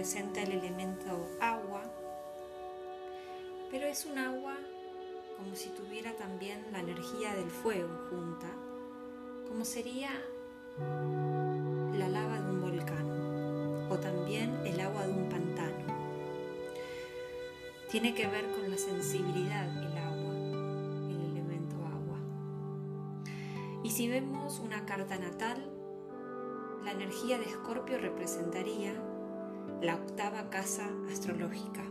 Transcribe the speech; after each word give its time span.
Representa 0.00 0.40
el 0.40 0.52
elemento 0.52 1.28
agua, 1.42 1.82
pero 3.70 3.84
es 3.84 4.06
un 4.06 4.16
agua 4.16 4.56
como 5.36 5.54
si 5.54 5.68
tuviera 5.68 6.16
también 6.16 6.64
la 6.72 6.78
energía 6.78 7.34
del 7.34 7.50
fuego 7.50 7.90
junta, 8.08 8.46
como 9.46 9.62
sería 9.62 10.08
la 11.98 12.08
lava 12.08 12.40
de 12.40 12.50
un 12.50 12.62
volcán 12.62 13.90
o 13.90 13.98
también 13.98 14.58
el 14.64 14.80
agua 14.80 15.06
de 15.06 15.12
un 15.12 15.28
pantano. 15.28 15.84
Tiene 17.90 18.14
que 18.14 18.26
ver 18.26 18.50
con 18.52 18.70
la 18.70 18.78
sensibilidad 18.78 19.68
el 19.82 19.98
agua, 19.98 20.34
el 21.10 21.30
elemento 21.30 21.76
agua. 21.76 22.18
Y 23.84 23.90
si 23.90 24.08
vemos 24.08 24.60
una 24.60 24.86
carta 24.86 25.18
natal, 25.18 25.62
la 26.86 26.92
energía 26.92 27.38
de 27.38 27.44
Escorpio 27.44 27.98
representaría 27.98 29.09
la 29.82 29.94
octava 29.94 30.50
casa 30.50 30.86
astrológica, 31.10 31.82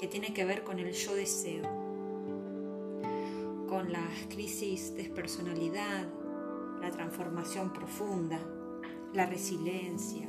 que 0.00 0.08
tiene 0.08 0.34
que 0.34 0.44
ver 0.44 0.64
con 0.64 0.80
el 0.80 0.92
yo 0.92 1.14
deseo, 1.14 1.62
con 3.68 3.92
las 3.92 4.26
crisis 4.28 4.94
de 4.96 5.04
personalidad, 5.04 6.08
la 6.80 6.90
transformación 6.90 7.72
profunda, 7.72 8.40
la 9.12 9.26
resiliencia, 9.26 10.28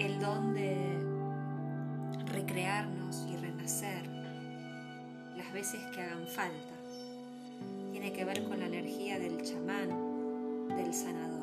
el 0.00 0.18
don 0.18 0.54
de 0.54 0.76
recrearnos 2.26 3.26
y 3.30 3.36
renacer 3.36 4.06
las 5.36 5.52
veces 5.52 5.80
que 5.94 6.02
hagan 6.02 6.26
falta. 6.26 6.74
Tiene 7.92 8.12
que 8.12 8.24
ver 8.24 8.42
con 8.44 8.58
la 8.58 8.66
energía 8.66 9.20
del 9.20 9.40
chamán, 9.42 10.68
del 10.68 10.92
sanador. 10.92 11.35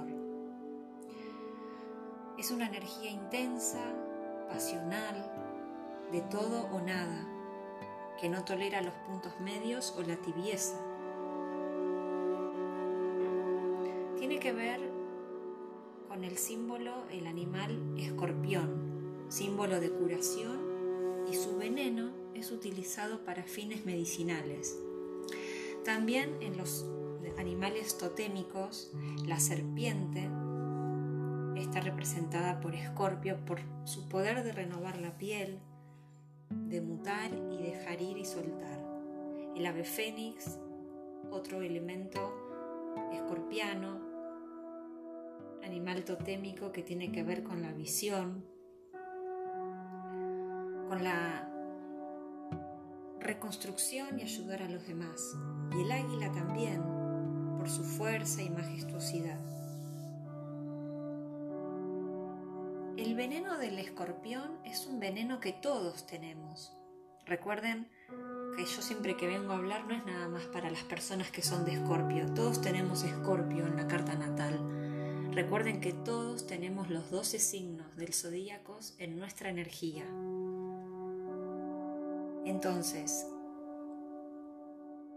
Es 2.44 2.52
una 2.52 2.68
energía 2.68 3.10
intensa, 3.10 3.80
pasional, 4.50 5.16
de 6.12 6.20
todo 6.24 6.68
o 6.74 6.82
nada 6.82 7.26
que 8.20 8.28
no 8.28 8.44
tolera 8.44 8.82
los 8.82 8.94
puntos 9.08 9.40
medios 9.40 9.96
o 9.98 10.02
la 10.02 10.18
tibieza. 10.18 10.78
Tiene 14.18 14.40
que 14.40 14.52
ver 14.52 14.82
con 16.10 16.26
el 16.26 16.38
símbolo, 16.38 17.06
el 17.12 17.28
animal 17.28 17.82
escorpión, 17.98 19.24
símbolo 19.30 19.80
de 19.80 19.92
curación, 19.92 21.24
y 21.32 21.36
su 21.36 21.56
veneno 21.56 22.12
es 22.34 22.52
utilizado 22.52 23.24
para 23.24 23.44
fines 23.44 23.86
medicinales. 23.86 24.78
También 25.86 26.36
en 26.42 26.58
los 26.58 26.86
animales 27.38 27.98
totémicos, 27.98 28.92
la 29.26 29.40
serpiente 29.40 30.30
está 31.74 31.90
representada 31.90 32.60
por 32.60 32.76
Escorpio 32.76 33.44
por 33.46 33.60
su 33.84 34.08
poder 34.08 34.44
de 34.44 34.52
renovar 34.52 35.02
la 35.02 35.18
piel, 35.18 35.58
de 36.52 36.82
mutar 36.82 37.32
y 37.34 37.58
dejar 37.58 38.00
ir 38.00 38.16
y 38.20 38.26
soltar. 38.26 38.80
El 39.56 39.66
ave 39.66 39.84
fénix, 39.84 40.60
otro 41.32 41.64
elemento 41.64 42.32
escorpiano, 43.12 44.00
animal 45.64 46.04
totémico 46.04 46.72
que 46.72 46.84
tiene 46.84 47.12
que 47.12 47.24
ver 47.24 47.42
con 47.42 47.64
la 47.64 47.74
visión, 47.74 48.46
con 50.88 51.04
la 51.04 51.50
reconstrucción 53.20 54.20
y 54.20 54.22
ayudar 54.22 54.62
a 54.62 54.70
los 54.70 54.86
demás. 54.86 55.36
Y 55.76 55.82
el 55.82 55.92
águila 55.92 56.32
también, 56.34 56.84
por 57.58 57.68
su 57.68 57.84
fuerza 57.84 58.44
y 58.44 58.52
majestuosidad. 58.52 59.63
El 63.14 63.18
veneno 63.18 63.60
del 63.60 63.78
escorpión 63.78 64.58
es 64.66 64.88
un 64.88 65.00
veneno 65.00 65.40
que 65.40 65.54
todos 65.54 66.08
tenemos. 66.08 66.76
Recuerden 67.28 67.88
que 68.58 68.66
yo 68.66 68.82
siempre 68.82 69.16
que 69.16 69.28
vengo 69.28 69.54
a 69.54 69.58
hablar 69.58 69.86
no 69.86 69.94
es 69.94 70.04
nada 70.04 70.28
más 70.30 70.46
para 70.46 70.72
las 70.72 70.82
personas 70.82 71.30
que 71.30 71.44
son 71.44 71.64
de 71.64 71.74
escorpio. 71.74 72.26
Todos 72.34 72.60
tenemos 72.60 73.04
escorpio 73.04 73.68
en 73.68 73.76
la 73.76 73.88
carta 73.88 74.16
natal. 74.16 75.30
Recuerden 75.32 75.80
que 75.80 75.94
todos 75.94 76.48
tenemos 76.48 76.90
los 76.90 77.12
12 77.12 77.38
signos 77.38 77.96
del 77.98 78.16
zodíacos 78.16 78.96
en 78.98 79.20
nuestra 79.20 79.52
energía. 79.52 80.06
Entonces, 82.46 83.28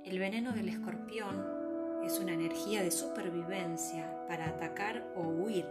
el 0.05 0.19
veneno 0.19 0.53
del 0.53 0.69
escorpión 0.69 1.43
es 2.05 2.19
una 2.19 2.35
energía 2.35 2.83
de 2.83 2.91
supervivencia 2.91 4.27
para 4.29 4.51
atacar 4.51 5.15
o 5.17 5.23
huir 5.23 5.65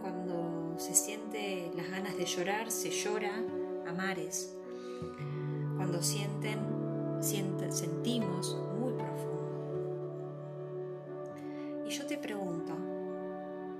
cuando 0.00 0.74
se 0.78 0.94
siente 0.94 1.70
las 1.74 1.90
ganas 1.90 2.16
de 2.16 2.24
llorar, 2.24 2.70
se 2.70 2.90
llora 2.90 3.42
a 3.86 3.92
mares. 3.92 4.54
Cuando 5.76 6.02
sienten, 6.02 6.58
sentimos 7.20 8.56
muy 8.78 8.92
profundo. 8.92 9.46
Y 11.86 11.90
yo 11.90 12.06
te 12.06 12.18
pregunto, 12.18 12.74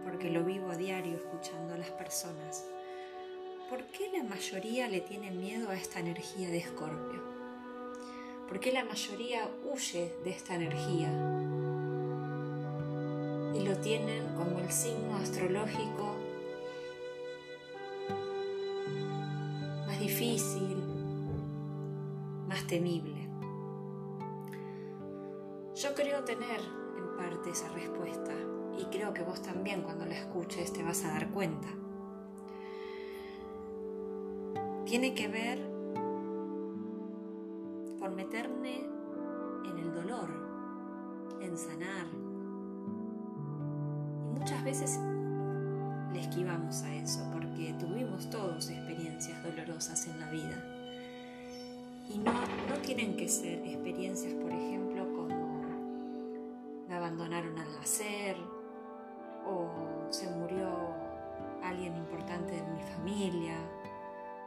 porque 0.04 0.30
lo 0.30 0.44
vivo 0.44 0.70
a 0.70 0.76
diario 0.76 1.16
escuchando 1.16 1.74
a 1.74 1.78
las 1.78 1.90
personas, 1.90 2.64
¿por 3.68 3.84
qué 3.86 4.10
la 4.16 4.22
mayoría 4.22 4.88
le 4.88 5.00
tiene 5.00 5.30
miedo 5.30 5.70
a 5.70 5.74
esta 5.74 6.00
energía 6.00 6.48
de 6.48 6.58
escorpio? 6.58 7.22
¿Por 8.48 8.60
qué 8.60 8.72
la 8.72 8.84
mayoría 8.84 9.50
huye 9.64 10.14
de 10.22 10.30
esta 10.30 10.54
energía? 10.54 11.55
Lo 13.66 13.76
tienen 13.78 14.24
como 14.36 14.60
el 14.60 14.70
signo 14.70 15.16
astrológico 15.16 16.14
más 19.86 19.98
difícil, 19.98 20.76
más 22.48 22.64
temible. 22.68 23.28
Yo 25.74 25.94
creo 25.96 26.22
tener 26.22 26.60
en 26.60 27.16
parte 27.16 27.50
esa 27.50 27.68
respuesta 27.70 28.32
y 28.78 28.84
creo 28.84 29.12
que 29.12 29.22
vos 29.22 29.42
también 29.42 29.82
cuando 29.82 30.06
la 30.06 30.14
escuches 30.14 30.72
te 30.72 30.84
vas 30.84 31.04
a 31.04 31.08
dar 31.08 31.30
cuenta. 31.30 31.68
Tiene 34.84 35.12
que 35.12 35.26
ver 35.26 35.58
con 37.98 38.14
meterme 38.14 38.88
en 39.64 39.78
el 39.78 39.92
dolor, 39.92 40.28
en 41.40 41.58
sanar, 41.58 42.06
muchas 44.38 44.62
veces 44.64 44.98
le 46.12 46.20
esquivamos 46.20 46.82
a 46.82 46.94
eso 46.94 47.20
porque 47.32 47.74
tuvimos 47.78 48.28
todos 48.30 48.70
experiencias 48.70 49.42
dolorosas 49.42 50.06
en 50.06 50.20
la 50.20 50.30
vida. 50.30 50.62
Y 52.08 52.18
no, 52.18 52.32
no 52.32 52.76
tienen 52.82 53.16
que 53.16 53.28
ser 53.28 53.58
experiencias, 53.66 54.32
por 54.34 54.52
ejemplo, 54.52 55.04
como 55.14 55.62
me 56.88 56.94
abandonaron 56.94 57.58
al 57.58 57.72
nacer 57.72 58.36
o 59.44 59.68
se 60.10 60.28
murió 60.30 60.68
alguien 61.62 61.96
importante 61.96 62.52
de 62.52 62.62
mi 62.62 62.82
familia 62.82 63.56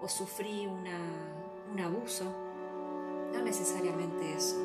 o 0.01 0.07
sufrí 0.07 0.67
un 0.67 1.79
abuso. 1.79 2.25
No 3.33 3.43
necesariamente 3.43 4.33
eso. 4.33 4.57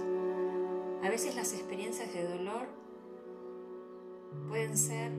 A 1.03 1.11
veces 1.11 1.35
las 1.35 1.53
experiencias 1.53 2.12
de 2.15 2.27
dolor 2.27 2.83
Pueden 4.48 4.76
ser 4.76 5.10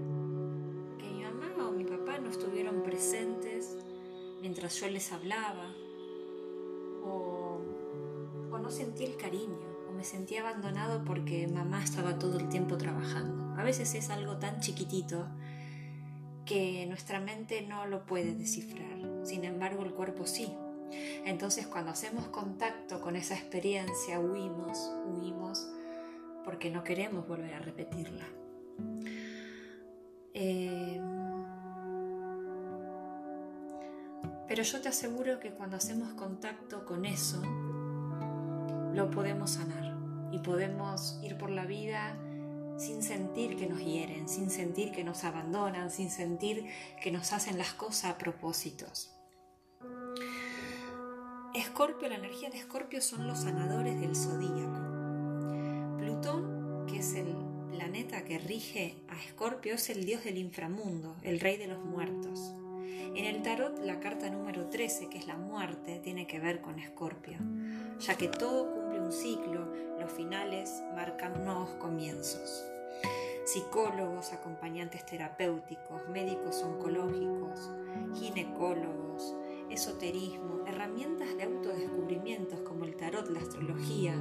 que 0.97 1.09
mi 1.09 1.23
mamá 1.23 1.67
o 1.67 1.71
mi 1.71 1.83
papá 1.83 2.17
no 2.19 2.29
estuvieron 2.29 2.83
presentes 2.83 3.77
mientras 4.41 4.79
yo 4.79 4.88
les 4.89 5.12
hablaba, 5.12 5.73
o, 7.03 7.62
no 8.62 8.71
sentí 8.71 9.03
el 9.03 9.17
cariño, 9.17 9.59
o 9.89 9.91
me 9.91 10.03
sentí 10.03 10.38
abandonado 10.38 11.03
porque 11.03 11.47
mamá 11.47 11.83
estaba 11.83 12.17
todo 12.17 12.39
el 12.39 12.50
tiempo 12.50 12.77
trabajando. 12.77 13.59
A 13.59 13.63
veces 13.63 13.94
es 13.94 14.09
algo 14.09 14.38
tan 14.38 14.59
chiquitito 14.59 15.27
que 16.45 16.85
nuestra 16.88 17.19
mente 17.19 17.62
no 17.63 17.85
lo 17.85 18.06
puede 18.06 18.33
descifrar, 18.33 19.00
sin 19.23 19.45
embargo 19.45 19.83
el 19.83 19.94
cuerpo 19.94 20.25
sí. 20.25 20.51
Entonces 21.25 21.67
cuando 21.67 21.91
hacemos 21.91 22.27
contacto 22.27 23.01
con 23.01 23.15
esa 23.15 23.35
experiencia 23.35 24.19
huimos, 24.19 24.91
huimos 25.07 25.67
porque 26.44 26.69
no 26.69 26.83
queremos 26.83 27.27
volver 27.27 27.53
a 27.56 27.59
repetirla. 27.59 28.25
Eh, 30.33 31.01
pero 34.48 34.63
yo 34.63 34.81
te 34.81 34.89
aseguro 34.89 35.39
que 35.39 35.51
cuando 35.51 35.77
hacemos 35.77 36.13
contacto 36.13 36.86
con 36.86 37.06
eso, 37.06 37.42
lo 38.94 39.10
podemos 39.12 39.51
sanar 39.51 39.98
y 40.31 40.39
podemos 40.39 41.19
ir 41.24 41.38
por 41.38 41.50
la 41.50 41.66
vida 41.66 42.18
sin 42.77 43.01
sentir 43.01 43.56
que 43.56 43.68
nos 43.68 43.80
hieren, 43.80 44.27
sin 44.27 44.50
sentir 44.50 44.92
que 44.92 45.04
nos 45.04 45.24
abandonan, 45.24 45.89
sin 45.89 46.12
sentir 46.12 46.66
que 47.01 47.12
nos 47.12 47.31
hacen 47.33 47.57
las 47.57 47.74
cosas 47.74 48.12
a 48.12 48.18
propósitos. 48.18 49.12
Escorpio, 51.54 52.10
la 52.10 52.16
energía 52.16 52.50
de 52.50 52.57
Escorpio 52.57 53.01
son 53.01 53.27
los 53.27 53.44
sanadores 53.44 54.00
del 54.01 54.16
zodíaco. 54.16 55.98
Plutón, 55.98 56.86
que 56.86 57.00
es 57.00 57.13
el 57.16 57.44
planeta 57.75 58.24
que 58.24 58.38
rige 58.38 58.95
a 59.10 59.22
Escorpio, 59.22 59.75
es 59.75 59.89
el 59.89 60.06
dios 60.06 60.24
del 60.24 60.38
inframundo, 60.38 61.16
el 61.24 61.42
rey 61.42 61.57
de 61.57 61.68
los 61.68 61.83
muertos. 61.83 62.54
En 63.16 63.25
el 63.25 63.42
tarot, 63.42 63.80
la 63.80 64.00
carta 64.00 64.30
número 64.30 64.69
13, 64.69 65.10
que 65.10 65.18
es 65.18 65.27
la 65.27 65.36
muerte, 65.36 66.00
tiene 66.00 66.25
que 66.25 66.39
ver 66.39 66.62
con 66.62 66.80
Escorpio, 66.80 67.38
ya 68.00 68.16
que 68.16 68.30
todo 68.30 68.72
cumple 68.74 69.01
un 69.01 69.12
ciclo, 69.12 69.74
los 70.00 70.12
finales 70.12 70.83
marcan 70.95 71.44
nuevos 71.44 71.72
comienzos. 71.72 72.66
Psicólogos, 73.44 74.31
acompañantes 74.31 75.06
terapéuticos, 75.06 76.07
médicos 76.10 76.63
oncológicos, 76.63 77.72
ginecólogos, 78.18 79.36
esoterismo, 79.69 80.66
herramientas 80.66 81.36
de 81.36 81.44
autodescubrimientos 81.44 82.62
como 82.62 82.86
el 82.86 82.95
tarot, 82.95 83.30
la 83.30 83.42
astrología 83.42 84.16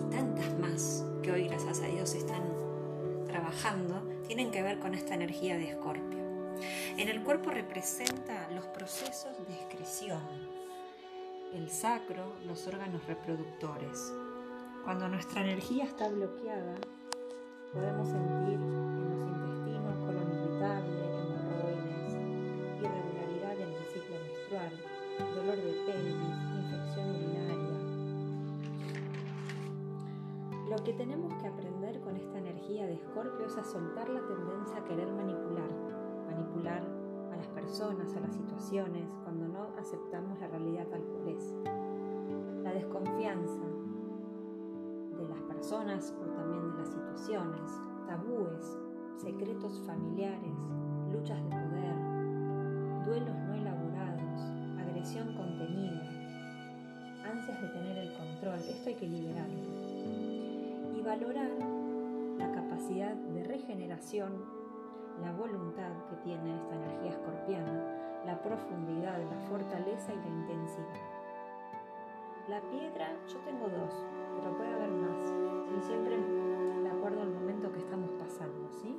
y 0.00 0.10
tantas 0.10 0.58
más 0.58 1.04
que 1.22 1.32
hoy 1.32 1.48
gracias 1.48 1.80
a 1.80 1.86
Dios 1.86 2.14
están 2.14 2.42
trabajando, 3.26 4.02
tienen 4.26 4.50
que 4.50 4.62
ver 4.62 4.78
con 4.78 4.94
esta 4.94 5.14
energía 5.14 5.56
de 5.56 5.70
escorpio. 5.70 6.18
En 6.96 7.08
el 7.08 7.22
cuerpo 7.22 7.50
representa 7.50 8.48
los 8.50 8.66
procesos 8.66 9.36
de 9.46 9.54
excreción, 9.54 10.20
el 11.52 11.70
sacro, 11.70 12.34
los 12.46 12.66
órganos 12.66 13.06
reproductores. 13.06 14.12
Cuando 14.84 15.08
nuestra 15.08 15.42
energía 15.42 15.84
está 15.84 16.08
bloqueada, 16.08 16.74
podemos 17.72 18.08
sentir 18.08 18.85
Escorpio 32.96 33.44
es 33.44 33.56
a 33.58 33.64
soltar 33.64 34.08
la 34.08 34.20
tendencia 34.26 34.78
a 34.78 34.84
querer 34.84 35.12
manipular, 35.12 35.68
manipular 36.26 36.82
a 37.30 37.36
las 37.36 37.46
personas, 37.48 38.14
a 38.16 38.20
las 38.20 38.34
situaciones, 38.34 39.04
cuando 39.22 39.46
no 39.48 39.68
aceptamos 39.78 40.40
la 40.40 40.48
realidad 40.48 40.86
tal 40.88 41.02
cual 41.02 41.28
es. 41.28 41.54
La 42.62 42.72
desconfianza 42.72 43.60
de 45.18 45.28
las 45.28 45.40
personas 45.42 46.14
o 46.20 46.24
también 46.32 46.72
de 46.72 46.78
las 46.78 46.88
situaciones, 46.88 47.70
tabúes, 48.06 48.78
secretos 49.18 49.82
familiares, 49.86 50.56
luchas 51.12 51.42
de 51.44 51.50
poder, 51.50 53.04
duelos 53.04 53.36
no 53.46 53.54
elaborados, 53.54 54.40
agresión 54.80 55.36
contenida, 55.36 56.02
ansias 57.30 57.60
de 57.60 57.68
tener 57.68 57.98
el 57.98 58.16
control, 58.16 58.58
esto 58.58 58.88
hay 58.88 58.94
que 58.94 59.06
liberarlo 59.06 59.76
valorar 61.06 61.48
la 61.60 61.75
capacidad 62.76 63.14
de 63.14 63.42
regeneración, 63.42 64.44
la 65.22 65.32
voluntad 65.32 65.92
que 66.10 66.16
tiene 66.16 66.56
esta 66.56 66.74
energía 66.74 67.08
escorpiana, 67.08 68.22
la 68.26 68.42
profundidad, 68.42 69.18
la 69.18 69.38
fortaleza 69.48 70.12
y 70.12 70.16
la 70.16 70.28
intensidad. 70.28 71.00
La 72.50 72.60
piedra, 72.68 73.16
yo 73.28 73.38
tengo 73.46 73.66
dos, 73.70 74.04
pero 74.36 74.54
puede 74.58 74.74
haber 74.74 74.90
más, 74.90 75.22
y 75.74 75.80
siempre 75.86 76.18
de 76.18 76.90
acuerdo 76.90 77.22
al 77.22 77.32
momento 77.32 77.72
que 77.72 77.78
estamos 77.78 78.10
pasando, 78.10 78.68
¿sí? 78.70 78.94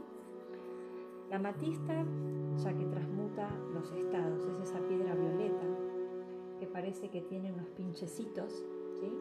La 1.29 1.37
matista, 1.37 2.03
ya 2.63 2.73
que 2.73 2.85
transmuta 2.85 3.47
los 3.75 3.91
estados, 3.91 4.43
es 4.47 4.69
esa 4.69 4.79
piedra 4.79 5.13
violeta 5.13 5.67
que 6.59 6.65
parece 6.65 7.11
que 7.11 7.21
tiene 7.21 7.53
unos 7.53 7.69
pinchecitos, 7.69 8.65
¿sí? 8.99 9.13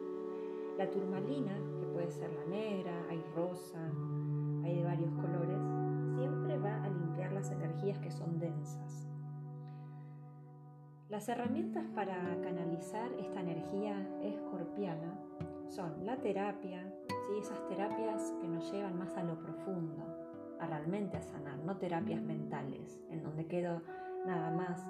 La 0.79 0.89
turmalina, 0.89 1.53
que 1.79 1.85
puede 1.93 2.09
ser 2.09 2.33
la 2.33 2.45
negra, 2.45 3.05
hay 3.07 3.23
rosa, 3.35 3.91
hay 4.67 4.75
de 4.75 4.83
varios 4.83 5.11
colores, 5.13 5.61
siempre 6.15 6.57
va 6.57 6.83
a 6.83 6.89
limpiar 6.89 7.31
las 7.31 7.51
energías 7.51 7.99
que 7.99 8.11
son 8.11 8.39
densas. 8.39 9.07
Las 11.09 11.29
herramientas 11.29 11.85
para 11.95 12.15
canalizar 12.41 13.11
esta 13.13 13.39
energía 13.39 13.95
escorpiana 14.21 15.17
son 15.69 16.05
la 16.05 16.17
terapia, 16.17 16.83
¿sí? 17.07 17.39
esas 17.39 17.65
terapias 17.67 18.33
que 18.41 18.47
nos 18.47 18.69
llevan 18.71 18.99
más 18.99 19.15
a 19.15 19.23
lo 19.23 19.39
profundo, 19.39 20.03
a 20.59 20.67
realmente 20.67 21.15
a 21.15 21.21
sanar, 21.21 21.57
no 21.59 21.77
terapias 21.77 22.21
mentales, 22.21 22.99
en 23.09 23.23
donde 23.23 23.45
quedo 23.45 23.81
nada 24.25 24.51
más 24.51 24.85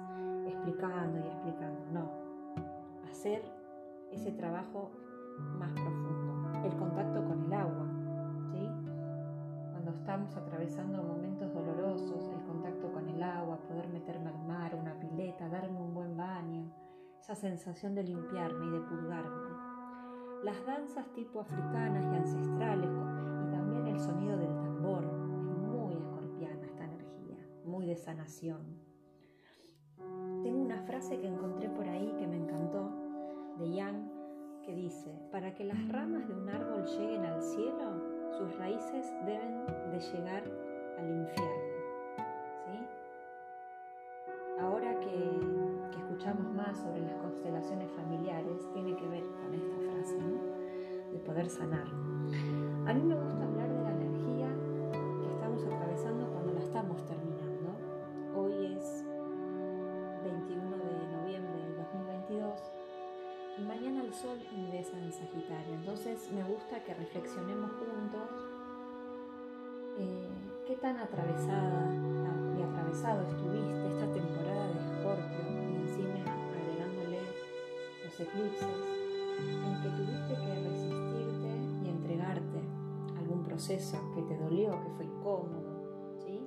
explicando 0.46 1.18
y 1.20 1.28
explicando, 1.28 1.80
no. 1.92 2.10
Hacer 3.08 3.42
ese 4.10 4.32
trabajo 4.32 4.90
más 5.56 5.70
profundo, 5.72 6.50
el 6.64 6.76
contacto 6.76 7.24
con 7.24 7.44
el 7.44 7.52
agua. 7.52 7.97
Cuando 9.88 10.02
estamos 10.02 10.36
atravesando 10.36 11.02
momentos 11.02 11.54
dolorosos, 11.54 12.28
el 12.28 12.44
contacto 12.44 12.92
con 12.92 13.08
el 13.08 13.22
agua, 13.22 13.56
poder 13.66 13.88
meterme 13.88 14.28
al 14.28 14.46
mar, 14.46 14.74
una 14.74 14.92
pileta, 15.00 15.48
darme 15.48 15.80
un 15.80 15.94
buen 15.94 16.14
baño, 16.14 16.70
esa 17.18 17.34
sensación 17.34 17.94
de 17.94 18.02
limpiarme 18.02 18.66
y 18.66 18.70
de 18.70 18.80
purgarme. 18.80 19.48
Las 20.44 20.66
danzas 20.66 21.10
tipo 21.14 21.40
africanas 21.40 22.04
y 22.04 22.16
ancestrales 22.16 22.90
y 22.90 23.50
también 23.50 23.86
el 23.86 23.98
sonido 23.98 24.36
del 24.36 24.54
tambor, 24.58 25.04
es 25.04 25.58
muy 25.58 25.94
escorpiana 25.94 26.66
esta 26.66 26.84
energía, 26.84 27.38
muy 27.64 27.86
de 27.86 27.96
sanación. 27.96 28.60
Tengo 30.42 30.60
una 30.60 30.82
frase 30.82 31.18
que 31.18 31.28
encontré 31.28 31.70
por 31.70 31.88
ahí 31.88 32.14
que 32.18 32.26
me 32.26 32.36
encantó 32.36 32.90
de 33.56 33.72
Yang 33.72 34.10
que 34.64 34.74
dice, 34.74 35.18
para 35.32 35.54
que 35.54 35.64
las 35.64 35.88
ramas 35.88 36.28
de 36.28 36.34
un 36.34 36.46
árbol 36.50 36.84
lleguen 36.84 37.24
al 37.24 37.40
cielo, 37.40 38.17
sus 38.36 38.56
raíces 38.58 39.12
deben 39.24 39.66
de 39.90 39.98
llegar 39.98 40.42
al 40.98 41.10
infierno. 41.10 41.62
¿Sí? 42.64 42.86
Ahora 44.60 44.98
que, 45.00 45.98
escuchamos 45.98 46.52
más 46.52 46.76
sobre 46.78 47.00
las 47.00 47.14
constelaciones 47.16 47.90
familiares, 47.92 48.66
tiene 48.72 48.96
que 48.96 49.06
ver 49.08 49.22
con 49.22 49.54
esta 49.54 49.76
frase, 49.76 50.18
de 51.12 51.18
poder 51.18 51.48
sanar. 51.48 51.86
A 51.86 52.94
mí 52.94 53.02
me 53.02 53.14
gusta 53.14 53.44
hablar 53.44 53.68
de 53.68 53.82
la 53.82 53.92
energía 53.92 54.48
que 55.22 55.28
estamos 55.28 55.64
atravesando 55.64 56.26
cuando 56.32 56.52
la 56.54 56.60
estamos 56.60 57.04
terminando. 57.06 57.76
Hoy 58.34 58.74
es 58.76 59.04
21 60.24 60.76
de 60.76 61.16
noviembre 61.16 61.62
del 61.62 61.76
2022 61.76 62.78
mañana 63.66 64.02
el 64.02 64.14
sol 64.14 64.38
ingresa 64.88 64.98
en 64.98 65.12
Sagitario. 65.12 65.74
Entonces 65.74 66.30
me 66.32 66.42
gusta 66.44 66.82
que 66.84 66.94
reflexionemos 66.94 67.70
juntos 67.72 68.30
eh, 69.98 70.28
qué 70.66 70.76
tan 70.76 70.96
atravesada 70.98 71.94
y 72.56 72.62
atravesado 72.62 73.22
estuviste 73.28 73.86
esta 73.88 74.12
temporada 74.12 74.66
de 74.68 74.78
Escorpio 74.78 75.44
y 75.62 75.76
encima 75.76 76.24
agregándole 76.52 77.20
los 78.04 78.20
eclipses 78.20 78.68
en 79.38 79.82
que 79.82 79.88
tuviste 79.90 80.34
que 80.34 80.54
resistirte 80.68 81.84
y 81.84 81.88
entregarte 81.88 82.60
a 83.16 83.18
algún 83.18 83.44
proceso 83.44 83.98
que 84.14 84.22
te 84.22 84.36
dolió, 84.36 84.70
que 84.70 84.90
fue 84.96 85.04
incómodo. 85.04 86.16
¿sí? 86.24 86.46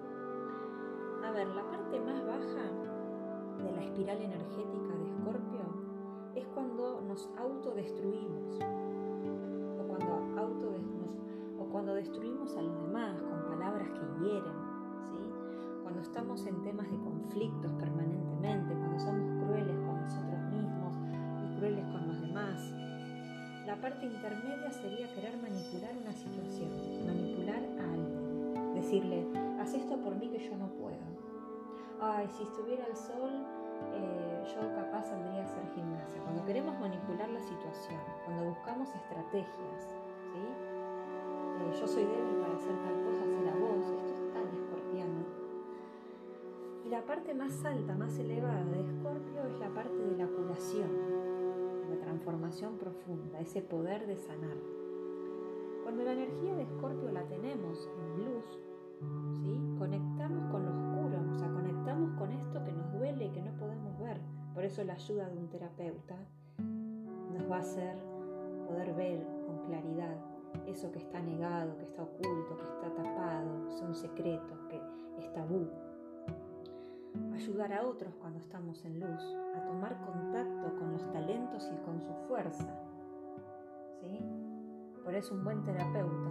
A 1.26 1.32
ver, 1.32 1.48
la 1.48 1.64
parte 1.70 2.00
más 2.00 2.26
baja 2.26 2.72
de 3.64 3.72
la 3.72 3.84
espiral 3.84 4.22
energética 4.22 4.96
de 4.96 5.06
Escorpio 5.06 5.81
es 6.36 6.46
cuando 6.54 7.02
nos 7.02 7.30
autodestruimos 7.38 8.60
o 9.80 9.88
cuando, 9.88 10.42
auto 10.42 10.76
o 11.60 11.66
cuando 11.66 11.96
destruimos 11.96 12.56
a 12.56 12.62
los 12.62 12.82
demás 12.82 13.22
con 13.22 13.46
palabras 13.48 13.90
que 13.90 14.24
hieren, 14.24 14.54
¿sí? 15.04 15.82
cuando 15.84 16.02
estamos 16.02 16.46
en 16.46 16.62
temas 16.64 16.90
de 16.90 16.98
conflictos 16.98 17.72
permanentemente, 17.74 18.74
cuando 18.74 19.00
somos 19.00 19.46
crueles 19.46 19.76
con 19.86 20.02
nosotros 20.02 20.42
mismos 20.52 20.96
y 21.44 21.58
crueles 21.58 21.86
con 21.86 22.08
los 22.08 22.22
demás. 22.22 22.74
La 23.66 23.80
parte 23.80 24.06
intermedia 24.06 24.72
sería 24.72 25.14
querer 25.14 25.38
manipular 25.38 25.92
una 26.02 26.14
situación, 26.14 26.72
manipular 27.06 27.64
a 27.80 27.94
alguien, 27.94 28.74
decirle, 28.74 29.28
haz 29.60 29.74
esto 29.74 29.98
por 29.98 30.16
mí 30.16 30.30
que 30.30 30.40
yo 30.50 30.58
no 30.58 30.68
puedo. 30.70 30.98
Ay, 32.02 32.28
si 32.36 32.44
estuviera 32.44 32.86
el 32.88 32.96
sol, 32.96 33.30
eh, 33.94 34.44
yo 34.54 34.76
capaz 34.76 35.04
saldría 35.10 35.42
a 35.42 35.46
hacer 35.46 35.66
gimnasia. 35.74 36.22
Cuando 36.24 36.46
queremos 36.46 36.80
manipular 36.80 37.30
la 37.30 37.42
situación, 37.42 38.00
cuando 38.26 38.46
buscamos 38.46 38.88
estrategias, 38.94 39.96
¿sí? 40.34 40.72
Eh, 41.62 41.80
yo 41.80 41.88
soy 41.88 42.04
débil 42.06 42.36
para 42.42 42.56
hacer 42.56 42.76
tal 42.82 43.04
cosa, 43.04 43.22
hace 43.22 43.42
la 43.46 43.56
voz, 43.56 43.86
esto 43.86 44.14
es 44.14 44.34
tan 44.34 44.48
escorpiano. 44.48 45.22
Y 46.86 46.90
la 46.90 47.06
parte 47.06 47.34
más 47.34 47.64
alta, 47.64 47.96
más 47.96 48.18
elevada 48.18 48.64
de 48.66 48.82
Escorpio 48.82 49.46
es 49.48 49.60
la 49.60 49.70
parte 49.70 49.98
de 49.98 50.18
la 50.18 50.28
curación, 50.28 50.90
la 51.90 51.98
transformación 52.00 52.78
profunda, 52.78 53.40
ese 53.40 53.62
poder 53.62 54.08
de 54.08 54.18
sanar. 54.18 54.58
Cuando 55.84 56.04
la 56.04 56.14
energía 56.14 56.56
de 56.56 56.64
Escorpio 56.64 57.12
la 57.12 57.24
tenemos 57.24 57.90
en 58.00 58.26
luz, 58.26 58.60
¿sí? 59.44 59.60
conectamos 59.78 60.52
con 60.52 60.66
lo 60.66 60.71
con 62.22 62.32
esto 62.34 62.64
que 62.64 62.72
nos 62.72 62.94
duele 62.94 63.26
y 63.26 63.30
que 63.32 63.42
no 63.42 63.52
podemos 63.54 63.98
ver. 63.98 64.22
Por 64.54 64.64
eso 64.64 64.84
la 64.84 64.94
ayuda 64.94 65.28
de 65.28 65.40
un 65.40 65.50
terapeuta 65.50 66.16
nos 66.60 67.50
va 67.50 67.56
a 67.56 67.60
hacer 67.62 67.98
poder 68.68 68.94
ver 68.94 69.26
con 69.48 69.66
claridad 69.66 70.16
eso 70.68 70.92
que 70.92 71.00
está 71.00 71.20
negado, 71.20 71.76
que 71.80 71.86
está 71.86 72.04
oculto, 72.04 72.58
que 72.60 72.68
está 72.68 72.94
tapado, 72.94 73.72
son 73.72 73.96
secretos, 73.96 74.60
que 74.70 74.80
es 75.18 75.34
tabú. 75.34 75.68
Ayudar 77.34 77.74
a 77.74 77.88
otros 77.88 78.14
cuando 78.14 78.38
estamos 78.38 78.86
en 78.86 79.00
luz, 79.00 79.36
a 79.56 79.66
tomar 79.66 80.00
contacto 80.06 80.78
con 80.78 80.92
los 80.92 81.12
talentos 81.12 81.72
y 81.74 81.86
con 81.86 82.00
su 82.02 82.14
fuerza. 82.28 82.70
¿Sí? 84.00 84.20
Por 85.04 85.16
eso 85.16 85.34
un 85.34 85.44
buen 85.44 85.64
terapeuta 85.64 86.30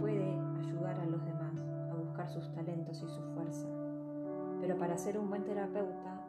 puede 0.00 0.32
ayudar 0.60 0.98
a 0.98 1.04
los 1.04 1.22
demás 1.26 1.60
a 1.90 1.94
buscar 1.94 2.30
sus 2.30 2.50
talentos 2.54 3.02
y 3.02 3.08
su 3.10 3.22
fuerza. 3.34 3.77
Pero 4.60 4.76
para 4.76 4.98
ser 4.98 5.18
un 5.18 5.28
buen 5.28 5.44
terapeuta 5.44 6.24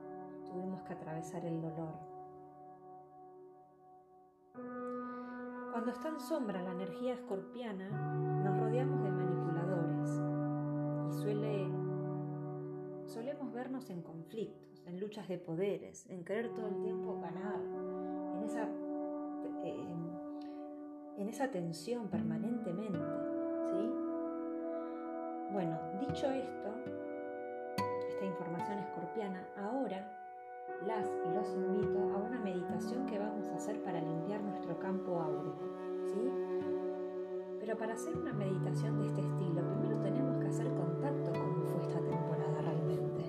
tuvimos 0.46 0.82
que 0.84 0.94
atravesar 0.94 1.46
el 1.46 1.62
dolor. 1.62 2.10
Cuando 5.72 5.92
está 5.92 6.10
en 6.10 6.20
sombra 6.20 6.62
la 6.62 6.72
energía 6.72 7.14
escorpiana, 7.14 7.90
nos 8.44 8.60
rodeamos 8.60 9.02
de 9.04 9.12
manipuladores 9.12 10.10
y 11.08 11.22
suele, 11.22 11.70
solemos 13.06 13.54
vernos 13.54 13.90
en 13.90 14.02
conflictos, 14.02 14.84
en 14.86 15.00
luchas 15.00 15.28
de 15.28 15.38
poderes, 15.38 16.06
en 16.10 16.26
querer 16.26 16.54
todo 16.54 16.68
el 16.68 16.82
tiempo 16.82 17.20
ganar, 17.22 17.62
en 18.36 18.44
esa, 18.44 18.64
eh, 19.64 19.96
en 21.18 21.30
esa 21.30 21.50
tensión 21.50 22.10
permanentemente. 22.10 23.00
¿sí? 23.72 23.92
Bueno, 25.54 25.80
dicho 26.02 26.30
esto, 26.30 26.74
esta 28.20 28.26
información 28.26 28.80
escorpiana, 28.80 29.48
ahora 29.56 30.06
las 30.86 31.08
y 31.08 31.34
los 31.34 31.50
invito 31.56 32.00
a 32.14 32.18
una 32.18 32.38
meditación 32.40 33.06
que 33.06 33.18
vamos 33.18 33.48
a 33.48 33.56
hacer 33.56 33.82
para 33.82 34.02
limpiar 34.02 34.42
nuestro 34.42 34.78
campo 34.78 35.22
áurico, 35.22 35.64
¿sí? 36.06 36.30
Pero 37.62 37.78
para 37.78 37.94
hacer 37.94 38.18
una 38.18 38.34
meditación 38.34 39.00
de 39.00 39.08
este 39.08 39.22
estilo, 39.22 39.66
primero 39.66 40.02
tenemos 40.02 40.38
que 40.38 40.48
hacer 40.48 40.68
contacto 40.68 41.32
con 41.32 41.54
cómo 41.54 41.66
fue 41.68 41.82
esta 41.82 42.00
temporada 42.02 42.62
realmente. 42.62 43.24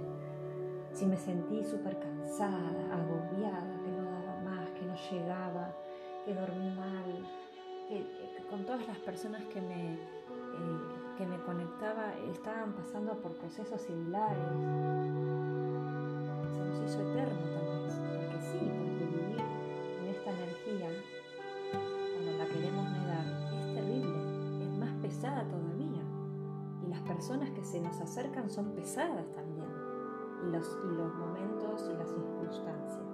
Si 0.93 1.07
me 1.07 1.17
sentí 1.17 1.63
súper 1.63 1.97
cansada, 2.01 2.73
agobiada, 2.93 3.81
que 3.85 3.91
no 3.93 4.11
daba 4.11 4.41
más, 4.43 4.71
que 4.71 4.87
no 4.87 4.97
llegaba, 5.09 5.73
que 6.25 6.35
dormí 6.35 6.69
mal, 6.75 7.29
que, 7.89 8.45
con 8.51 8.65
todas 8.65 8.85
las 8.89 8.99
personas 8.99 9.45
que 9.45 9.61
me, 9.61 9.95
eh, 9.95 11.00
que 11.21 11.27
me 11.27 11.39
conectaba 11.43 12.15
estaban 12.33 12.73
pasando 12.73 13.12
por 13.21 13.33
procesos 13.33 13.79
similares 13.83 14.41
hizo 16.87 16.99
eterno 17.03 17.43
tal 17.53 17.85
vez, 17.85 17.95
porque 17.95 18.41
sí, 18.41 18.59
porque 18.59 19.05
vivir 19.05 19.41
en 20.00 20.09
esta 20.09 20.31
energía, 20.31 20.89
cuando 22.15 22.33
la 22.39 22.47
queremos 22.47 22.91
negar, 22.91 23.27
es 23.53 23.75
terrible, 23.75 24.65
es 24.65 24.79
más 24.79 24.95
pesada 25.03 25.45
todavía. 25.47 26.03
Y 26.83 26.89
las 26.89 27.00
personas 27.03 27.50
que 27.50 27.67
se 27.67 27.83
nos 27.83 28.00
acercan 28.00 28.49
son 28.49 28.71
pesadas 28.71 29.31
también, 29.33 29.69
y 30.47 30.50
los, 30.50 30.79
y 30.85 30.97
los 30.97 31.15
momentos 31.17 31.87
y 31.93 31.99
las 31.99 32.09
circunstancias. 32.09 33.05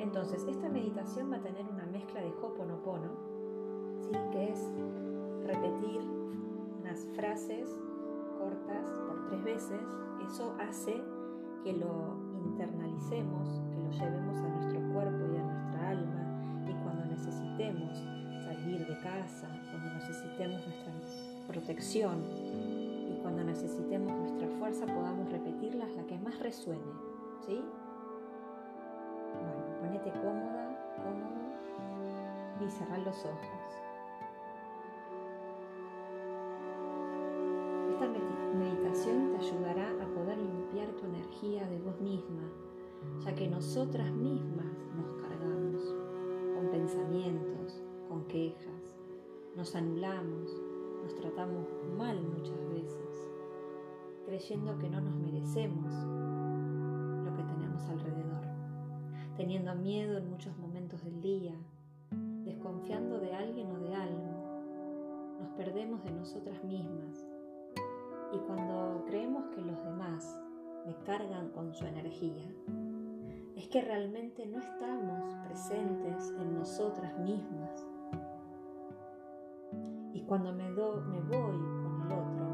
Entonces, 0.00 0.44
esta 0.48 0.68
meditación 0.68 1.30
va 1.30 1.36
a 1.36 1.42
tener 1.42 1.64
una 1.64 1.86
mezcla 1.86 2.20
de 2.20 2.34
Hoponopono, 2.42 3.12
¿sí? 4.00 4.18
que 4.32 4.50
es 4.50 4.68
repetir 5.46 6.23
frases 7.14 7.68
cortas 8.38 8.90
por 9.06 9.28
tres 9.28 9.44
veces. 9.44 9.80
Eso 10.26 10.54
hace 10.60 11.02
que 11.62 11.72
lo 11.72 12.16
internalicemos, 12.44 13.62
que 13.70 13.76
lo 13.80 13.90
llevemos 13.90 14.36
a 14.36 14.48
nuestro 14.48 14.80
cuerpo 14.92 15.32
y 15.32 15.36
a 15.36 15.42
nuestra 15.42 15.88
alma 15.88 16.24
y 16.68 16.72
cuando 16.82 17.04
necesitemos 17.06 17.98
salir 18.44 18.86
de 18.86 18.98
casa, 19.00 19.48
cuando 19.70 19.94
necesitemos 19.94 20.66
nuestra 20.66 20.92
protección 21.46 22.22
y 22.22 23.18
cuando 23.22 23.44
necesitemos 23.44 24.12
nuestra 24.12 24.48
fuerza 24.58 24.86
podamos 24.86 25.30
repetirlas 25.30 25.90
la 25.96 26.04
que 26.04 26.18
más 26.18 26.38
resuene, 26.40 26.82
¿sí? 27.46 27.62
Bueno, 29.34 29.80
ponete 29.80 30.10
cómoda, 30.20 30.64
y 32.60 32.70
cerrar 32.70 32.98
los 33.00 33.24
ojos. 33.24 33.83
Ayudará 39.44 39.90
a 40.02 40.06
poder 40.14 40.38
limpiar 40.38 40.88
tu 40.92 41.04
energía 41.04 41.68
de 41.68 41.78
vos 41.80 42.00
misma, 42.00 42.48
ya 43.22 43.34
que 43.34 43.46
nosotras 43.46 44.10
mismas 44.10 44.72
nos 44.96 45.12
cargamos 45.20 45.82
con 46.54 46.70
pensamientos, 46.70 47.82
con 48.08 48.24
quejas, 48.24 48.96
nos 49.54 49.76
anulamos, 49.76 50.50
nos 51.02 51.14
tratamos 51.16 51.68
mal 51.98 52.18
muchas 52.22 52.58
veces, 52.70 53.30
creyendo 54.24 54.78
que 54.78 54.88
no 54.88 55.02
nos 55.02 55.16
merecemos 55.16 55.92
lo 55.92 57.34
que 57.34 57.42
tenemos 57.42 57.84
alrededor, 57.84 58.46
teniendo 59.36 59.74
miedo 59.74 60.16
en 60.16 60.30
muchos 60.30 60.56
momentos 60.56 61.04
del 61.04 61.20
día, 61.20 61.54
desconfiando 62.44 63.20
de 63.20 63.34
alguien 63.34 63.70
o 63.72 63.78
de 63.78 63.94
algo, 63.94 65.38
nos 65.38 65.50
perdemos 65.50 66.02
de 66.02 66.12
nosotras 66.12 66.64
mismas 66.64 67.33
y 68.32 68.38
cuando 68.38 69.04
creemos 69.06 69.46
que 69.54 69.60
los 69.60 69.82
demás 69.84 70.40
me 70.86 70.94
cargan 71.04 71.50
con 71.50 71.72
su 71.72 71.86
energía, 71.86 72.44
es 73.56 73.68
que 73.68 73.82
realmente 73.82 74.46
no 74.46 74.58
estamos 74.58 75.34
presentes 75.46 76.34
en 76.38 76.54
nosotras 76.54 77.16
mismas. 77.18 77.86
Y 80.12 80.22
cuando 80.22 80.52
me, 80.52 80.70
do, 80.70 81.02
me 81.02 81.20
voy 81.20 81.56
con 81.82 82.02
el 82.02 82.12
otro 82.12 82.46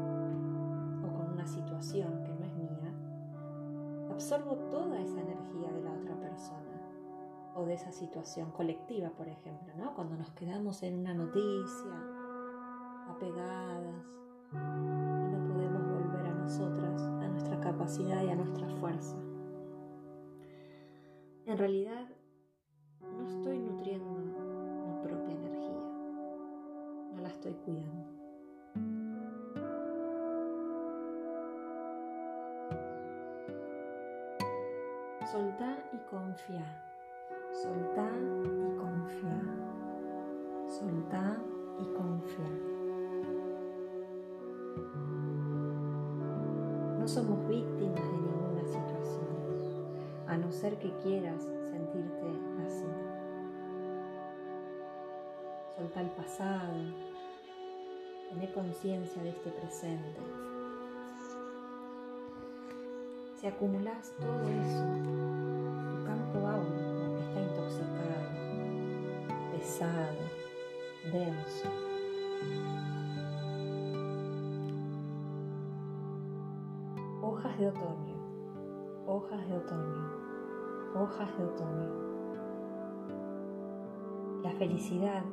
o 1.03 1.17
con 1.17 1.33
una 1.33 1.45
situación 1.45 2.23
que 2.23 2.33
no 2.33 2.45
es 2.45 2.53
mía, 2.55 2.93
absorbo 4.11 4.55
toda 4.69 4.99
esa 4.99 5.19
energía 5.19 5.71
de 5.71 5.81
la 5.81 5.91
otra 5.91 6.15
persona 6.19 6.71
o 7.55 7.65
de 7.65 7.73
esa 7.73 7.91
situación 7.91 8.51
colectiva, 8.51 9.09
por 9.09 9.27
ejemplo, 9.27 9.73
¿no? 9.77 9.93
Cuando 9.95 10.15
nos 10.15 10.31
quedamos 10.31 10.83
en 10.83 10.99
una 10.99 11.13
noticia, 11.13 11.91
apegadas, 13.09 14.05
a 16.59 17.27
nuestra 17.29 17.59
capacidad 17.61 18.23
y 18.23 18.29
a 18.29 18.35
nuestra 18.35 18.67
fuerza. 18.67 19.15
En 21.45 21.57
realidad, 21.57 22.09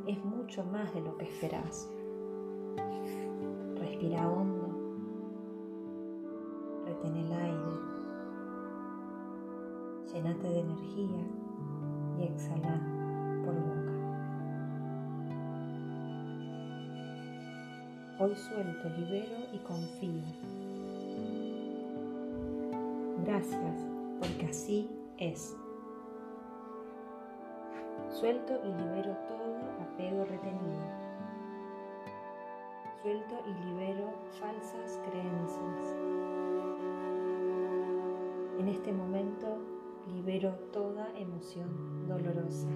es 0.07 0.25
mucho 0.25 0.63
más 0.67 0.95
de 0.95 1.01
lo 1.01 1.17
que 1.19 1.25
esperás. 1.25 1.91
Respira 3.77 4.29
hondo, 4.31 4.69
retén 6.87 7.17
el 7.17 7.33
aire, 7.33 7.73
llenate 10.13 10.49
de 10.49 10.61
energía 10.61 11.27
y 12.19 12.23
exhala 12.23 12.81
por 13.45 13.55
boca. 13.57 13.93
Hoy 18.21 18.37
suelto, 18.37 18.89
libero 18.91 19.39
y 19.53 19.59
confío 19.59 20.23
Gracias, 23.25 23.87
porque 24.21 24.47
así 24.47 24.89
es. 25.19 25.57
Suelto 28.11 28.59
y 28.65 28.69
libero 28.69 29.15
todo 29.29 29.57
apego 29.81 30.25
retenido. 30.25 31.09
Suelto 33.03 33.35
y 33.47 33.65
libero 33.67 34.11
falsas 34.41 34.99
creencias. 35.09 35.97
En 38.59 38.69
este 38.69 38.93
momento 38.93 39.59
libero 40.09 40.55
toda 40.73 41.07
emoción 41.17 42.09
dolorosa. 42.09 42.69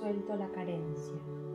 Suelto 0.00 0.36
la 0.36 0.48
carencia. 0.48 1.47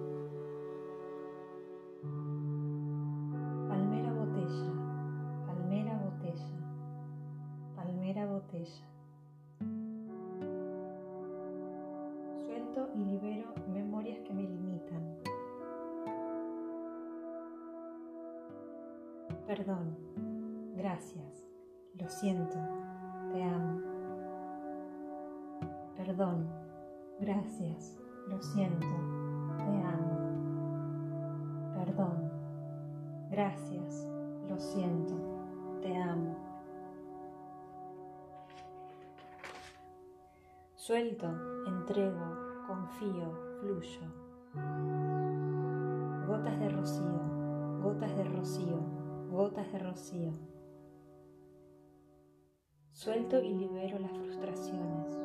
Suelto 52.92 53.42
y 53.42 53.54
libero 53.54 54.00
las 54.00 54.12
frustraciones. 54.12 55.20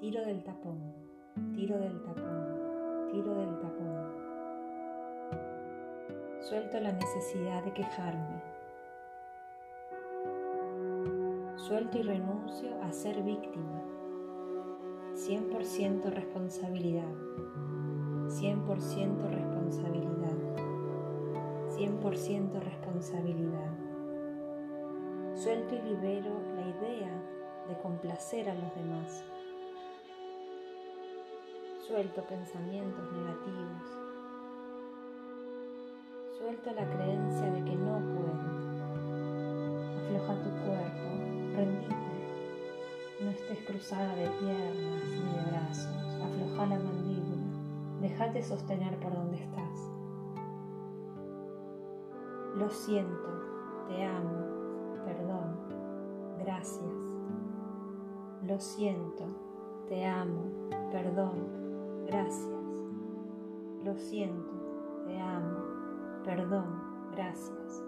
Tiro 0.00 0.24
del 0.24 0.42
tapón, 0.44 0.80
tiro 1.54 1.78
del 1.78 2.02
tapón, 2.02 3.08
tiro 3.10 3.34
del 3.34 3.58
tapón. 3.58 4.12
Suelto 6.40 6.80
la 6.80 6.92
necesidad 6.92 7.64
de 7.64 7.72
quejarme, 7.72 8.42
Suelto 11.56 11.98
y 11.98 12.02
renuncio 12.02 12.82
a 12.82 12.92
ser 12.92 13.22
víctima. 13.22 13.82
100% 15.14 16.10
responsabilidad. 16.10 17.14
100% 18.28 19.30
responsabilidad. 19.30 20.61
100% 21.82 22.60
responsabilidad. 22.60 23.72
Suelto 25.34 25.74
y 25.74 25.82
libero 25.82 26.30
la 26.54 26.62
idea 26.62 27.10
de 27.68 27.76
complacer 27.82 28.48
a 28.48 28.54
los 28.54 28.72
demás. 28.76 29.24
Suelto 31.80 32.22
pensamientos 32.22 33.04
negativos. 33.12 33.82
Suelto 36.38 36.70
la 36.70 36.88
creencia 36.88 37.50
de 37.50 37.64
que 37.64 37.74
no 37.74 37.98
puedo. 38.14 38.62
Afloja 40.04 40.34
tu 40.40 40.50
cuerpo 40.64 41.08
rendite. 41.56 41.96
No 43.22 43.30
estés 43.30 43.58
cruzada 43.66 44.14
de 44.14 44.28
piernas 44.28 45.04
ni 45.04 45.36
de 45.36 45.50
brazos. 45.50 45.96
Afloja 46.22 46.66
la 46.66 46.78
mandíbula. 46.78 47.42
Déjate 48.00 48.40
sostener 48.44 48.96
por 49.00 49.12
donde 49.12 49.42
estás. 49.42 50.01
Lo 52.62 52.70
siento, 52.70 53.28
te 53.88 54.04
amo, 54.04 54.94
perdón, 55.04 55.56
gracias. 56.38 56.94
Lo 58.46 58.60
siento, 58.60 59.24
te 59.88 60.06
amo, 60.06 60.44
perdón, 60.92 62.04
gracias. 62.06 62.46
Lo 63.84 63.96
siento, 63.96 64.52
te 65.08 65.20
amo, 65.20 65.58
perdón, 66.24 66.80
gracias. 67.10 67.84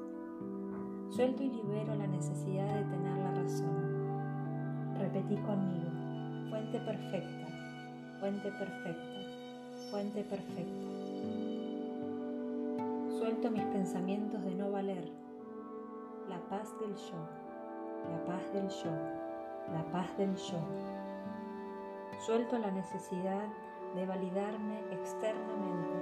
Suelto 1.11 1.45
y 1.45 1.51
libero 1.51 1.95
la 1.95 2.09
necesidad 2.09 2.75
de 2.75 2.83
tener 2.83 3.17
la 3.17 3.31
razón. 3.31 4.99
Repetí 4.99 5.37
conmigo, 5.37 6.51
fuente 6.51 6.81
perfecta, 6.81 8.19
fuente 8.19 8.51
perfecta, 8.51 9.91
fuente 9.93 10.25
perfecta. 10.25 10.94
Suelto 13.25 13.51
mis 13.51 13.65
pensamientos 13.65 14.45
de 14.45 14.55
no 14.55 14.71
valer. 14.71 15.11
La 16.29 16.39
paz 16.51 16.79
del 16.79 16.95
yo, 16.95 17.17
la 18.11 18.23
paz 18.27 18.53
del 18.53 18.69
yo, 18.69 18.91
la 19.73 19.83
paz 19.91 20.15
del 20.19 20.37
yo. 20.37 20.59
Suelto 22.27 22.59
la 22.59 22.71
necesidad 22.71 23.49
de 23.95 24.05
validarme 24.05 24.79
externamente. 24.93 25.95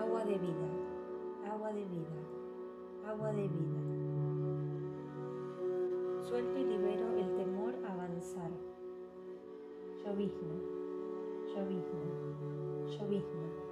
Agua 0.00 0.24
de 0.24 0.38
vida, 0.38 1.52
agua 1.52 1.70
de 1.74 1.84
vida 1.84 2.22
agua 3.10 3.30
de 3.32 3.42
vida. 3.42 3.80
Suelto 6.22 6.58
y 6.58 6.64
libero 6.64 7.14
el 7.18 7.36
temor 7.36 7.74
a 7.86 7.92
avanzar. 7.92 8.50
Llovizna, 10.02 10.54
llovizna, 11.54 12.08
llovizna. 12.86 13.71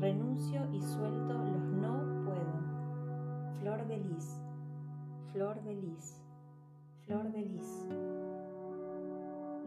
Renuncio 0.00 0.68
y 0.72 0.80
suelto 0.80 1.34
los 1.34 1.62
no 1.70 2.24
puedo. 2.24 3.58
Flor 3.60 3.86
de 3.86 3.98
lis, 3.98 4.40
flor 5.32 5.62
de 5.62 5.74
lis, 5.74 6.22
flor 7.06 7.30
de 7.32 7.42
lis. 7.42 7.86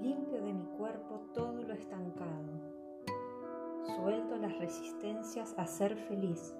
Limpio 0.01 0.41
de 0.41 0.53
mi 0.53 0.65
cuerpo 0.77 1.21
todo 1.33 1.63
lo 1.63 1.73
estancado. 1.73 2.59
Suelto 3.95 4.37
las 4.37 4.57
resistencias 4.57 5.53
a 5.57 5.67
ser 5.67 5.95
feliz 5.95 6.55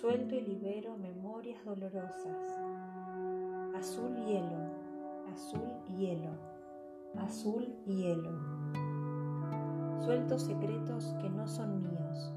Suelto 0.00 0.34
y 0.34 0.42
libero 0.42 0.94
memorias 0.98 1.64
dolorosas. 1.64 2.60
Azul 3.74 4.14
hielo, 4.26 4.58
azul 5.32 5.72
hielo, 5.96 6.32
azul 7.18 7.74
hielo. 7.86 8.95
Suelto 10.04 10.38
secretos 10.38 11.14
que 11.20 11.28
no 11.30 11.46
son 11.48 11.82
míos. 11.82 12.32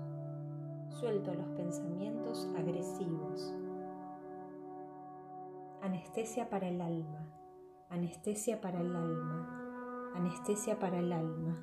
Suelto 0.89 1.33
los 1.33 1.49
pensamientos 1.49 2.49
agresivos. 2.57 3.53
Anestesia 5.81 6.49
para 6.49 6.67
el 6.67 6.81
alma, 6.81 7.25
anestesia 7.89 8.59
para 8.59 8.81
el 8.81 8.95
alma, 8.95 10.11
anestesia 10.15 10.79
para 10.79 10.99
el 10.99 11.13
alma. 11.13 11.57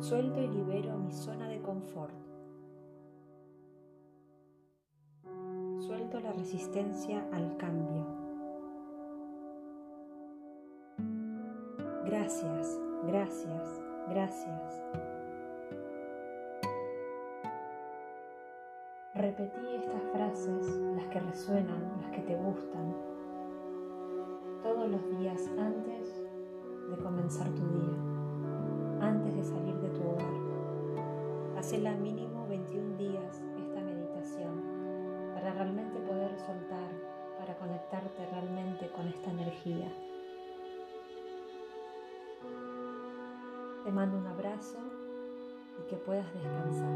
Suelto 0.00 0.40
y 0.40 0.48
libero 0.48 0.98
mi 0.98 1.12
zona 1.12 1.48
de 1.48 1.62
confort. 1.62 2.14
Suelto 5.78 6.20
la 6.20 6.32
resistencia 6.32 7.26
al 7.32 7.56
cambio. 7.56 8.23
Gracias, 12.16 12.80
gracias, 13.08 13.82
gracias. 14.08 14.82
Repetí 19.16 19.74
estas 19.74 20.02
frases, 20.12 20.64
las 20.94 21.06
que 21.06 21.18
resuenan, 21.18 21.90
las 22.00 22.12
que 22.12 22.20
te 22.20 22.36
gustan, 22.36 22.94
todos 24.62 24.88
los 24.92 25.18
días 25.18 25.42
antes 25.58 26.22
de 26.88 26.96
comenzar 27.02 27.48
tu 27.48 27.66
día 27.66 27.98
antes 29.00 29.34
de 29.34 29.42
salir 29.42 29.74
de 29.74 29.88
tu 29.88 30.08
hogar. 30.08 31.58
Hacela 31.58 31.96
mínimo 31.96 32.46
21 32.46 32.96
días 32.96 33.42
esta 33.58 33.80
meditación 33.80 34.62
para 35.34 35.52
realmente 35.52 35.98
poder 35.98 36.38
soltar, 36.38 36.92
para 37.40 37.56
conectarte 37.56 38.24
realmente 38.30 38.88
con 38.90 39.08
esta 39.08 39.32
energía. 39.32 39.90
Te 43.84 43.92
mando 43.92 44.16
un 44.16 44.26
abrazo 44.26 44.78
y 45.78 45.90
que 45.90 45.96
puedas 45.96 46.26
descansar. 46.34 46.88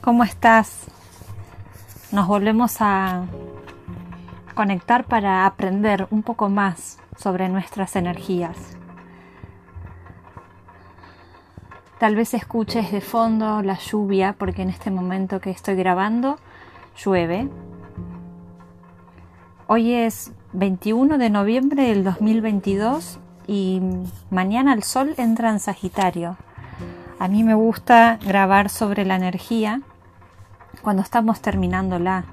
¿Cómo 0.00 0.24
estás? 0.24 0.90
nos 2.12 2.26
volvemos 2.26 2.76
a 2.80 3.24
conectar 4.54 5.04
para 5.04 5.46
aprender 5.46 6.08
un 6.10 6.22
poco 6.22 6.48
más 6.48 6.98
sobre 7.16 7.48
nuestras 7.48 7.94
energías. 7.96 8.69
Tal 12.00 12.16
vez 12.16 12.32
escuches 12.32 12.92
de 12.92 13.02
fondo 13.02 13.60
la 13.60 13.76
lluvia 13.78 14.34
porque 14.38 14.62
en 14.62 14.70
este 14.70 14.90
momento 14.90 15.38
que 15.38 15.50
estoy 15.50 15.74
grabando 15.74 16.38
llueve. 16.96 17.46
Hoy 19.66 19.92
es 19.92 20.32
21 20.54 21.18
de 21.18 21.28
noviembre 21.28 21.82
del 21.82 22.02
2022 22.02 23.18
y 23.46 23.82
mañana 24.30 24.72
el 24.72 24.82
sol 24.82 25.12
entra 25.18 25.50
en 25.50 25.60
Sagitario. 25.60 26.38
A 27.18 27.28
mí 27.28 27.44
me 27.44 27.52
gusta 27.52 28.18
grabar 28.24 28.70
sobre 28.70 29.04
la 29.04 29.16
energía 29.16 29.82
cuando 30.80 31.02
estamos 31.02 31.42
terminándola. 31.42 32.24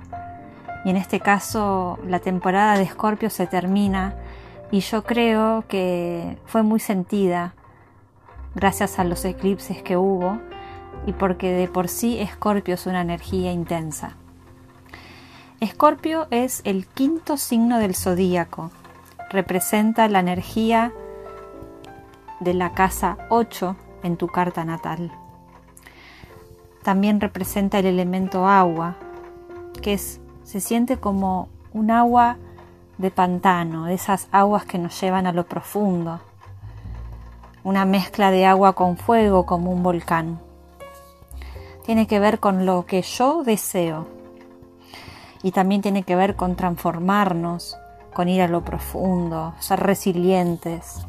Y 0.86 0.91
en 0.91 0.95
este 0.95 1.19
caso 1.19 1.99
la 2.08 2.19
temporada 2.19 2.77
de 2.77 2.84
Escorpio 2.84 3.30
se 3.30 3.47
termina 3.47 4.15
y 4.71 4.80
yo 4.80 5.03
creo 5.03 5.65
que 5.67 6.38
fue 6.45 6.63
muy 6.63 6.80
sentida 6.80 7.53
gracias 8.57 8.97
a 8.97 9.03
los 9.03 9.23
eclipses 9.23 9.83
que 9.83 9.97
hubo 9.97 10.39
y 11.05 11.13
porque 11.13 11.51
de 11.53 11.67
por 11.67 11.87
sí 11.87 12.19
Escorpio 12.19 12.73
es 12.73 12.87
una 12.87 13.01
energía 13.01 13.51
intensa. 13.51 14.15
Escorpio 15.59 16.27
es 16.31 16.61
el 16.65 16.87
quinto 16.87 17.37
signo 17.37 17.77
del 17.77 17.95
zodíaco. 17.95 18.71
Representa 19.29 20.07
la 20.07 20.19
energía 20.19 20.91
de 22.39 22.55
la 22.55 22.73
casa 22.73 23.17
8 23.29 23.75
en 24.03 24.17
tu 24.17 24.27
carta 24.27 24.65
natal. 24.65 25.11
También 26.83 27.21
representa 27.21 27.77
el 27.77 27.85
elemento 27.85 28.47
agua, 28.47 28.95
que 29.81 29.93
es, 29.93 30.19
se 30.43 30.61
siente 30.61 30.97
como 30.97 31.47
un 31.73 31.91
agua 31.91 32.37
de 32.97 33.11
pantano, 33.11 33.85
de 33.85 33.93
esas 33.93 34.27
aguas 34.31 34.65
que 34.65 34.79
nos 34.79 34.99
llevan 34.99 35.27
a 35.27 35.31
lo 35.31 35.45
profundo. 35.45 36.21
Una 37.67 37.84
mezcla 37.84 38.32
de 38.32 38.45
agua 38.45 38.75
con 38.75 38.95
fuego 38.95 39.45
como 39.45 39.73
un 39.73 39.84
volcán. 39.84 40.39
Tiene 41.84 42.08
que 42.08 42.17
ver 42.17 42.39
con 42.39 42.65
lo 42.65 42.86
que 42.86 43.01
yo 43.01 43.43
deseo, 43.43 44.08
y 45.43 45.51
también 45.51 45.82
tiene 45.82 46.03
que 46.03 46.15
ver 46.15 46.38
con 46.38 46.56
transformarnos, 46.56 47.77
con 48.13 48.30
ir 48.30 48.41
a 48.41 48.47
lo 48.47 48.63
profundo, 48.63 49.53
ser 49.60 49.82
resilientes, 49.82 51.06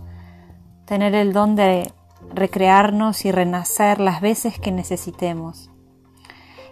tener 0.85 1.14
el 1.14 1.33
don 1.33 1.55
de 1.55 1.92
recrearnos 2.35 3.25
y 3.25 3.31
renacer 3.31 4.01
las 4.01 4.21
veces 4.21 4.59
que 4.59 4.73
necesitemos 4.73 5.71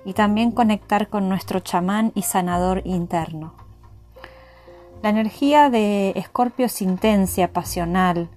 y 0.04 0.14
también 0.14 0.50
conectar 0.50 1.08
con 1.08 1.28
nuestro 1.28 1.60
chamán 1.60 2.10
y 2.16 2.22
sanador 2.22 2.82
interno. 2.84 3.54
La 5.00 5.10
energía 5.10 5.70
de 5.70 6.10
Escorpio 6.16 6.66
es 6.66 6.82
intensa, 6.82 7.46
pasional, 7.46 8.28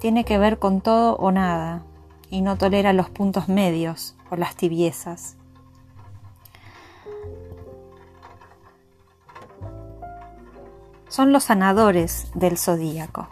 tiene 0.00 0.24
que 0.24 0.38
ver 0.38 0.58
con 0.58 0.80
todo 0.80 1.16
o 1.16 1.32
nada 1.32 1.82
y 2.30 2.42
no 2.42 2.56
tolera 2.56 2.92
los 2.92 3.10
puntos 3.10 3.48
medios 3.48 4.16
o 4.30 4.36
las 4.36 4.56
tibiezas. 4.56 5.36
son 11.16 11.32
los 11.32 11.44
sanadores 11.44 12.30
del 12.34 12.58
zodíaco. 12.58 13.28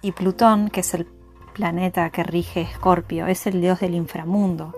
Y 0.00 0.12
Plutón, 0.12 0.68
que 0.68 0.78
es 0.78 0.94
el 0.94 1.06
planeta 1.54 2.08
que 2.10 2.22
rige 2.22 2.60
Escorpio, 2.60 3.26
es 3.26 3.48
el 3.48 3.60
dios 3.60 3.80
del 3.80 3.96
inframundo 3.96 4.74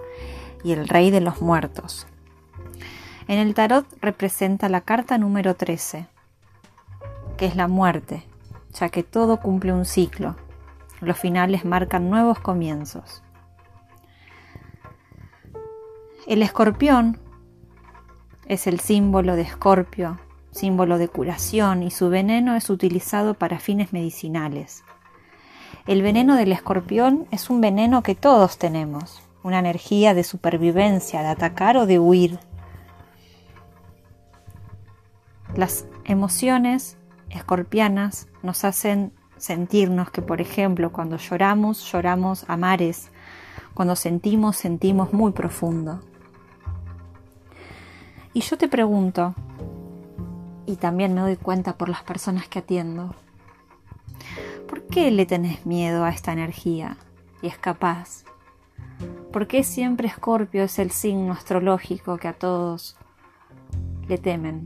y 0.64 0.72
el 0.72 0.88
rey 0.88 1.10
de 1.10 1.20
los 1.20 1.42
muertos. 1.42 2.06
En 3.28 3.38
el 3.38 3.52
tarot 3.52 3.86
representa 4.00 4.70
la 4.70 4.80
carta 4.80 5.18
número 5.18 5.56
13, 5.56 6.06
que 7.36 7.44
es 7.44 7.54
la 7.54 7.68
muerte, 7.68 8.24
ya 8.72 8.88
que 8.88 9.02
todo 9.02 9.38
cumple 9.38 9.74
un 9.74 9.84
ciclo. 9.84 10.36
Los 11.02 11.18
finales 11.18 11.66
marcan 11.66 12.08
nuevos 12.08 12.38
comienzos. 12.38 13.22
El 16.26 16.42
escorpión 16.42 17.20
es 18.46 18.66
el 18.66 18.80
símbolo 18.80 19.36
de 19.36 19.42
Escorpio 19.42 20.18
símbolo 20.52 20.98
de 20.98 21.08
curación, 21.08 21.82
y 21.82 21.90
su 21.90 22.08
veneno 22.08 22.54
es 22.54 22.70
utilizado 22.70 23.34
para 23.34 23.58
fines 23.58 23.92
medicinales. 23.92 24.84
El 25.86 26.02
veneno 26.02 26.36
del 26.36 26.52
escorpión 26.52 27.26
es 27.30 27.50
un 27.50 27.60
veneno 27.60 28.02
que 28.02 28.14
todos 28.14 28.58
tenemos, 28.58 29.22
una 29.42 29.58
energía 29.58 30.14
de 30.14 30.22
supervivencia, 30.22 31.22
de 31.22 31.28
atacar 31.28 31.76
o 31.76 31.86
de 31.86 31.98
huir. 31.98 32.38
Las 35.56 35.86
emociones 36.04 36.98
escorpianas 37.30 38.28
nos 38.42 38.64
hacen 38.64 39.12
sentirnos 39.42 40.08
que, 40.12 40.22
por 40.22 40.40
ejemplo, 40.40 40.92
cuando 40.92 41.16
lloramos, 41.16 41.90
lloramos 41.90 42.48
a 42.48 42.56
mares, 42.56 43.10
cuando 43.74 43.96
sentimos, 43.96 44.56
sentimos 44.56 45.12
muy 45.12 45.32
profundo. 45.32 46.00
Y 48.34 48.42
yo 48.42 48.56
te 48.56 48.68
pregunto, 48.68 49.34
y 50.64 50.76
también 50.76 51.12
me 51.12 51.22
doy 51.22 51.34
cuenta 51.34 51.76
por 51.76 51.88
las 51.88 52.04
personas 52.04 52.46
que 52.46 52.60
atiendo. 52.60 53.16
¿Por 54.68 54.86
qué 54.86 55.10
le 55.10 55.26
tenés 55.26 55.66
miedo 55.66 56.04
a 56.04 56.10
esta 56.10 56.32
energía 56.32 56.96
y 57.42 57.48
es 57.48 57.58
capaz? 57.58 58.22
¿Por 59.32 59.48
qué 59.48 59.64
siempre 59.64 60.06
Escorpio 60.06 60.62
es 60.62 60.78
el 60.78 60.92
signo 60.92 61.32
astrológico 61.32 62.16
que 62.16 62.28
a 62.28 62.32
todos 62.32 62.96
le 64.06 64.18
temen? 64.18 64.64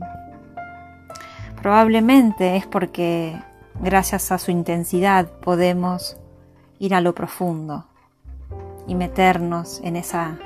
Probablemente 1.63 2.57
es 2.57 2.67
porque 2.67 3.41
gracias 3.81 4.31
a 4.31 4.37
su 4.37 4.51
intensidad 4.51 5.29
podemos 5.39 6.17
ir 6.79 6.95
a 6.95 7.01
lo 7.01 7.13
profundo 7.13 7.85
y 8.87 8.95
meternos 8.95 9.81
en 9.83 9.95
esa 9.95 10.37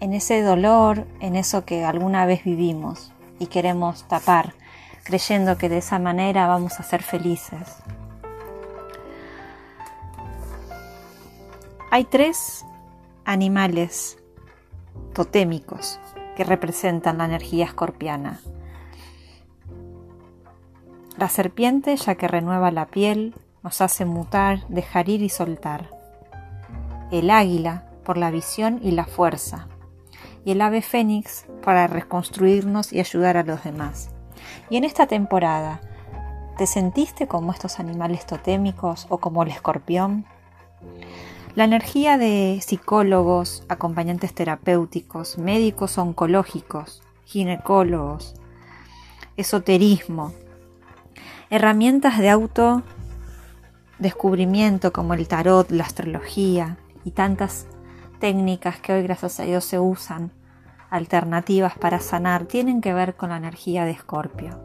en 0.00 0.14
ese 0.14 0.40
dolor, 0.42 1.06
en 1.20 1.36
eso 1.36 1.66
que 1.66 1.84
alguna 1.84 2.24
vez 2.24 2.42
vivimos 2.42 3.12
y 3.38 3.48
queremos 3.48 4.08
tapar, 4.08 4.54
creyendo 5.04 5.58
que 5.58 5.68
de 5.68 5.78
esa 5.78 5.98
manera 5.98 6.46
vamos 6.46 6.80
a 6.80 6.82
ser 6.82 7.02
felices. 7.02 7.76
Hay 11.90 12.04
tres 12.04 12.64
animales 13.26 14.16
totémicos 15.12 16.00
que 16.34 16.44
representan 16.44 17.18
la 17.18 17.26
energía 17.26 17.66
escorpiana. 17.66 18.40
La 21.20 21.28
serpiente, 21.28 21.94
ya 21.96 22.14
que 22.14 22.28
renueva 22.28 22.70
la 22.70 22.86
piel, 22.86 23.34
nos 23.62 23.82
hace 23.82 24.06
mutar, 24.06 24.66
dejar 24.68 25.10
ir 25.10 25.20
y 25.20 25.28
soltar. 25.28 25.90
El 27.10 27.28
águila, 27.28 27.84
por 28.06 28.16
la 28.16 28.30
visión 28.30 28.80
y 28.82 28.92
la 28.92 29.04
fuerza 29.04 29.68
y 30.46 30.52
el 30.52 30.62
ave 30.62 30.80
fénix 30.80 31.44
para 31.62 31.86
reconstruirnos 31.88 32.94
y 32.94 33.00
ayudar 33.00 33.36
a 33.36 33.42
los 33.42 33.62
demás. 33.62 34.08
Y 34.70 34.78
en 34.78 34.84
esta 34.84 35.06
temporada, 35.08 35.82
¿te 36.56 36.66
sentiste 36.66 37.28
como 37.28 37.52
estos 37.52 37.80
animales 37.80 38.24
totémicos 38.24 39.06
o 39.10 39.18
como 39.18 39.42
el 39.42 39.50
escorpión? 39.50 40.24
La 41.54 41.64
energía 41.64 42.16
de 42.16 42.60
psicólogos, 42.62 43.62
acompañantes 43.68 44.32
terapéuticos, 44.32 45.36
médicos 45.36 45.98
oncológicos, 45.98 47.02
ginecólogos, 47.26 48.36
esoterismo, 49.36 50.32
herramientas 51.50 52.18
de 52.18 52.30
autodescubrimiento 52.30 54.92
como 54.92 55.14
el 55.14 55.26
tarot, 55.26 55.68
la 55.72 55.82
astrología 55.82 56.76
y 57.04 57.10
tantas 57.10 57.66
técnicas 58.20 58.78
que 58.78 58.92
hoy 58.92 59.02
gracias 59.02 59.40
a 59.40 59.42
Dios 59.42 59.64
se 59.64 59.80
usan, 59.80 60.30
alternativas 60.90 61.76
para 61.76 61.98
sanar, 61.98 62.46
tienen 62.46 62.80
que 62.80 62.94
ver 62.94 63.16
con 63.16 63.30
la 63.30 63.36
energía 63.36 63.84
de 63.84 63.90
Escorpio. 63.90 64.60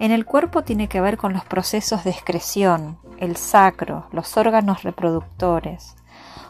En 0.00 0.10
el 0.10 0.26
cuerpo 0.26 0.62
tiene 0.62 0.88
que 0.88 1.00
ver 1.00 1.16
con 1.16 1.32
los 1.32 1.44
procesos 1.44 2.02
de 2.02 2.10
excreción, 2.10 2.98
el 3.18 3.36
sacro, 3.36 4.08
los 4.12 4.36
órganos 4.36 4.82
reproductores. 4.82 5.94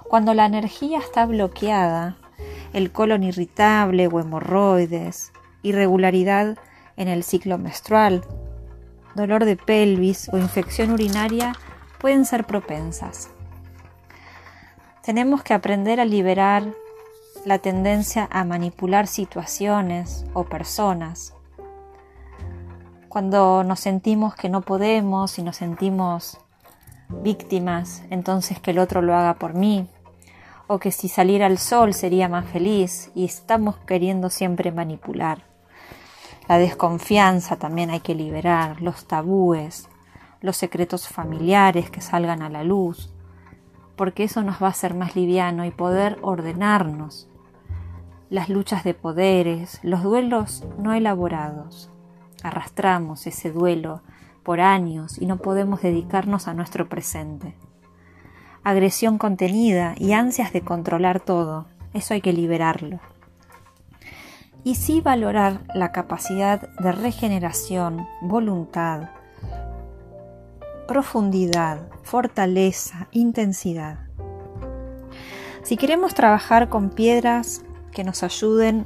Cuando 0.09 0.35
la 0.35 0.46
energía 0.46 0.98
está 0.98 1.26
bloqueada, 1.26 2.16
el 2.72 2.92
colon 2.92 3.22
irritable 3.22 4.06
o 4.06 4.20
hemorroides, 4.20 5.32
irregularidad 5.62 6.56
en 6.96 7.09
el 7.09 7.22
ciclo 7.22 7.59
menstrual, 7.59 8.22
dolor 9.16 9.44
de 9.44 9.57
pelvis 9.57 10.29
o 10.33 10.38
infección 10.38 10.92
urinaria 10.92 11.55
pueden 11.98 12.24
ser 12.24 12.44
propensas. 12.44 13.31
Tenemos 15.02 15.42
que 15.42 15.55
aprender 15.55 16.00
a 16.00 16.05
liberar 16.05 16.64
la 17.44 17.59
tendencia 17.59 18.29
a 18.31 18.44
manipular 18.44 19.07
situaciones 19.07 20.24
o 20.35 20.44
personas. 20.44 21.33
Cuando 23.09 23.64
nos 23.64 23.81
sentimos 23.81 24.35
que 24.35 24.48
no 24.48 24.61
podemos 24.61 25.38
y 25.38 25.42
nos 25.42 25.57
sentimos 25.57 26.38
víctimas, 27.09 28.02
entonces 28.11 28.61
que 28.61 28.72
el 28.72 28.79
otro 28.79 29.00
lo 29.00 29.14
haga 29.16 29.35
por 29.35 29.55
mí. 29.55 29.88
o 30.68 30.81
que 30.81 30.90
si 30.90 31.09
saliera 31.09 31.46
el 31.46 31.59
sol 31.59 31.94
sería 31.94 32.29
más 32.29 32.44
feliz 32.46 33.12
y 33.14 33.24
estamos 33.24 33.76
queriendo 33.87 34.31
siempre 34.31 34.72
manipular. 34.72 35.56
La 36.48 36.59
desconfianza 36.59 37.56
también 37.56 37.90
hay 37.90 38.00
que 38.00 38.14
liberar, 38.14 38.80
los 38.80 39.06
tabúes, 39.06 39.88
los 40.40 40.56
secretos 40.56 41.09
familiares 41.09 41.90
que 41.90 42.00
salgan 42.00 42.40
a 42.40 42.48
la 42.48 42.62
luz, 42.62 43.12
porque 43.96 44.24
eso 44.24 44.42
nos 44.42 44.62
va 44.62 44.68
a 44.68 44.70
hacer 44.70 44.94
más 44.94 45.16
liviano 45.16 45.64
y 45.64 45.70
poder 45.70 46.18
ordenarnos. 46.22 47.28
Las 48.30 48.48
luchas 48.48 48.85
de 48.85 48.94
poderes, 48.94 49.80
los 49.82 50.02
duelos 50.02 50.64
no 50.78 50.92
elaborados. 50.92 51.90
Arrastramos 52.42 53.26
ese 53.26 53.50
duelo 53.50 54.02
por 54.44 54.61
años 54.61 55.20
y 55.20 55.26
no 55.26 55.38
podemos 55.38 55.82
dedicarnos 55.82 56.46
a 56.46 56.54
nuestro 56.54 56.88
presente. 56.88 57.56
Agresión 58.62 59.18
contenida 59.18 59.94
y 59.96 60.12
ansias 60.12 60.52
de 60.52 60.61
controlar 60.61 61.20
todo, 61.20 61.66
eso 61.92 62.14
hay 62.14 62.20
que 62.20 62.32
liberarlo. 62.32 63.00
Y 64.66 64.74
sí 64.74 65.00
valorar 65.00 65.61
la 65.76 65.92
capacidad 65.92 66.68
de 66.81 66.90
regeneración, 66.90 68.09
voluntad, 68.20 69.11
profundidad, 70.88 71.83
fortaleza, 72.02 73.07
intensidad. 73.12 74.00
Si 75.62 75.76
queremos 75.76 76.14
trabajar 76.14 76.68
con 76.68 76.90
piedras 76.90 77.62
que 77.92 78.02
nos 78.02 78.24
ayuden 78.24 78.85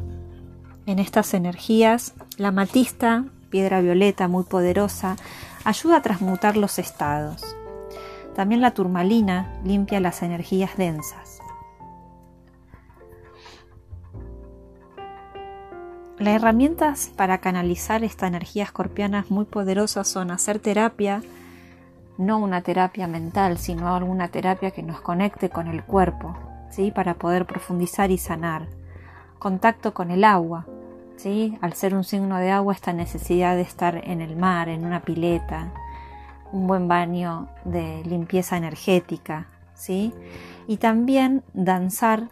en 0.85 0.99
estas 0.99 1.33
energías, 1.33 2.13
la 2.37 2.53
matista, 2.53 3.25
piedra 3.49 3.81
violeta 3.81 4.29
muy 4.29 4.45
poderosa, 4.45 5.17
ayuda 5.65 5.97
a 5.97 6.03
transmutar 6.03 6.59
los 6.59 6.79
estados. 6.79 7.57
También 8.37 8.61
la 8.61 8.73
turmalina 8.73 9.59
limpia 9.65 9.99
las 9.99 10.23
energías 10.23 10.77
densas. 10.77 11.30
Las 16.21 16.35
herramientas 16.35 17.11
para 17.17 17.39
canalizar 17.39 18.05
esta 18.05 18.27
energía 18.27 18.65
escorpiana 18.65 19.25
muy 19.31 19.47
poderosa 19.47 20.05
son 20.05 20.31
hacer 20.31 20.59
terapia, 20.59 21.23
no 22.19 22.39
una 22.39 22.61
terapia 22.61 23.07
mental, 23.07 23.57
sino 23.57 23.97
alguna 23.97 24.29
terapia 24.29 24.71
que 24.71 24.83
nos 24.83 25.01
conecte 25.01 25.49
con 25.49 25.67
el 25.67 25.83
cuerpo, 25.83 26.37
¿sí? 26.69 26.91
para 26.91 27.15
poder 27.15 27.47
profundizar 27.47 28.11
y 28.11 28.19
sanar. 28.19 28.67
Contacto 29.39 29.95
con 29.95 30.11
el 30.11 30.25
agua, 30.25 30.67
¿sí? 31.17 31.57
al 31.63 31.73
ser 31.73 31.95
un 31.95 32.05
signo 32.05 32.37
de 32.37 32.51
agua, 32.51 32.75
esta 32.75 32.93
necesidad 32.93 33.57
de 33.57 33.63
estar 33.63 34.07
en 34.07 34.21
el 34.21 34.37
mar, 34.37 34.69
en 34.69 34.85
una 34.85 35.01
pileta, 35.01 35.73
un 36.53 36.67
buen 36.67 36.87
baño 36.87 37.49
de 37.65 38.03
limpieza 38.05 38.59
energética, 38.59 39.47
¿sí? 39.73 40.13
y 40.67 40.77
también 40.77 41.43
danzar 41.55 42.29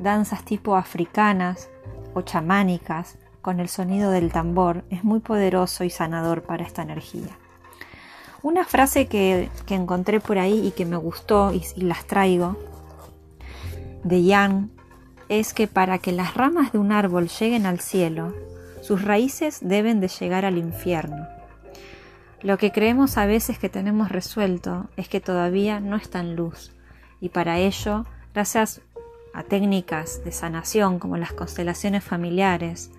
danzas 0.00 0.44
tipo 0.44 0.74
africanas 0.74 1.70
o 2.14 2.22
chamánicas 2.22 3.16
con 3.48 3.60
el 3.60 3.70
sonido 3.70 4.10
del 4.10 4.30
tambor 4.30 4.84
es 4.90 5.04
muy 5.04 5.20
poderoso 5.20 5.82
y 5.82 5.88
sanador 5.88 6.42
para 6.42 6.64
esta 6.64 6.82
energía. 6.82 7.38
Una 8.42 8.66
frase 8.66 9.06
que, 9.06 9.48
encontré 9.70 10.20
por 10.20 10.36
ahí 10.36 10.66
y 10.66 10.72
que 10.72 10.84
me 10.84 10.98
gustó 10.98 11.54
y, 11.54 11.64
las 11.82 12.04
traigo 12.06 12.58
de 14.04 14.22
Jan 14.22 14.70
es 15.30 15.54
que 15.54 15.66
para 15.66 15.96
que 15.96 16.12
las 16.12 16.34
ramas 16.34 16.72
de 16.72 16.78
un 16.78 16.92
árbol 16.92 17.28
lleguen 17.28 17.64
al 17.64 17.80
cielo, 17.80 18.34
sus 18.82 19.00
raíces 19.00 19.60
deben 19.62 20.00
de 20.00 20.08
llegar 20.08 20.44
al 20.44 20.58
infierno. 20.58 21.26
Lo 22.42 22.58
que 22.58 22.70
creemos 22.70 23.16
a 23.16 23.24
veces 23.24 23.58
que 23.58 23.70
tenemos 23.70 24.10
resuelto 24.10 24.90
es 24.98 25.08
que 25.08 25.22
todavía 25.22 25.80
no 25.80 25.96
está 25.96 26.20
en 26.20 26.36
luz 26.36 26.72
y 27.18 27.30
para 27.30 27.56
ello, 27.56 28.04
gracias 28.34 28.82
a 29.32 29.42
técnicas 29.42 30.22
de 30.22 30.32
sanación 30.32 30.98
como 30.98 31.16
las 31.16 31.32
constelaciones 31.32 32.04
familiares 32.04 32.90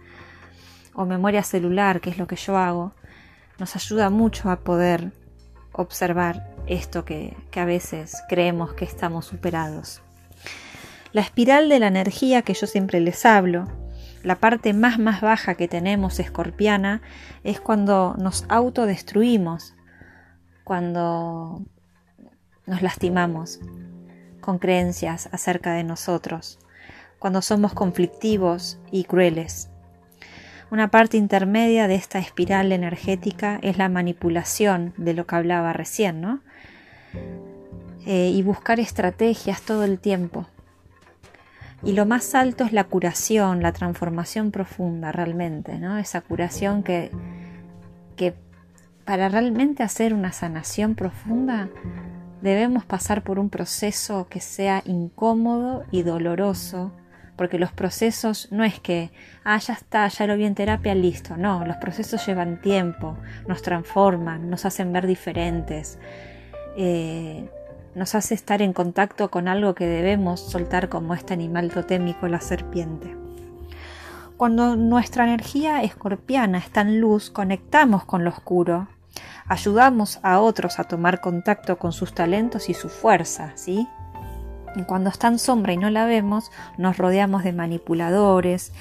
o 0.93 1.05
memoria 1.05 1.43
celular, 1.43 2.01
que 2.01 2.09
es 2.09 2.17
lo 2.17 2.27
que 2.27 2.35
yo 2.35 2.57
hago, 2.57 2.93
nos 3.59 3.75
ayuda 3.75 4.09
mucho 4.09 4.49
a 4.49 4.61
poder 4.61 5.11
observar 5.73 6.55
esto 6.67 7.05
que, 7.05 7.35
a 7.55 7.65
veces 7.65 8.21
creemos 8.29 8.73
que 8.73 8.85
estamos 8.85 9.25
superados. 9.25 10.01
La 11.11 11.21
espiral 11.21 11.69
de 11.69 11.79
la 11.79 11.87
energía 11.87 12.41
que 12.41 12.53
yo 12.53 12.67
siempre 12.67 12.99
les 12.99 13.25
hablo, 13.25 13.65
la 14.23 14.35
parte 14.35 14.73
más 14.73 14.99
más 14.99 15.21
baja 15.21 15.55
que 15.55 15.67
tenemos 15.67 16.19
escorpiana, 16.19 17.01
es 17.43 17.59
cuando 17.59 18.15
nos 18.17 18.45
autodestruimos, 18.49 19.75
cuando 20.63 21.63
nos 22.65 22.81
lastimamos 22.81 23.59
con 24.41 24.59
creencias 24.59 25.29
acerca 25.31 25.73
de 25.73 25.83
nosotros, 25.83 26.59
cuando 27.17 27.41
somos 27.41 27.73
conflictivos 27.73 28.79
y 28.91 29.03
crueles. 29.03 29.68
Una 30.71 30.89
parte 30.89 31.17
intermedia 31.17 31.87
de 31.87 31.95
esta 31.95 32.19
espiral 32.19 32.71
energética 32.71 33.59
es 33.63 33.77
la 33.77 33.89
manipulación 33.89 34.93
de 34.97 35.15
lo 35.15 35.25
que 35.25 35.35
hablaba 35.35 35.73
recién, 35.73 36.21
¿no? 36.21 36.41
Eh, 38.05 38.31
y 38.33 38.43
buscar 38.43 38.79
estrategias 38.79 39.61
todo 39.61 39.83
el 39.83 39.99
tiempo. 39.99 40.45
Y 41.81 41.93
lo 41.93 42.05
más 42.05 42.35
alto 42.35 42.65
es 42.65 42.73
la 42.73 42.83
curación, 42.83 43.63
la 43.63 43.71
transformación 43.71 44.51
profunda 44.51 45.11
realmente, 45.11 45.79
¿no? 45.79 45.97
Esa 45.97 46.21
curación 46.21 46.83
que, 46.83 47.09
que 48.15 48.35
para 49.05 49.27
realmente 49.27 49.81
hacer 49.81 50.13
una 50.13 50.31
sanación 50.31 50.93
profunda 50.93 51.69
debemos 52.41 52.85
pasar 52.85 53.23
por 53.23 53.39
un 53.39 53.49
proceso 53.49 54.27
que 54.29 54.39
sea 54.39 54.83
incómodo 54.85 55.83
y 55.89 56.03
doloroso 56.03 56.91
porque 57.39 57.57
los 57.57 57.71
procesos 57.71 58.49
no 58.51 58.65
es 58.65 58.81
que, 58.81 59.11
ah, 59.45 59.57
ya 59.59 59.73
está, 59.73 60.05
ya 60.09 60.27
lo 60.27 60.35
vi 60.35 60.43
en 60.43 60.55
terapia, 60.55 60.93
listo, 60.93 61.37
no, 61.37 61.63
los 61.63 61.77
procesos 61.77 62.25
llevan 62.27 62.59
tiempo, 62.59 63.15
nos 63.47 63.61
transforman, 63.61 64.49
nos 64.49 64.65
hacen 64.65 64.91
ver 64.91 65.07
diferentes, 65.07 65.99
eh, 66.75 67.49
nos 67.95 68.13
hace 68.13 68.33
estar 68.33 68.61
en 68.61 68.73
contacto 68.73 69.31
con 69.31 69.47
algo 69.47 69.73
que 69.73 69.87
debemos 69.87 70.41
soltar 70.41 70.89
como 70.89 71.13
este 71.13 71.33
animal 71.33 71.71
totémico, 71.71 72.27
la 72.27 72.41
serpiente. 72.41 73.15
Cuando 74.35 74.75
nuestra 74.75 75.23
energía 75.23 75.81
escorpiana 75.81 76.57
está 76.57 76.81
en 76.81 76.99
luz, 76.99 77.29
conectamos 77.29 78.03
con 78.03 78.25
lo 78.25 78.31
oscuro, 78.31 78.89
ayudamos 79.47 80.19
a 80.23 80.41
otros 80.41 80.77
a 80.77 80.83
tomar 80.83 81.21
contacto 81.21 81.77
con 81.77 81.93
sus 81.93 82.13
talentos 82.13 82.67
y 82.67 82.73
su 82.73 82.89
fuerza, 82.89 83.53
¿sí? 83.55 83.87
Cuando 84.87 85.09
está 85.09 85.27
en 85.27 85.39
sombra 85.39 85.73
y 85.73 85.77
no 85.77 85.89
la 85.89 86.05
vemos, 86.05 86.51
nos 86.77 86.97
rodeamos 86.97 87.43
de 87.43 87.53
manipuladores 87.53 88.71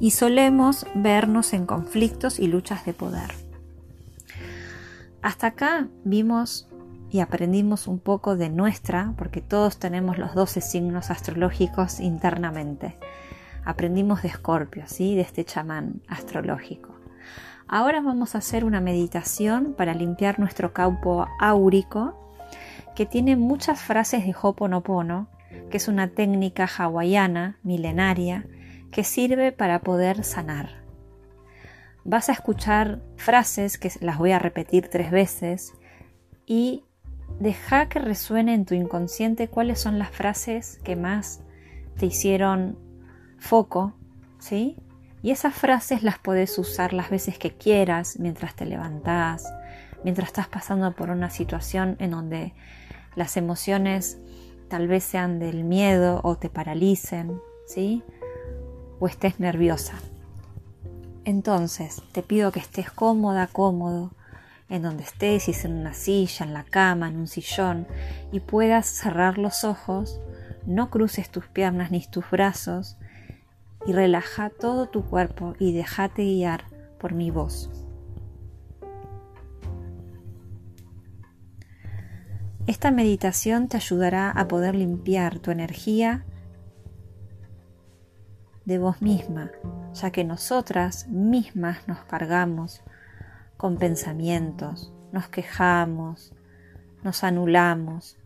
y 0.00 0.12
solemos 0.12 0.86
vernos 0.94 1.52
en 1.52 1.66
conflictos 1.66 2.38
y 2.38 2.48
luchas 2.48 2.84
de 2.84 2.92
poder. 2.92 3.32
Hasta 5.22 5.48
acá 5.48 5.88
vimos 6.04 6.68
y 7.10 7.20
aprendimos 7.20 7.86
un 7.86 7.98
poco 7.98 8.36
de 8.36 8.48
nuestra, 8.48 9.12
porque 9.18 9.40
todos 9.40 9.78
tenemos 9.78 10.18
los 10.18 10.34
12 10.34 10.60
signos 10.60 11.10
astrológicos 11.10 12.00
internamente. 12.00 12.96
Aprendimos 13.64 14.22
de 14.22 14.28
Escorpio, 14.28 14.84
¿sí? 14.86 15.14
de 15.14 15.20
este 15.20 15.44
chamán 15.44 16.00
astrológico. 16.08 16.94
Ahora 17.68 18.00
vamos 18.00 18.34
a 18.34 18.38
hacer 18.38 18.64
una 18.64 18.80
meditación 18.80 19.74
para 19.74 19.94
limpiar 19.94 20.40
nuestro 20.40 20.72
campo 20.72 21.26
áurico 21.38 22.18
que 22.94 23.06
tiene 23.06 23.36
muchas 23.36 23.80
frases 23.80 24.24
de 24.26 24.34
Hoponopono, 24.40 25.28
que 25.70 25.76
es 25.76 25.88
una 25.88 26.08
técnica 26.08 26.66
hawaiana 26.66 27.58
milenaria 27.62 28.46
que 28.90 29.04
sirve 29.04 29.52
para 29.52 29.80
poder 29.80 30.24
sanar. 30.24 30.82
Vas 32.04 32.28
a 32.28 32.32
escuchar 32.32 33.00
frases 33.16 33.78
que 33.78 33.90
las 34.00 34.18
voy 34.18 34.32
a 34.32 34.38
repetir 34.38 34.88
tres 34.88 35.10
veces 35.10 35.72
y 36.46 36.84
deja 37.40 37.88
que 37.88 37.98
resuene 37.98 38.54
en 38.54 38.64
tu 38.64 38.74
inconsciente 38.74 39.48
cuáles 39.48 39.80
son 39.80 39.98
las 39.98 40.10
frases 40.10 40.78
que 40.84 40.96
más 40.96 41.42
te 41.96 42.06
hicieron 42.06 42.78
foco, 43.38 43.94
¿sí? 44.38 44.76
Y 45.22 45.30
esas 45.30 45.54
frases 45.54 46.02
las 46.02 46.18
puedes 46.18 46.58
usar 46.58 46.92
las 46.92 47.08
veces 47.08 47.38
que 47.38 47.52
quieras, 47.52 48.18
mientras 48.18 48.56
te 48.56 48.66
levantás, 48.66 49.52
mientras 50.04 50.28
estás 50.28 50.48
pasando 50.48 50.92
por 50.92 51.10
una 51.10 51.30
situación 51.30 51.96
en 52.00 52.10
donde 52.10 52.54
las 53.14 53.36
emociones 53.36 54.18
tal 54.72 54.88
vez 54.88 55.04
sean 55.04 55.38
del 55.38 55.64
miedo 55.64 56.22
o 56.24 56.36
te 56.36 56.48
paralicen, 56.48 57.42
¿sí? 57.66 58.02
O 59.00 59.06
estés 59.06 59.38
nerviosa. 59.38 59.98
Entonces, 61.26 62.00
te 62.12 62.22
pido 62.22 62.52
que 62.52 62.60
estés 62.60 62.90
cómoda, 62.90 63.48
cómodo, 63.48 64.12
en 64.70 64.80
donde 64.80 65.02
estés, 65.02 65.42
si 65.42 65.50
es 65.50 65.66
en 65.66 65.74
una 65.74 65.92
silla, 65.92 66.46
en 66.46 66.54
la 66.54 66.64
cama, 66.64 67.08
en 67.08 67.18
un 67.18 67.26
sillón, 67.26 67.86
y 68.32 68.40
puedas 68.40 68.86
cerrar 68.86 69.36
los 69.36 69.62
ojos, 69.62 70.18
no 70.64 70.88
cruces 70.88 71.28
tus 71.28 71.46
piernas 71.48 71.90
ni 71.90 72.00
tus 72.06 72.30
brazos, 72.30 72.96
y 73.86 73.92
relaja 73.92 74.48
todo 74.48 74.88
tu 74.88 75.04
cuerpo 75.04 75.52
y 75.58 75.74
déjate 75.74 76.22
guiar 76.22 76.64
por 76.98 77.12
mi 77.12 77.30
voz. 77.30 77.68
Esta 82.66 82.92
meditación 82.92 83.66
te 83.66 83.76
ayudará 83.76 84.30
a 84.30 84.46
poder 84.46 84.76
limpiar 84.76 85.40
tu 85.40 85.50
energía 85.50 86.24
de 88.64 88.78
vos 88.78 89.02
misma, 89.02 89.50
ya 89.94 90.12
que 90.12 90.22
nosotras 90.22 91.08
mismas 91.08 91.88
nos 91.88 92.04
cargamos 92.04 92.82
con 93.56 93.78
pensamientos, 93.78 94.92
nos 95.10 95.28
quejamos, 95.28 96.34
nos 97.02 97.24
anulamos, 97.24 98.16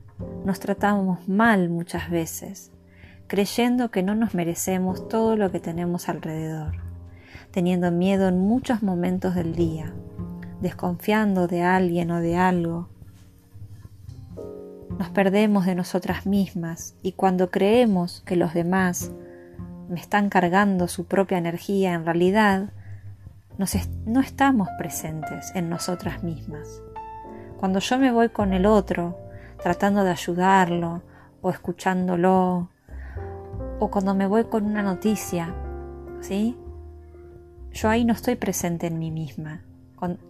nos 0.45 0.61
tratamos 0.61 1.27
mal 1.29 1.71
muchas 1.71 2.11
veces, 2.11 2.73
creyendo 3.29 3.91
que 3.91 4.03
no 4.03 4.15
nos 4.15 4.35
merecemos 4.35 5.09
todo 5.09 5.37
lo 5.37 5.51
que 5.51 5.61
tenemos 5.61 6.11
alrededor, 6.11 6.77
teniendo 7.53 7.91
miedo 7.91 8.29
en 8.29 8.39
muchos 8.39 8.83
momentos 8.83 9.35
del 9.35 9.55
día, 9.55 9.95
desconfiando 10.61 11.47
de 11.47 11.63
alguien 11.63 12.11
o 12.11 12.21
de 12.21 12.37
algo. 12.37 12.91
Nos 14.99 15.11
perdemos 15.11 15.67
de 15.67 15.75
nosotras 15.75 16.27
mismas 16.27 16.95
y 17.03 17.13
cuando 17.13 17.51
creemos 17.51 18.23
que 18.25 18.37
los 18.37 18.55
demás 18.55 19.13
me 19.89 20.01
están 20.01 20.31
cargando 20.31 20.89
su 20.89 21.05
propia 21.05 21.39
energía, 21.39 21.95
en 21.95 22.05
realidad 22.05 22.71
no 24.07 24.21
estamos 24.21 24.69
presentes 24.79 25.53
en 25.55 25.69
nosotras 25.69 26.23
mismas. 26.23 26.83
Cuando 27.59 27.79
yo 27.79 27.99
me 27.99 28.11
voy 28.11 28.31
con 28.31 28.53
el 28.53 28.67
otro, 28.67 29.19
tratando 29.63 30.03
de 30.05 30.11
ayudarlo 30.11 31.03
o 31.41 31.51
escuchándolo, 31.51 32.71
o 33.79 33.91
cuando 33.91 34.15
me 34.15 34.27
voy 34.27 34.45
con 34.45 34.65
una 34.65 34.83
noticia, 34.83 35.55
¿sí? 36.21 36.57
Yo 37.73 37.91
ahí 37.91 38.05
no 38.07 38.15
estoy 38.15 38.37
presente 38.37 38.87
en 38.87 38.99
mí 38.99 39.11
misma, 39.11 39.63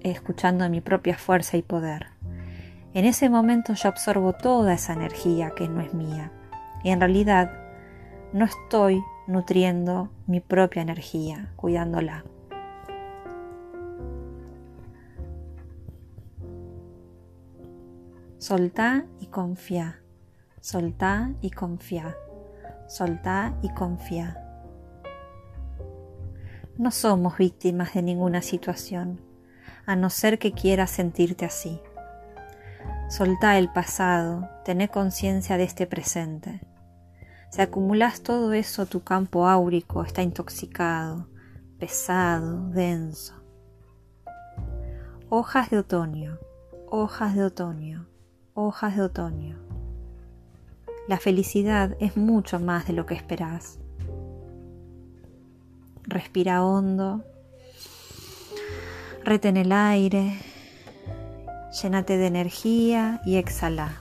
escuchando 0.01 0.69
mi 0.69 0.81
propia 0.81 1.17
fuerza 1.17 1.57
y 1.57 1.63
poder. 1.63 2.16
En 2.97 3.05
ese 3.05 3.29
momento 3.29 3.75
yo 3.75 3.91
absorbo 3.91 4.33
toda 4.33 4.73
esa 4.73 4.95
energía 4.95 5.51
que 5.51 5.69
no 5.69 5.83
es 5.83 5.93
mía 5.93 6.33
y 6.83 6.89
en 6.89 6.99
realidad 6.99 7.53
no 8.33 8.47
estoy 8.47 9.05
nutriendo 9.27 10.09
mi 10.27 10.41
propia 10.41 10.81
energía, 10.81 11.53
cuidándola. 11.57 12.25
Soltá 18.39 19.05
y 19.21 19.27
confía, 19.27 20.01
soltá 20.63 21.35
y 21.43 21.51
confía, 21.51 22.17
soltá 22.89 23.59
y 23.61 23.69
confía. 23.75 24.43
No 26.79 26.91
somos 26.91 27.37
víctimas 27.37 27.93
de 27.93 28.01
ninguna 28.01 28.41
situación, 28.41 29.21
a 29.85 29.97
no 29.97 30.09
ser 30.09 30.39
que 30.39 30.53
quieras 30.53 30.93
sentirte 30.93 31.45
así. 31.45 31.79
Soltá 33.09 33.57
el 33.57 33.69
pasado, 33.69 34.49
tené 34.65 34.89
conciencia 34.89 35.57
de 35.57 35.63
este 35.63 35.87
presente. 35.87 36.61
Si 37.53 37.63
acumulas 37.63 38.21
todo 38.21 38.53
eso, 38.53 38.87
tu 38.87 39.05
campo 39.05 39.47
áurico 39.47 40.03
está 40.03 40.23
intoxicado, 40.23 41.29
pesado, 41.79 42.69
denso. 42.71 43.35
Hojas 45.29 45.71
de 45.71 45.79
otoño, 45.79 46.41
hojas 46.91 47.37
de 47.37 47.45
otoño, 47.45 48.09
hojas 48.55 48.97
de 48.97 49.03
otoño. 49.03 49.57
La 51.07 51.19
felicidad 51.19 51.97
es 52.01 52.17
mucho 52.17 52.59
más 52.59 52.89
de 52.89 52.93
lo 52.93 53.07
que 53.07 53.15
esperás. 53.15 53.79
Respira 56.03 56.65
hondo, 56.65 57.23
retén 59.23 59.57
el 59.57 59.71
aire, 59.71 60.37
llénate 61.83 62.17
de 62.17 62.27
energía 62.27 63.21
y 63.25 63.37
exhala. 63.37 64.01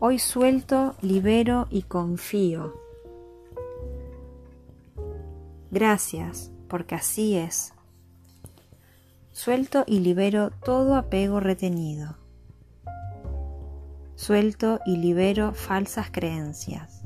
Hoy 0.00 0.18
suelto, 0.18 0.94
libero 1.00 1.66
y 1.70 1.82
confío. 1.82 2.74
Gracias, 5.70 6.50
porque 6.68 6.94
así 6.94 7.36
es. 7.36 7.72
Suelto 9.32 9.84
y 9.86 10.00
libero 10.00 10.50
todo 10.50 10.96
apego 10.96 11.40
retenido. 11.40 12.16
Suelto 14.14 14.80
y 14.84 14.96
libero 14.96 15.52
falsas 15.52 16.10
creencias. 16.10 17.04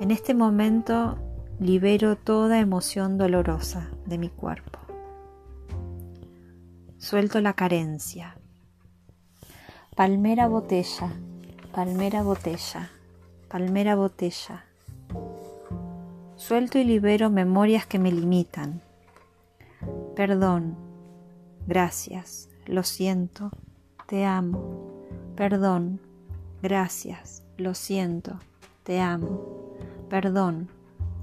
En 0.00 0.10
este 0.10 0.34
momento 0.34 1.18
libero 1.60 2.16
toda 2.16 2.58
emoción 2.58 3.18
dolorosa 3.18 3.90
de 4.06 4.18
mi 4.18 4.30
cuerpo. 4.30 4.69
Suelto 7.00 7.40
la 7.40 7.54
carencia. 7.54 8.36
Palmera 9.96 10.48
botella, 10.48 11.10
palmera 11.72 12.22
botella, 12.22 12.90
palmera 13.48 13.94
botella. 13.94 14.66
Suelto 16.36 16.78
y 16.78 16.84
libero 16.84 17.30
memorias 17.30 17.86
que 17.86 17.98
me 17.98 18.12
limitan. 18.12 18.82
Perdón, 20.14 20.76
gracias, 21.66 22.50
lo 22.66 22.82
siento, 22.82 23.50
te 24.06 24.26
amo. 24.26 25.06
Perdón, 25.36 26.00
gracias, 26.60 27.42
lo 27.56 27.74
siento, 27.74 28.38
te 28.82 29.00
amo. 29.00 29.74
Perdón, 30.10 30.68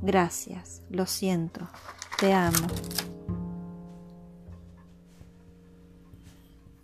gracias, 0.02 0.82
lo 0.90 1.06
siento, 1.06 1.68
te 2.20 2.34
amo. 2.34 2.68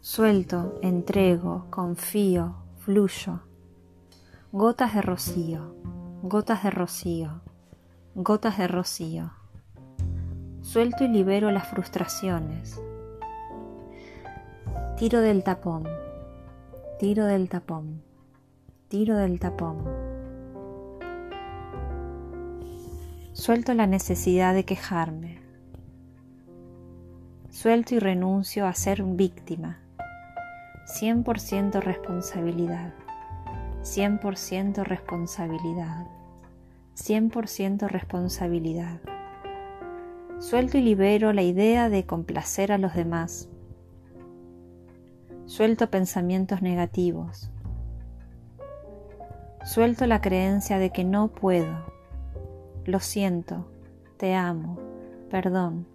Suelto, 0.06 0.80
entrego, 0.82 1.68
confío, 1.70 2.56
fluyo. 2.80 3.40
Gotas 4.52 4.96
de 4.96 5.02
rocío, 5.02 5.78
gotas 6.22 6.62
de 6.62 6.72
rocío, 6.72 7.40
gotas 8.14 8.58
de 8.58 8.68
rocío. 8.68 9.32
Suelto 10.60 11.06
y 11.06 11.08
libero 11.08 11.52
las 11.52 11.70
frustraciones. 11.70 12.82
Tiro 14.98 15.22
del 15.22 15.42
tapón, 15.42 15.88
tiro 17.00 17.24
del 17.24 17.48
tapón, 17.48 18.04
tiro 18.90 19.16
del 19.16 19.40
tapón. 19.40 19.86
Suelto 23.32 23.74
la 23.74 23.88
necesidad 23.88 24.54
de 24.54 24.66
quejarme. 24.66 25.40
Suelto 27.50 27.96
y 27.96 28.00
renuncio 28.00 28.68
a 28.68 28.74
ser 28.74 29.02
víctima 29.04 29.80
100% 30.86 31.82
responsabilidad, 31.82 32.94
100% 33.84 34.84
responsabilidad, 34.84 36.08
100% 36.96 37.88
responsabilidad. 37.88 39.00
Suelto 40.40 40.78
y 40.78 40.82
libero 40.82 41.32
la 41.32 41.42
idea 41.42 41.90
de 41.90 42.06
complacer 42.06 42.74
a 42.74 42.78
los 42.78 42.94
demás. 42.96 43.50
Suelto 45.46 45.90
pensamientos 45.90 46.62
negativos. 46.62 47.50
Suelto 49.64 50.06
la 50.06 50.20
creencia 50.20 50.80
de 50.80 50.90
que 50.90 51.06
no 51.06 51.30
puedo. 51.30 51.86
Lo 52.84 53.00
siento, 53.00 53.72
te 54.18 54.36
amo, 54.36 54.78
perdón, 55.30 55.88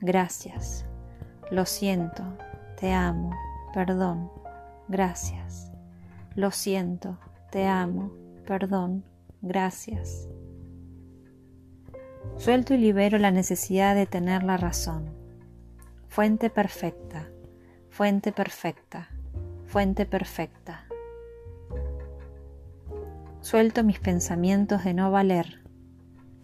gracias. 0.00 0.86
Lo 1.50 1.66
siento, 1.66 2.22
te 2.78 2.92
amo, 2.92 3.32
perdón, 3.72 4.30
gracias. 4.88 5.70
Lo 6.34 6.50
siento, 6.50 7.18
te 7.50 7.66
amo, 7.66 8.12
perdón, 8.46 9.04
gracias. 9.42 10.28
Suelto 12.36 12.74
y 12.74 12.78
libero 12.78 13.18
la 13.18 13.30
necesidad 13.30 13.94
de 13.94 14.06
tener 14.06 14.42
la 14.42 14.56
razón. 14.56 15.10
Fuente 16.08 16.50
perfecta, 16.50 17.28
fuente 17.90 18.32
perfecta, 18.32 19.08
fuente 19.66 20.06
perfecta. 20.06 20.86
Suelto 23.40 23.84
mis 23.84 24.00
pensamientos 24.00 24.84
de 24.84 24.94
no 24.94 25.10
valer. 25.10 25.60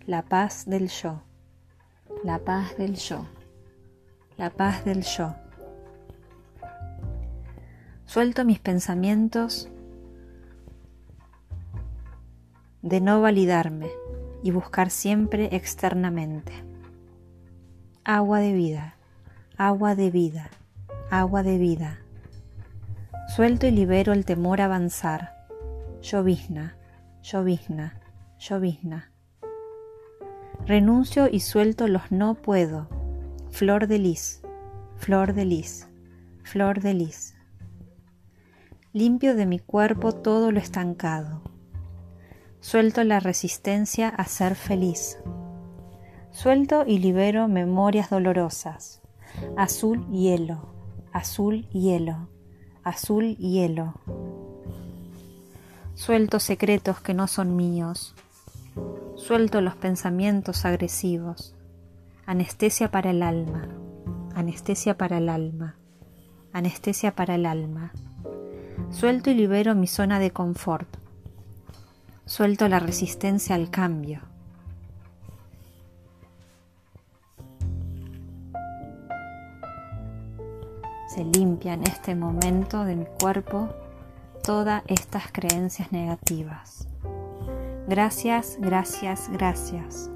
La 0.07 0.23
paz 0.23 0.67
del 0.67 0.89
yo, 0.89 1.23
la 2.23 2.39
paz 2.39 2.77
del 2.77 2.95
yo, 2.95 3.27
la 4.37 4.51
paz 4.51 4.85
del 4.85 5.03
yo. 5.03 5.35
Suelto 8.07 8.45
mis 8.45 8.61
pensamientos 8.61 9.69
de 12.81 13.01
no 13.01 13.21
validarme 13.21 13.91
y 14.45 14.53
buscar 14.53 14.91
siempre 14.91 15.49
externamente. 15.57 16.53
Agua 18.05 18.39
de 18.39 18.53
vida, 18.53 18.95
agua 19.59 19.97
de 19.97 20.13
vida, 20.13 20.51
agua 21.11 21.43
de 21.43 21.59
vida. 21.59 21.99
Suelto 23.35 23.67
y 23.67 23.73
libero 23.73 24.13
el 24.13 24.25
temor 24.25 24.61
a 24.61 24.67
avanzar. 24.67 25.49
Llovizna, 26.01 26.77
llovizna, 27.23 28.01
llovizna. 28.39 29.11
Renuncio 30.65 31.29
y 31.29 31.41
suelto 31.41 31.89
los 31.89 32.13
no 32.13 32.37
puedo. 32.37 32.89
Flor 33.51 33.89
de 33.89 33.99
lis, 33.99 34.43
flor 34.95 35.35
de 35.35 35.45
lis, 35.45 35.89
flor 36.45 36.81
de 36.81 36.95
lis 36.95 37.36
limpio 38.97 39.37
de 39.37 39.45
mi 39.45 39.59
cuerpo 39.59 40.13
todo 40.13 40.53
lo 40.53 40.59
estancado. 40.59 41.43
Suelto 42.61 43.05
la 43.05 43.21
resistencia 43.21 44.09
a 44.09 44.25
ser 44.25 44.55
feliz. 44.55 45.19
Suelto 46.31 46.83
y 46.87 46.97
libero 46.97 47.47
memorias 47.47 48.09
dolorosas. 48.09 49.03
Azul 49.55 50.09
hielo, 50.09 50.73
azul 51.13 51.69
hielo, 51.69 52.31
azul 52.85 53.37
hielo. 53.37 54.01
Suelto 55.93 56.41
secretos 56.41 56.99
que 57.03 57.13
no 57.13 57.27
son 57.27 57.55
míos. 57.55 58.15
Suelto 59.17 59.61
los 59.61 59.75
pensamientos 59.77 60.65
agresivos. 60.65 61.55
Anestesia 62.25 62.91
para 62.91 63.11
el 63.11 63.23
alma, 63.23 63.69
anestesia 64.35 64.97
para 64.97 65.19
el 65.19 65.29
alma, 65.29 65.77
anestesia 66.55 67.15
para 67.15 67.35
el 67.35 67.45
alma. 67.45 67.93
Suelto 68.91 69.31
y 69.31 69.35
libero 69.35 69.75
mi 69.75 69.87
zona 69.87 70.19
de 70.19 70.31
confort. 70.31 70.89
Suelto 72.25 72.69
la 72.69 72.79
resistencia 72.79 73.55
al 73.55 73.71
cambio. 73.71 74.21
Se 81.09 81.25
limpia 81.25 81.75
en 81.75 81.83
este 81.83 82.15
momento 82.15 82.85
de 82.85 82.97
mi 82.97 83.07
cuerpo 83.21 83.69
todas 84.43 84.83
estas 84.87 85.31
creencias 85.31 85.93
negativas. 85.93 86.89
Gracias, 87.89 88.57
gracias, 88.61 89.29
gracias. 89.31 90.11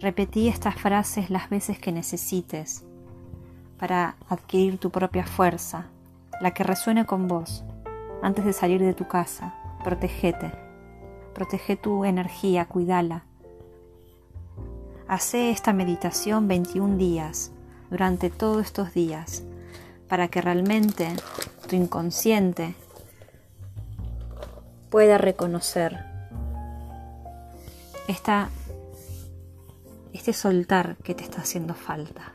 Repetí 0.00 0.48
estas 0.48 0.76
frases 0.76 1.28
las 1.28 1.50
veces 1.50 1.78
que 1.78 1.92
necesites 1.92 2.84
para 3.78 4.16
adquirir 4.28 4.78
tu 4.78 4.90
propia 4.90 5.24
fuerza, 5.24 5.86
la 6.40 6.52
que 6.52 6.64
resuene 6.64 7.06
con 7.06 7.28
vos. 7.28 7.64
Antes 8.22 8.44
de 8.44 8.52
salir 8.52 8.80
de 8.80 8.94
tu 8.94 9.06
casa, 9.06 9.54
protégete. 9.84 10.52
Protege 11.34 11.76
tu 11.76 12.04
energía, 12.04 12.66
cuídala. 12.66 13.24
Hace 15.06 15.50
esta 15.50 15.72
meditación 15.72 16.48
21 16.48 16.96
días, 16.96 17.52
durante 17.90 18.30
todos 18.30 18.66
estos 18.66 18.92
días, 18.92 19.44
para 20.08 20.28
que 20.28 20.40
realmente 20.40 21.08
tu 21.68 21.76
inconsciente 21.76 22.74
pueda 24.90 25.18
reconocer 25.18 26.04
esta 28.08 28.48
este 30.12 30.32
soltar 30.32 30.96
que 30.96 31.14
te 31.14 31.22
está 31.22 31.42
haciendo 31.42 31.74
falta 31.74 32.32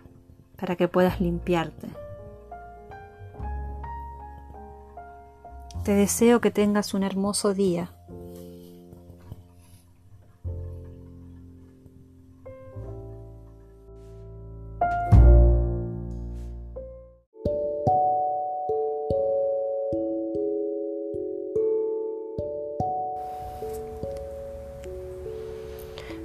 para 0.55 0.75
que 0.75 0.87
puedas 0.87 1.19
limpiarte. 1.19 1.89
Te 5.83 5.93
deseo 5.93 6.39
que 6.39 6.49
tengas 6.49 6.93
un 6.93 7.03
hermoso 7.03 7.53
día. 7.53 7.91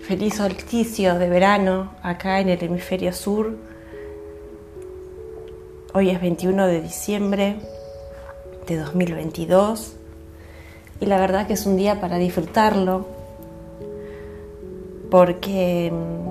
Feliz 0.02 0.36
solsticio 0.36 1.18
de 1.18 1.28
verano 1.28 1.90
acá 2.02 2.38
en 2.38 2.48
el 2.48 2.62
hemisferio 2.62 3.12
sur. 3.12 3.56
Hoy 5.94 6.11
es 6.11 6.20
21 6.20 6.64
de 6.68 6.80
diciembre 6.80 7.78
de 8.68 8.76
2022 8.76 9.94
y 11.00 11.06
la 11.06 11.18
verdad 11.18 11.46
que 11.46 11.54
es 11.54 11.64
un 11.64 11.76
día 11.76 12.00
para 12.00 12.18
disfrutarlo 12.18 13.06
porque 15.10 15.90
mm, 15.92 16.28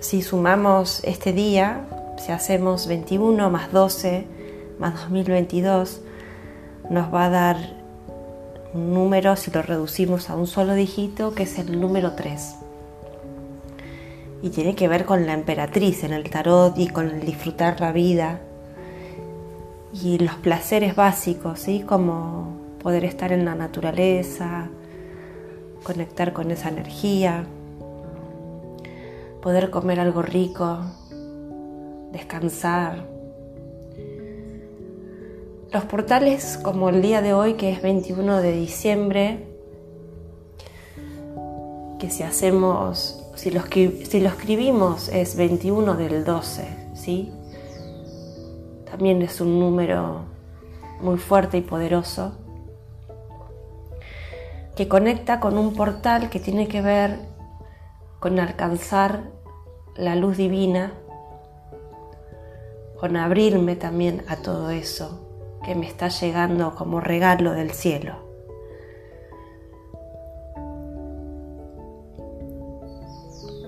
si 0.00 0.22
sumamos 0.22 1.02
este 1.04 1.32
día, 1.32 1.86
si 2.18 2.32
hacemos 2.32 2.86
21 2.86 3.50
más 3.50 3.72
12 3.72 4.26
más 4.78 4.94
2022, 5.02 6.00
nos 6.90 7.14
va 7.14 7.26
a 7.26 7.30
dar 7.30 7.56
un 8.74 8.92
número 8.94 9.36
si 9.36 9.50
lo 9.50 9.62
reducimos 9.62 10.30
a 10.30 10.36
un 10.36 10.46
solo 10.46 10.74
dígito 10.74 11.34
que 11.34 11.44
es 11.44 11.58
el 11.58 11.80
número 11.80 12.12
3. 12.12 12.56
Y 14.42 14.50
tiene 14.50 14.74
que 14.74 14.88
ver 14.88 15.04
con 15.04 15.26
la 15.26 15.34
emperatriz 15.34 16.02
en 16.02 16.12
el 16.12 16.28
tarot 16.30 16.76
y 16.78 16.88
con 16.88 17.08
el 17.08 17.20
disfrutar 17.20 17.80
la 17.80 17.92
vida 17.92 18.40
y 19.92 20.18
los 20.18 20.34
placeres 20.36 20.94
básicos, 20.94 21.60
¿sí? 21.60 21.80
como 21.80 22.56
poder 22.82 23.04
estar 23.04 23.32
en 23.32 23.44
la 23.44 23.54
naturaleza, 23.54 24.68
conectar 25.82 26.32
con 26.32 26.50
esa 26.50 26.68
energía, 26.68 27.44
poder 29.42 29.70
comer 29.70 30.00
algo 30.00 30.22
rico, 30.22 30.78
descansar, 32.12 33.04
los 35.72 35.84
portales 35.84 36.58
como 36.62 36.88
el 36.88 37.00
día 37.00 37.22
de 37.22 37.32
hoy, 37.32 37.54
que 37.54 37.70
es 37.70 37.80
21 37.80 38.42
de 38.42 38.52
diciembre, 38.52 39.46
que 41.98 42.10
si 42.10 42.22
hacemos, 42.24 43.24
si 43.36 43.50
lo, 43.50 43.62
si 43.62 44.20
lo 44.20 44.28
escribimos 44.30 45.08
es 45.10 45.36
21 45.36 45.96
del 45.96 46.24
12, 46.24 46.64
¿sí? 46.94 47.32
También 48.90 49.22
es 49.22 49.40
un 49.40 49.60
número 49.60 50.22
muy 51.00 51.16
fuerte 51.16 51.58
y 51.58 51.62
poderoso 51.62 52.36
que 54.74 54.88
conecta 54.88 55.40
con 55.40 55.58
un 55.58 55.74
portal 55.74 56.30
que 56.30 56.40
tiene 56.40 56.66
que 56.66 56.80
ver 56.82 57.18
con 58.18 58.40
alcanzar 58.40 59.24
la 59.96 60.16
luz 60.16 60.36
divina, 60.36 60.92
con 62.98 63.16
abrirme 63.16 63.76
también 63.76 64.24
a 64.28 64.36
todo 64.36 64.70
eso 64.70 65.26
que 65.64 65.74
me 65.74 65.86
está 65.86 66.08
llegando 66.08 66.74
como 66.74 67.00
regalo 67.00 67.52
del 67.52 67.70
cielo. 67.70 68.14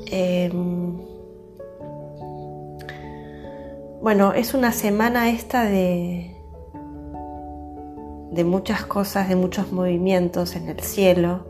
Em, 0.06 1.11
bueno, 4.03 4.32
es 4.32 4.53
una 4.53 4.72
semana 4.72 5.30
esta 5.30 5.62
de, 5.62 6.36
de 8.32 8.42
muchas 8.42 8.84
cosas, 8.84 9.28
de 9.28 9.36
muchos 9.36 9.70
movimientos 9.70 10.57
en 10.57 10.68
el 10.68 10.80
cielo. 10.80 11.46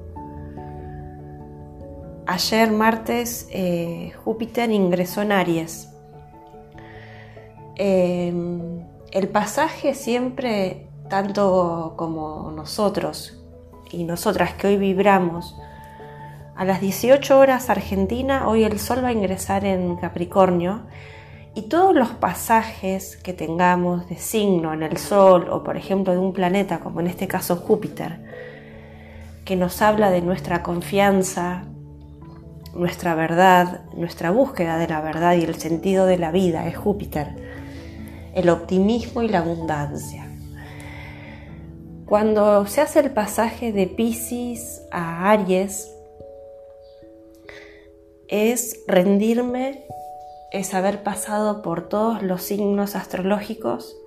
Ayer 2.27 2.71
martes 2.71 3.49
eh, 3.53 4.13
Júpiter 4.23 4.71
ingresó 4.71 5.23
en 5.23 5.33
Aries. 5.33 5.89
Em, 7.77 8.85
el 9.13 9.29
pasaje 9.29 9.95
siempre, 9.95 10.89
tanto 11.09 11.95
como 11.97 12.53
nosotros 12.55 13.43
y 13.91 14.05
nosotras 14.05 14.53
que 14.53 14.67
hoy 14.67 14.77
vibramos, 14.77 15.57
a 16.55 16.67
las 16.67 16.83
18 16.83 17.39
horas 17.39 17.71
Argentina, 17.71 18.47
hoy 18.47 18.65
el 18.65 18.79
Sol 18.79 19.03
va 19.03 19.09
a 19.09 19.13
ingresar 19.13 19.65
en 19.65 19.97
Capricornio 19.97 20.83
y 21.55 21.63
todos 21.63 21.95
los 21.95 22.09
pasajes 22.11 23.17
que 23.17 23.33
tengamos 23.33 24.09
de 24.09 24.17
signo 24.17 24.73
en 24.73 24.83
el 24.83 24.97
Sol 24.97 25.49
o 25.51 25.63
por 25.63 25.77
ejemplo 25.77 26.13
de 26.13 26.19
un 26.19 26.33
planeta 26.33 26.81
como 26.81 27.01
en 27.01 27.07
este 27.07 27.29
caso 27.29 27.57
Júpiter, 27.57 28.21
que 29.45 29.57
nos 29.57 29.83
habla 29.83 30.11
de 30.11 30.23
nuestra 30.23 30.63
confianza, 30.63 31.65
nuestra 32.75 33.15
verdad, 33.15 33.83
nuestra 33.95 34.31
búsqueda 34.31 34.79
de 34.79 34.89
la 34.89 35.01
verdad 35.01 35.35
y 35.35 35.45
el 35.45 35.57
sentido 35.57 36.07
de 36.07 36.19
la 36.19 36.31
vida, 36.31 36.67
es 36.67 36.77
Júpiter 36.77 37.53
el 38.35 38.49
optimismo 38.49 39.23
y 39.23 39.29
la 39.29 39.41
abundancia. 39.41 40.29
Cuando 42.07 42.67
se 42.67 42.81
hace 42.81 43.01
el 43.01 43.11
pasaje 43.11 43.73
de 43.73 43.87
Pisces 43.87 44.83
a 44.91 45.31
Aries, 45.31 45.91
es 48.29 48.81
rendirme, 48.87 49.85
es 50.53 50.75
haber 50.75 51.03
pasado 51.03 51.63
por 51.63 51.89
todos 51.89 52.23
los 52.23 52.43
signos 52.43 52.95
astrológicos, 52.95 53.99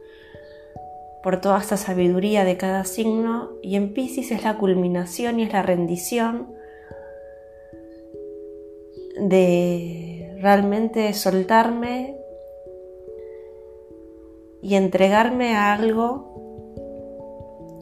por 1.24 1.42
toda 1.42 1.60
esta 1.60 1.76
sabiduría 1.76 2.44
de 2.44 2.56
cada 2.56 2.86
signo, 2.86 3.50
y 3.64 3.76
en 3.76 3.94
Pisces 3.94 4.32
es 4.32 4.44
la 4.44 4.58
culminación 4.58 5.40
y 5.40 5.44
es 5.44 5.54
la 5.54 5.64
rendición 5.64 6.54
de 9.18 10.38
realmente 10.40 11.12
soltarme 11.14 12.16
y 14.62 14.76
entregarme 14.76 15.56
a 15.56 15.74
algo 15.74 16.34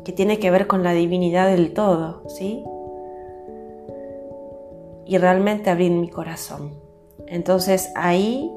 que 0.05 0.13
tiene 0.13 0.39
que 0.39 0.51
ver 0.51 0.67
con 0.67 0.83
la 0.83 0.93
divinidad 0.93 1.47
del 1.47 1.73
todo, 1.73 2.23
¿sí? 2.29 2.63
Y 5.05 5.17
realmente 5.17 5.69
abrir 5.69 5.91
mi 5.91 6.09
corazón. 6.09 6.82
Entonces 7.27 7.91
ahí 7.95 8.51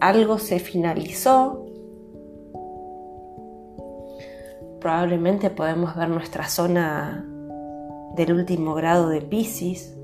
algo 0.00 0.38
se 0.38 0.58
finalizó, 0.58 1.66
probablemente 4.80 5.50
podemos 5.50 5.96
ver 5.96 6.08
nuestra 6.08 6.48
zona 6.48 7.26
del 8.14 8.32
último 8.32 8.74
grado 8.74 9.08
de 9.08 9.20
Pisces 9.20 9.96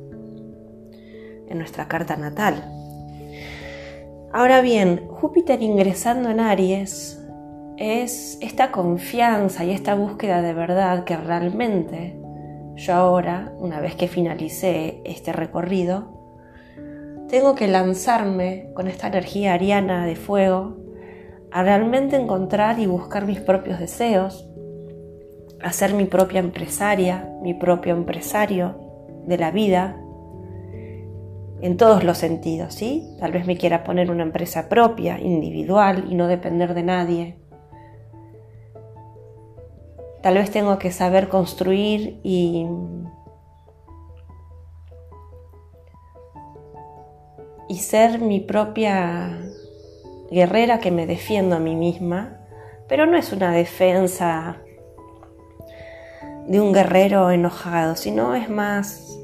en 1.49 1.59
nuestra 1.59 1.89
carta 1.89 2.17
natal. 2.17 2.65
Ahora 4.33 4.63
bien, 4.63 5.09
Júpiter 5.09 5.63
ingresando 5.63 6.31
en 6.31 6.41
Aries 6.41 7.21
es 7.77 8.39
esta 8.41 8.73
confianza 8.73 9.65
y 9.65 9.71
esta 9.71 9.95
búsqueda 9.95 10.41
de 10.41 10.55
verdad 10.55 11.05
que 11.05 11.17
realmente 11.17 12.19
yo 12.77 12.95
ahora, 12.95 13.53
una 13.59 13.81
vez 13.81 13.95
que 13.95 14.09
finalicé 14.09 15.03
este 15.05 15.33
recorrido, 15.33 16.22
tengo 17.33 17.55
que 17.55 17.67
lanzarme 17.67 18.69
con 18.75 18.89
esta 18.89 19.07
energía 19.07 19.55
ariana 19.55 20.05
de 20.05 20.17
fuego 20.17 20.77
a 21.51 21.63
realmente 21.63 22.17
encontrar 22.17 22.79
y 22.79 22.85
buscar 22.85 23.25
mis 23.25 23.41
propios 23.41 23.79
deseos, 23.79 24.47
a 25.63 25.73
ser 25.73 25.95
mi 25.95 26.05
propia 26.05 26.41
empresaria, 26.41 27.33
mi 27.41 27.55
propio 27.55 27.95
empresario 27.95 28.77
de 29.27 29.39
la 29.39 29.51
vida, 29.51 29.99
en 31.63 31.79
todos 31.79 32.05
los 32.05 32.19
sentidos, 32.19 32.75
¿sí? 32.75 33.17
Tal 33.19 33.33
vez 33.33 33.47
me 33.47 33.57
quiera 33.57 33.83
poner 33.83 34.11
una 34.11 34.25
empresa 34.25 34.69
propia, 34.69 35.19
individual 35.19 36.05
y 36.11 36.15
no 36.15 36.27
depender 36.29 36.75
de 36.75 36.83
nadie. 36.83 37.39
Tal 40.21 40.35
vez 40.35 40.51
tengo 40.51 40.79
que 40.79 40.93
saber 40.93 41.31
construir 41.31 42.21
y 42.23 42.67
y 47.73 47.79
ser 47.79 48.21
mi 48.21 48.39
propia 48.39 49.39
guerrera 50.31 50.79
que 50.79 50.91
me 50.91 51.07
defiendo 51.07 51.57
a 51.57 51.59
mí 51.59 51.75
misma, 51.75 52.37
pero 52.87 53.07
no 53.07 53.17
es 53.17 53.33
una 53.33 53.51
defensa 53.51 54.59
de 56.47 56.61
un 56.61 56.75
guerrero 56.75 57.31
enojado, 57.31 57.97
sino 57.97 58.35
es 58.35 58.51
más 58.51 59.19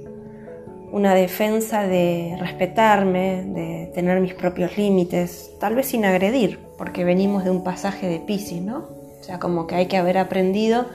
una 0.92 1.14
defensa 1.14 1.86
de 1.86 2.38
respetarme, 2.40 3.44
de 3.44 3.90
tener 3.94 4.18
mis 4.20 4.32
propios 4.32 4.78
límites, 4.78 5.50
tal 5.60 5.74
vez 5.74 5.88
sin 5.88 6.06
agredir, 6.06 6.58
porque 6.78 7.04
venimos 7.04 7.44
de 7.44 7.50
un 7.50 7.62
pasaje 7.62 8.08
de 8.08 8.18
Pisces, 8.18 8.62
¿no? 8.62 8.88
O 9.20 9.22
sea, 9.22 9.38
como 9.38 9.66
que 9.66 9.74
hay 9.74 9.88
que 9.88 9.98
haber 9.98 10.16
aprendido 10.16 10.86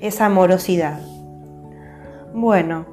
esa 0.00 0.24
amorosidad. 0.26 0.98
Bueno, 2.32 2.86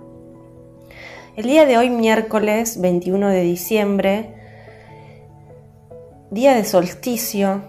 el 1.40 1.46
día 1.46 1.66
de 1.66 1.78
hoy, 1.78 1.90
miércoles 1.90 2.82
21 2.82 3.30
de 3.30 3.44
diciembre, 3.44 4.36
día 6.32 6.54
de 6.54 6.66
solsticio, 6.66 7.62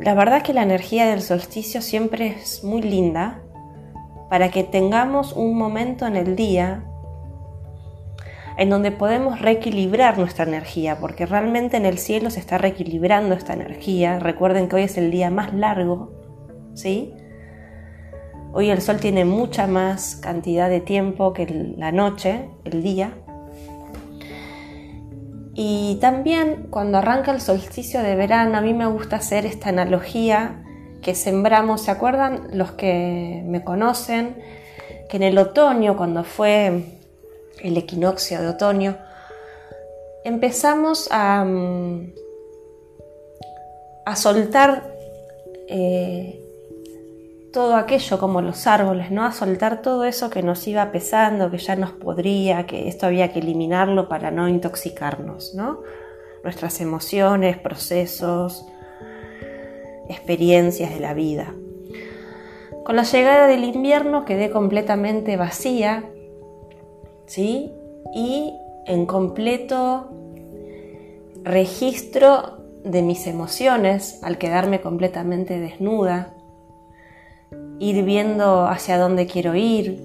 la 0.00 0.14
verdad 0.14 0.42
que 0.42 0.52
la 0.52 0.64
energía 0.64 1.06
del 1.06 1.22
solsticio 1.22 1.80
siempre 1.80 2.26
es 2.26 2.64
muy 2.64 2.82
linda 2.82 3.40
para 4.28 4.50
que 4.50 4.64
tengamos 4.64 5.32
un 5.32 5.56
momento 5.56 6.08
en 6.08 6.16
el 6.16 6.34
día 6.34 6.82
en 8.58 8.68
donde 8.68 8.90
podemos 8.90 9.40
reequilibrar 9.40 10.18
nuestra 10.18 10.44
energía, 10.44 10.98
porque 10.98 11.24
realmente 11.24 11.76
en 11.76 11.86
el 11.86 11.98
cielo 11.98 12.30
se 12.30 12.40
está 12.40 12.58
reequilibrando 12.58 13.36
esta 13.36 13.52
energía. 13.52 14.18
Recuerden 14.18 14.68
que 14.68 14.74
hoy 14.74 14.82
es 14.82 14.98
el 14.98 15.12
día 15.12 15.30
más 15.30 15.54
largo, 15.54 16.10
¿sí? 16.74 17.14
Hoy 18.52 18.70
el 18.70 18.80
sol 18.80 18.98
tiene 18.98 19.24
mucha 19.24 19.66
más 19.66 20.16
cantidad 20.16 20.70
de 20.70 20.80
tiempo 20.80 21.32
que 21.32 21.46
la 21.76 21.92
noche, 21.92 22.48
el 22.64 22.82
día. 22.82 23.12
Y 25.54 25.98
también 26.00 26.66
cuando 26.70 26.98
arranca 26.98 27.32
el 27.32 27.40
solsticio 27.40 28.02
de 28.02 28.14
verano, 28.14 28.58
a 28.58 28.60
mí 28.60 28.74
me 28.74 28.86
gusta 28.86 29.16
hacer 29.16 29.46
esta 29.46 29.70
analogía 29.70 30.62
que 31.02 31.14
sembramos, 31.14 31.82
¿se 31.82 31.90
acuerdan 31.90 32.48
los 32.52 32.72
que 32.72 33.42
me 33.46 33.62
conocen? 33.64 34.36
Que 35.08 35.16
en 35.18 35.22
el 35.22 35.38
otoño, 35.38 35.96
cuando 35.96 36.24
fue 36.24 36.84
el 37.62 37.76
equinoccio 37.76 38.40
de 38.40 38.48
otoño, 38.48 38.96
empezamos 40.24 41.08
a, 41.10 41.44
mm, 41.44 42.12
a 44.04 44.16
soltar 44.16 44.92
eh, 45.68 46.45
todo 47.56 47.76
aquello 47.76 48.18
como 48.18 48.42
los 48.42 48.66
árboles, 48.66 49.10
¿no? 49.10 49.24
A 49.24 49.32
soltar 49.32 49.80
todo 49.80 50.04
eso 50.04 50.28
que 50.28 50.42
nos 50.42 50.68
iba 50.68 50.92
pesando, 50.92 51.50
que 51.50 51.56
ya 51.56 51.74
nos 51.74 51.90
podría, 51.90 52.66
que 52.66 52.86
esto 52.86 53.06
había 53.06 53.32
que 53.32 53.38
eliminarlo 53.38 54.10
para 54.10 54.30
no 54.30 54.46
intoxicarnos, 54.46 55.54
¿no? 55.54 55.80
Nuestras 56.44 56.82
emociones, 56.82 57.56
procesos, 57.56 58.66
experiencias 60.06 60.92
de 60.92 61.00
la 61.00 61.14
vida. 61.14 61.54
Con 62.84 62.94
la 62.94 63.04
llegada 63.04 63.46
del 63.46 63.64
invierno 63.64 64.26
quedé 64.26 64.50
completamente 64.50 65.38
vacía, 65.38 66.04
¿sí? 67.24 67.72
Y 68.14 68.52
en 68.84 69.06
completo 69.06 70.10
registro 71.42 72.58
de 72.84 73.00
mis 73.00 73.26
emociones 73.26 74.22
al 74.22 74.36
quedarme 74.36 74.82
completamente 74.82 75.58
desnuda, 75.58 76.35
ir 77.78 78.04
viendo 78.04 78.66
hacia 78.66 78.98
dónde 78.98 79.26
quiero 79.26 79.54
ir, 79.54 80.02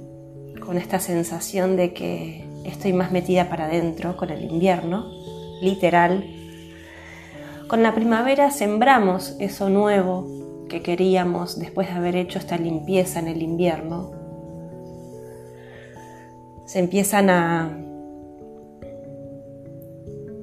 con 0.65 0.77
esta 0.77 0.99
sensación 0.99 1.75
de 1.75 1.93
que 1.93 2.47
estoy 2.65 2.93
más 2.93 3.11
metida 3.11 3.49
para 3.49 3.65
adentro 3.65 4.15
con 4.15 4.29
el 4.29 4.43
invierno, 4.43 5.05
literal. 5.61 6.25
Con 7.67 7.83
la 7.83 7.93
primavera 7.93 8.51
sembramos 8.51 9.35
eso 9.39 9.69
nuevo 9.69 10.65
que 10.69 10.81
queríamos 10.81 11.59
después 11.59 11.87
de 11.87 11.93
haber 11.93 12.15
hecho 12.15 12.39
esta 12.39 12.57
limpieza 12.57 13.19
en 13.19 13.27
el 13.27 13.41
invierno. 13.41 14.11
Se 16.65 16.79
empiezan 16.79 17.29
a 17.29 17.77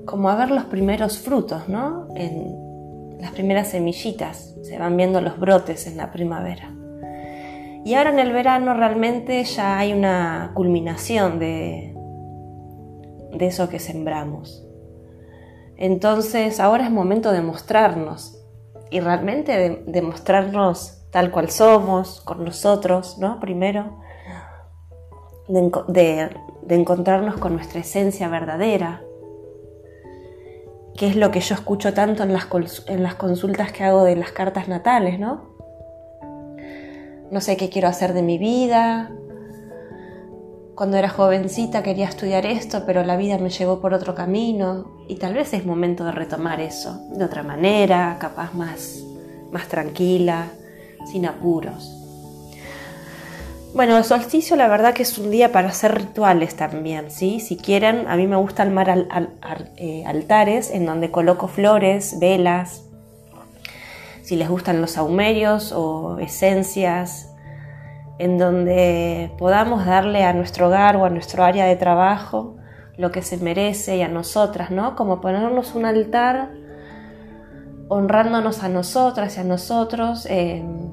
como 0.04 0.30
a 0.30 0.36
ver 0.36 0.50
los 0.50 0.64
primeros 0.64 1.18
frutos, 1.18 1.68
¿no? 1.68 2.08
En 2.16 3.18
las 3.20 3.30
primeras 3.32 3.68
semillitas, 3.68 4.54
se 4.62 4.78
van 4.78 4.96
viendo 4.96 5.20
los 5.20 5.38
brotes 5.38 5.86
en 5.86 5.98
la 5.98 6.10
primavera. 6.10 6.77
Y 7.84 7.94
ahora 7.94 8.10
en 8.10 8.18
el 8.18 8.32
verano 8.32 8.74
realmente 8.74 9.42
ya 9.44 9.78
hay 9.78 9.92
una 9.92 10.52
culminación 10.54 11.38
de, 11.38 11.94
de 13.32 13.46
eso 13.46 13.68
que 13.68 13.78
sembramos. 13.78 14.64
Entonces 15.76 16.58
ahora 16.58 16.84
es 16.84 16.90
momento 16.90 17.32
de 17.32 17.40
mostrarnos 17.40 18.38
y 18.90 19.00
realmente 19.00 19.82
de, 19.86 20.02
mostrarnos 20.02 21.04
tal 21.10 21.30
cual 21.30 21.50
somos, 21.50 22.20
con 22.20 22.44
nosotros, 22.44 23.18
¿no? 23.18 23.38
Primero, 23.38 24.00
de, 25.46 26.30
encontrarnos 26.68 27.36
con 27.36 27.54
nuestra 27.54 27.80
esencia 27.80 28.28
verdadera, 28.28 29.02
que 30.96 31.06
es 31.06 31.16
lo 31.16 31.30
que 31.30 31.40
yo 31.40 31.54
escucho 31.54 31.94
tanto 31.94 32.24
en 32.24 32.32
las, 32.32 32.48
en 32.88 33.02
las 33.02 33.14
consultas 33.14 33.72
que 33.72 33.84
hago 33.84 34.04
de 34.04 34.16
las 34.16 34.32
cartas 34.32 34.68
natales, 34.68 35.20
¿no? 35.20 35.47
No 37.30 37.40
sé 37.40 37.56
qué 37.56 37.68
quiero 37.68 37.88
hacer 37.88 38.12
de 38.12 38.22
mi 38.22 38.38
vida. 38.38 39.10
Cuando 40.74 40.96
era 40.96 41.08
jovencita 41.08 41.82
quería 41.82 42.06
estudiar 42.08 42.46
esto, 42.46 42.84
pero 42.86 43.04
la 43.04 43.16
vida 43.16 43.38
me 43.38 43.50
llevó 43.50 43.80
por 43.80 43.94
otro 43.94 44.14
camino 44.14 45.04
y 45.08 45.16
tal 45.16 45.34
vez 45.34 45.52
es 45.52 45.66
momento 45.66 46.04
de 46.04 46.12
retomar 46.12 46.60
eso 46.60 47.00
de 47.10 47.24
otra 47.24 47.42
manera, 47.42 48.16
capaz 48.20 48.54
más, 48.54 49.02
más 49.50 49.66
tranquila, 49.66 50.46
sin 51.10 51.26
apuros. 51.26 51.94
Bueno, 53.74 53.98
el 53.98 54.04
solsticio 54.04 54.56
la 54.56 54.66
verdad 54.66 54.94
que 54.94 55.02
es 55.02 55.18
un 55.18 55.30
día 55.30 55.52
para 55.52 55.68
hacer 55.68 55.94
rituales 55.94 56.56
también, 56.56 57.10
¿sí? 57.10 57.38
Si 57.38 57.56
quieren, 57.56 58.08
a 58.08 58.16
mí 58.16 58.26
me 58.26 58.36
gusta 58.36 58.62
armar 58.62 59.08
eh, 59.76 60.04
altares 60.06 60.70
en 60.70 60.86
donde 60.86 61.10
coloco 61.10 61.48
flores, 61.48 62.18
velas, 62.18 62.87
si 64.28 64.36
les 64.36 64.50
gustan 64.50 64.82
los 64.82 64.90
saumerios 64.90 65.72
o 65.72 66.18
esencias, 66.18 67.34
en 68.18 68.36
donde 68.36 69.32
podamos 69.38 69.86
darle 69.86 70.22
a 70.24 70.34
nuestro 70.34 70.66
hogar 70.66 70.96
o 70.96 71.06
a 71.06 71.08
nuestro 71.08 71.44
área 71.44 71.64
de 71.64 71.76
trabajo 71.76 72.56
lo 72.98 73.10
que 73.10 73.22
se 73.22 73.38
merece 73.38 73.96
y 73.96 74.02
a 74.02 74.08
nosotras, 74.08 74.70
¿no? 74.70 74.96
Como 74.96 75.22
ponernos 75.22 75.74
un 75.74 75.86
altar 75.86 76.50
honrándonos 77.88 78.62
a 78.62 78.68
nosotras 78.68 79.38
y 79.38 79.40
a 79.40 79.44
nosotros 79.44 80.26
en, 80.26 80.90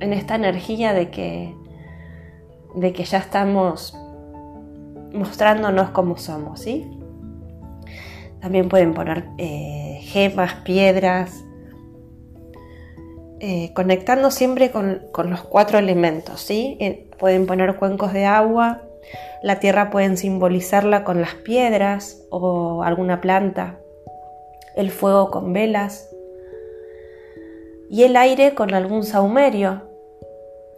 esta 0.00 0.34
energía 0.34 0.92
de 0.92 1.08
que, 1.08 1.54
de 2.74 2.92
que 2.92 3.04
ya 3.04 3.16
estamos 3.16 3.96
mostrándonos 5.14 5.88
como 5.88 6.18
somos, 6.18 6.60
¿sí? 6.60 6.86
También 8.42 8.68
pueden 8.68 8.92
poner 8.92 9.24
eh, 9.38 10.00
gemas, 10.02 10.52
piedras, 10.66 11.46
eh, 13.40 13.72
conectando 13.74 14.30
siempre 14.30 14.70
con, 14.70 15.02
los 15.30 15.42
cuatro 15.42 15.78
elementos, 15.78 16.40
¿sí? 16.40 16.76
Eh, 16.80 17.08
pueden 17.18 17.46
poner 17.46 17.76
cuencos 17.76 18.12
de 18.12 18.24
agua, 18.24 18.82
la 19.42 19.60
tierra 19.60 19.90
pueden 19.90 20.16
simbolizarla 20.16 21.04
con 21.04 21.20
las 21.20 21.34
piedras 21.34 22.22
o 22.30 22.82
alguna 22.82 23.20
planta, 23.20 23.78
el 24.76 24.90
fuego 24.90 25.30
con 25.30 25.52
velas 25.52 26.10
y 27.90 28.02
el 28.02 28.16
aire 28.16 28.54
con 28.54 28.74
algún 28.74 29.04
saumerio, 29.04 29.82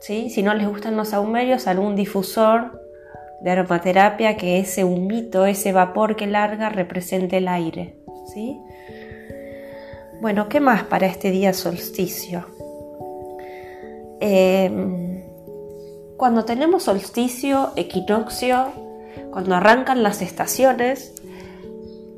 ¿sí? 0.00 0.30
Si 0.30 0.42
no 0.42 0.54
les 0.54 0.68
gustan 0.68 0.96
los 0.96 1.08
saumerios, 1.08 1.66
algún 1.66 1.96
difusor 1.96 2.80
de 3.40 3.50
aromaterapia 3.50 4.36
que 4.36 4.58
ese 4.58 4.84
humito, 4.84 5.46
ese 5.46 5.72
vapor 5.72 6.14
que 6.14 6.26
larga 6.26 6.68
represente 6.68 7.38
el 7.38 7.48
aire. 7.48 7.96
¿sí? 8.32 8.61
Bueno, 10.20 10.48
¿qué 10.48 10.60
más 10.60 10.84
para 10.84 11.06
este 11.06 11.30
día 11.30 11.52
solsticio? 11.52 12.46
Em, 14.20 15.24
cuando 16.16 16.44
tenemos 16.44 16.82
solsticio, 16.82 17.70
equinoccio, 17.76 18.66
cuando 19.30 19.54
arrancan 19.54 20.02
las 20.02 20.20
estaciones, 20.20 21.14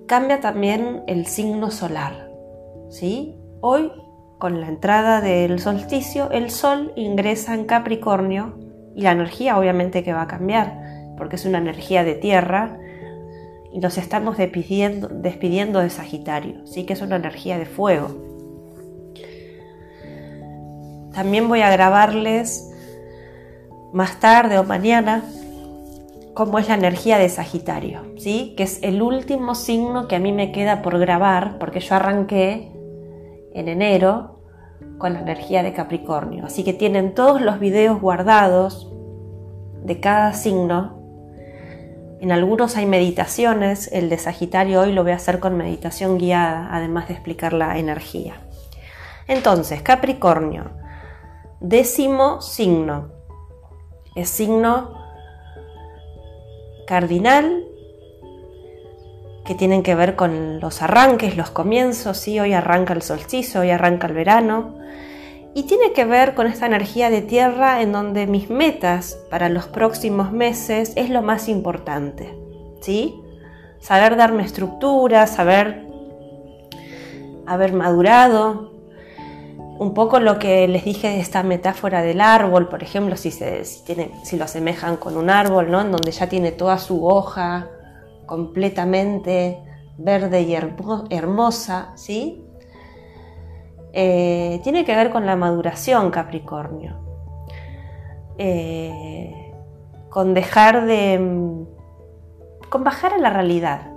cambia 0.07 0.41
también 0.41 1.05
el 1.07 1.27
signo 1.27 1.71
solar. 1.71 2.29
¿sí? 2.91 3.37
Hoy, 3.61 3.93
con 4.39 4.61
la 4.61 4.69
entrada 4.69 5.21
del 5.21 5.61
solsticio, 5.61 6.31
el 6.33 6.51
Sol 6.51 6.93
ingresa 6.97 7.55
en 7.55 7.67
Capricornio 7.67 8.59
y 8.97 9.03
la 9.03 9.13
energía 9.13 9.59
obviamente 9.59 10.03
que 10.03 10.13
va 10.13 10.23
a 10.23 10.27
cambiar 10.27 10.83
porque 11.17 11.37
es 11.37 11.45
una 11.45 11.59
energía 11.59 12.03
de 12.03 12.15
tierra, 12.15 12.79
y 13.73 13.79
nos 13.79 13.97
estamos 13.97 14.37
despidiendo, 14.37 15.09
despidiendo 15.09 15.81
de 15.81 15.91
Sagitario, 15.91 16.67
sí 16.67 16.85
que 16.85 16.93
es 16.93 17.01
una 17.01 17.17
energía 17.17 17.59
de 17.59 17.67
fuego. 17.67 18.09
También 21.15 21.49
voy 21.49 21.63
a 21.63 21.71
grabarles 21.71 22.71
más 23.93 24.21
tarde 24.21 24.59
o 24.59 24.65
mañana 24.65 25.23
cómo 26.35 26.59
es 26.59 26.69
la 26.69 26.75
energía 26.75 27.19
de 27.19 27.29
Sagitario, 27.29 28.03
¿sí? 28.17 28.55
que 28.57 28.63
es 28.63 28.83
el 28.83 29.03
último 29.03 29.55
signo 29.55 30.09
que 30.09 30.17
a 30.17 30.19
mí 30.19 30.33
me 30.33 30.53
queda 30.53 30.83
por 30.83 30.99
grabar, 30.99 31.59
porque 31.59 31.81
yo 31.81 31.95
arranqué 31.95 32.73
en 33.55 33.69
enero 33.69 34.41
con 34.99 35.15
la 35.15 35.21
energía 35.21 35.63
de 35.63 35.73
Capricornio. 35.73 36.47
Así 36.47 36.65
que 36.65 36.73
tienen 36.73 37.15
todos 37.15 37.41
los 37.41 37.59
videos 37.59 38.01
guardados 38.01 38.91
de 39.85 40.01
cada 40.01 40.33
signo 40.33 41.02
en 42.23 42.31
algunos 42.31 42.77
hay 42.77 42.87
meditaciones, 42.87 43.91
el 43.93 44.09
de 44.09 44.17
Sagitario 44.17 44.83
hoy 44.83 44.93
lo 44.93 45.03
voy 45.03 45.11
a 45.11 45.17
hacer 45.17 45.41
con 45.41 45.57
meditación 45.57 46.19
guiada, 46.19 46.69
además 46.71 47.09
de 47.09 47.15
explicar 47.15 47.53
la 47.53 47.77
energía. 47.79 48.35
Entonces, 49.27 49.83
Capricornio, 49.83 50.71
décimo 51.59 52.41
signo, 52.41 53.09
es 54.15 54.29
signo 54.29 54.95
cardinal 56.87 57.65
que 59.45 59.57
tienen 59.57 59.83
que 59.83 59.97
ver 59.97 60.15
con 60.15 60.61
los 60.61 60.81
arranques, 60.81 61.37
los 61.37 61.51
comienzos, 61.51 62.19
¿sí? 62.19 62.39
hoy 62.39 62.53
arranca 62.53 62.93
el 62.93 63.03
solsticio, 63.03 63.63
hoy 63.63 63.71
arranca 63.71 64.07
el 64.07 64.13
verano, 64.13 64.77
y 65.55 65.65
tiene 65.65 65.93
que 65.93 66.05
ver 66.05 66.35
con 66.35 66.47
esta 66.47 66.67
energía 66.67 67.11
de 67.11 67.23
tierra 67.23 67.83
en 67.83 67.93
donde 67.93 68.27
mis 68.27 68.49
metas 68.49 69.19
para 69.31 69.49
los 69.49 69.67
próximos 69.67 70.33
meses 70.33 70.93
es 70.97 71.11
lo 71.11 71.23
más 71.23 71.49
importante. 71.49 72.35
¿Sí? 72.81 73.15
Saber 73.81 74.17
darme 74.17 74.45
estructura, 74.45 75.27
saber 75.27 75.87
haber 77.47 77.73
madurado. 77.73 78.73
Un 79.79 79.95
poco 79.95 80.21
lo 80.21 80.39
que 80.39 80.69
les 80.69 80.85
dije 80.85 81.09
de 81.09 81.21
esta 81.21 81.43
metáfora 81.43 82.03
del 82.03 82.21
árbol, 82.21 82.69
por 82.69 82.83
ejemplo, 82.83 83.17
si, 83.17 83.31
se, 83.31 83.65
si, 83.65 84.37
lo 84.37 84.45
asemejan 84.45 84.97
con 84.97 85.17
un 85.17 85.29
árbol, 85.29 85.71
¿no? 85.71 85.81
En 85.81 85.91
donde 85.91 86.13
ya 86.13 86.29
tiene 86.29 86.53
toda 86.53 86.79
su 86.79 87.05
hoja 87.05 87.69
completamente 88.27 89.59
verde 89.99 90.43
y 90.43 90.55
hermosa, 90.55 91.93
¿sí? 91.97 92.45
Eh, 93.93 94.61
tiene 94.65 94.85
que 94.85 94.97
ver 94.97 95.11
con 95.11 95.27
la 95.27 95.37
maduración 95.37 96.11
Capricornio, 96.11 96.97
eh, 98.39 99.53
con 100.09 100.33
dejar 100.33 100.87
de... 100.87 101.17
con 102.69 102.85
bajar 102.85 103.15
a 103.15 103.19
la 103.19 103.31
realidad. 103.31 103.93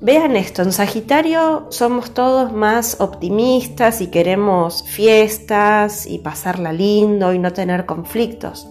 Vean 0.00 0.36
esto, 0.36 0.62
en 0.62 0.72
Sagitario 0.72 1.66
somos 1.70 2.12
todos 2.12 2.52
más 2.52 3.00
optimistas 3.00 4.02
y 4.02 4.08
queremos 4.08 4.82
fiestas 4.82 6.06
y 6.06 6.18
pasarla 6.18 6.72
lindo 6.72 7.32
y 7.32 7.38
no 7.38 7.52
tener 7.52 7.86
conflictos. 7.86 8.68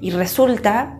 Y 0.00 0.10
resulta 0.10 0.98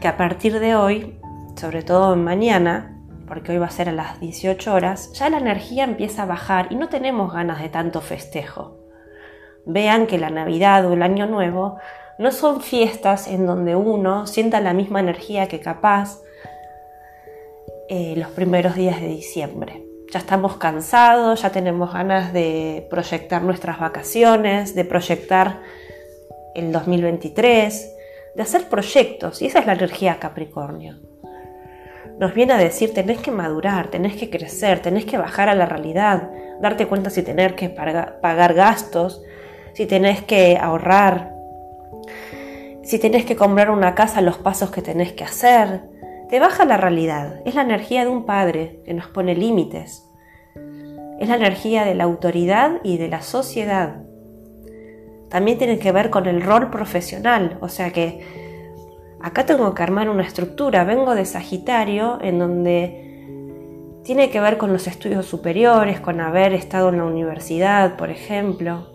que 0.00 0.08
a 0.08 0.16
partir 0.16 0.60
de 0.60 0.74
hoy, 0.74 1.18
sobre 1.56 1.82
todo 1.82 2.16
mañana, 2.16 2.91
porque 3.32 3.52
hoy 3.52 3.56
va 3.56 3.64
a 3.64 3.70
ser 3.70 3.88
a 3.88 3.92
las 3.92 4.20
18 4.20 4.74
horas, 4.74 5.10
ya 5.14 5.30
la 5.30 5.38
energía 5.38 5.84
empieza 5.84 6.24
a 6.24 6.26
bajar 6.26 6.66
y 6.68 6.74
no 6.74 6.90
tenemos 6.90 7.32
ganas 7.32 7.62
de 7.62 7.70
tanto 7.70 8.02
festejo. 8.02 8.76
Vean 9.64 10.06
que 10.06 10.18
la 10.18 10.28
Navidad 10.28 10.84
o 10.84 10.92
el 10.92 11.02
Año 11.02 11.24
Nuevo 11.24 11.78
no 12.18 12.30
son 12.30 12.60
fiestas 12.60 13.28
en 13.28 13.46
donde 13.46 13.74
uno 13.74 14.26
sienta 14.26 14.60
la 14.60 14.74
misma 14.74 15.00
energía 15.00 15.48
que 15.48 15.60
capaz 15.60 16.20
eh, 17.88 18.12
los 18.18 18.28
primeros 18.32 18.74
días 18.74 19.00
de 19.00 19.08
diciembre. 19.08 19.82
Ya 20.12 20.18
estamos 20.18 20.58
cansados, 20.58 21.40
ya 21.40 21.48
tenemos 21.48 21.94
ganas 21.94 22.34
de 22.34 22.86
proyectar 22.90 23.40
nuestras 23.40 23.80
vacaciones, 23.80 24.74
de 24.74 24.84
proyectar 24.84 25.62
el 26.54 26.70
2023, 26.70 27.96
de 28.36 28.42
hacer 28.42 28.68
proyectos, 28.68 29.40
y 29.40 29.46
esa 29.46 29.60
es 29.60 29.64
la 29.64 29.72
energía 29.72 30.18
Capricornio 30.18 31.11
nos 32.22 32.34
viene 32.34 32.52
a 32.52 32.56
decir 32.56 32.94
tenés 32.94 33.18
que 33.18 33.32
madurar, 33.32 33.88
tenés 33.88 34.14
que 34.14 34.30
crecer, 34.30 34.78
tenés 34.78 35.04
que 35.04 35.18
bajar 35.18 35.48
a 35.48 35.56
la 35.56 35.66
realidad, 35.66 36.30
darte 36.60 36.86
cuenta 36.86 37.10
si 37.10 37.24
tenés 37.24 37.54
que 37.54 37.68
pagar 37.68 38.54
gastos, 38.54 39.24
si 39.72 39.86
tenés 39.86 40.22
que 40.22 40.56
ahorrar, 40.56 41.34
si 42.84 43.00
tenés 43.00 43.24
que 43.24 43.34
comprar 43.34 43.72
una 43.72 43.96
casa, 43.96 44.20
los 44.20 44.38
pasos 44.38 44.70
que 44.70 44.82
tenés 44.82 45.12
que 45.14 45.24
hacer. 45.24 45.80
Te 46.28 46.38
baja 46.38 46.64
la 46.64 46.76
realidad. 46.76 47.40
Es 47.44 47.56
la 47.56 47.62
energía 47.62 48.04
de 48.04 48.10
un 48.10 48.24
padre 48.24 48.78
que 48.84 48.94
nos 48.94 49.08
pone 49.08 49.34
límites. 49.34 50.08
Es 51.18 51.28
la 51.28 51.34
energía 51.34 51.84
de 51.84 51.96
la 51.96 52.04
autoridad 52.04 52.78
y 52.84 52.98
de 52.98 53.08
la 53.08 53.22
sociedad. 53.22 53.96
También 55.28 55.58
tiene 55.58 55.80
que 55.80 55.90
ver 55.90 56.10
con 56.10 56.26
el 56.26 56.40
rol 56.40 56.70
profesional, 56.70 57.58
o 57.60 57.68
sea 57.68 57.90
que 57.90 58.51
acá 59.22 59.46
tengo 59.46 59.74
que 59.74 59.82
armar 59.82 60.08
una 60.08 60.22
estructura, 60.22 60.84
vengo 60.84 61.14
de 61.14 61.24
Sagitario, 61.24 62.18
en 62.22 62.38
donde 62.38 64.00
tiene 64.04 64.30
que 64.30 64.40
ver 64.40 64.58
con 64.58 64.72
los 64.72 64.86
estudios 64.86 65.26
superiores, 65.26 66.00
con 66.00 66.20
haber 66.20 66.54
estado 66.54 66.88
en 66.88 66.98
la 66.98 67.04
universidad, 67.04 67.96
por 67.96 68.10
ejemplo, 68.10 68.88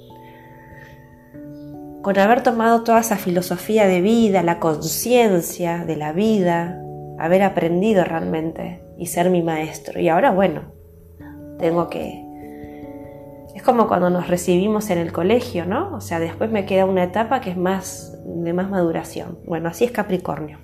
con 2.02 2.18
haber 2.20 2.44
tomado 2.44 2.84
toda 2.84 3.00
esa 3.00 3.18
filosofía 3.18 3.88
de 3.88 4.02
vida, 4.02 4.44
la 4.44 4.60
conciencia 4.60 5.86
de 5.86 5.96
la 5.96 6.12
vida, 6.12 6.82
haber 7.18 7.44
aprendido 7.44 8.04
realmente 8.04 8.84
y 8.98 9.08
ser 9.08 9.30
mi 9.30 9.42
maestro. 9.42 10.00
Y 10.00 10.10
ahora, 10.10 10.32
bueno, 10.32 10.74
tengo 11.58 11.90
que... 11.90 12.27
Es 13.58 13.64
como 13.64 13.88
cuando 13.88 14.12
nos 14.12 14.28
recibimos 14.28 14.92
en 14.92 15.00
el 15.00 15.12
colegio, 15.12 15.66
¿no? 15.66 15.96
O 15.96 16.00
sea, 16.00 16.20
después 16.20 16.52
me 16.52 16.68
queda 16.68 16.86
una 16.86 17.02
etapa 17.02 17.42
que 17.42 17.50
es 17.50 17.58
más 17.58 18.16
de 18.24 18.54
más 18.54 18.70
maduración. 18.70 19.40
Bueno, 19.48 19.70
así 19.70 19.84
es 19.84 19.90
Capricornio. 19.90 20.60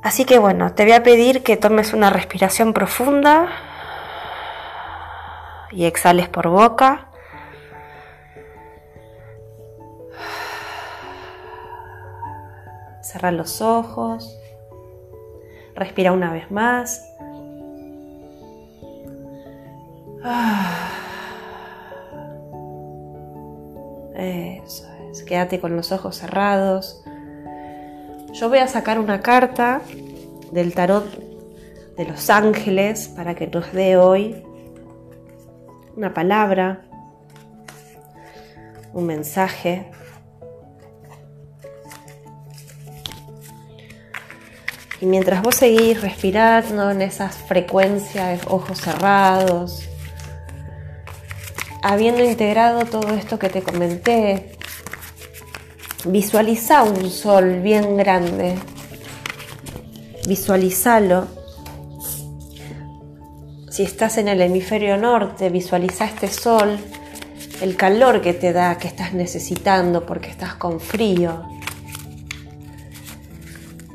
Así 0.00 0.24
que 0.24 0.38
bueno, 0.38 0.72
te 0.72 0.84
voy 0.84 0.92
a 0.92 1.02
pedir 1.02 1.42
que 1.42 1.56
tomes 1.56 1.94
una 1.94 2.10
respiración 2.10 2.72
profunda 2.74 3.48
y 5.72 5.84
exhales 5.86 6.28
por 6.28 6.46
boca. 6.46 7.10
Cerra 13.02 13.32
los 13.32 13.60
ojos. 13.60 14.38
Respira 15.74 16.12
una 16.12 16.32
vez 16.32 16.52
más. 16.52 17.07
Eso 24.14 24.86
es, 25.10 25.22
quédate 25.22 25.60
con 25.60 25.76
los 25.76 25.92
ojos 25.92 26.16
cerrados. 26.16 27.02
Yo 28.32 28.48
voy 28.48 28.58
a 28.58 28.66
sacar 28.68 28.98
una 28.98 29.20
carta 29.20 29.80
del 30.52 30.74
tarot 30.74 31.06
de 31.96 32.04
los 32.04 32.30
ángeles 32.30 33.08
para 33.08 33.34
que 33.34 33.46
nos 33.46 33.72
dé 33.72 33.96
hoy 33.96 34.44
una 35.96 36.14
palabra, 36.14 36.82
un 38.92 39.06
mensaje. 39.06 39.90
Y 45.00 45.06
mientras 45.06 45.42
vos 45.42 45.56
seguís 45.56 46.00
respirando 46.00 46.90
en 46.90 47.02
esas 47.02 47.36
frecuencias, 47.36 48.42
ojos 48.46 48.80
cerrados, 48.80 49.87
habiendo 51.82 52.24
integrado 52.24 52.84
todo 52.84 53.14
esto 53.14 53.38
que 53.38 53.48
te 53.48 53.62
comenté, 53.62 54.56
visualiza 56.04 56.82
un 56.82 57.10
sol 57.10 57.60
bien 57.60 57.96
grande, 57.96 58.54
visualizalo. 60.26 61.26
Si 63.70 63.82
estás 63.82 64.18
en 64.18 64.28
el 64.28 64.40
hemisferio 64.40 64.96
norte, 64.96 65.50
visualiza 65.50 66.04
este 66.04 66.28
sol 66.28 66.78
el 67.60 67.76
calor 67.76 68.20
que 68.20 68.34
te 68.34 68.52
da, 68.52 68.78
que 68.78 68.88
estás 68.88 69.12
necesitando 69.12 70.06
porque 70.06 70.30
estás 70.30 70.54
con 70.54 70.80
frío. 70.80 71.44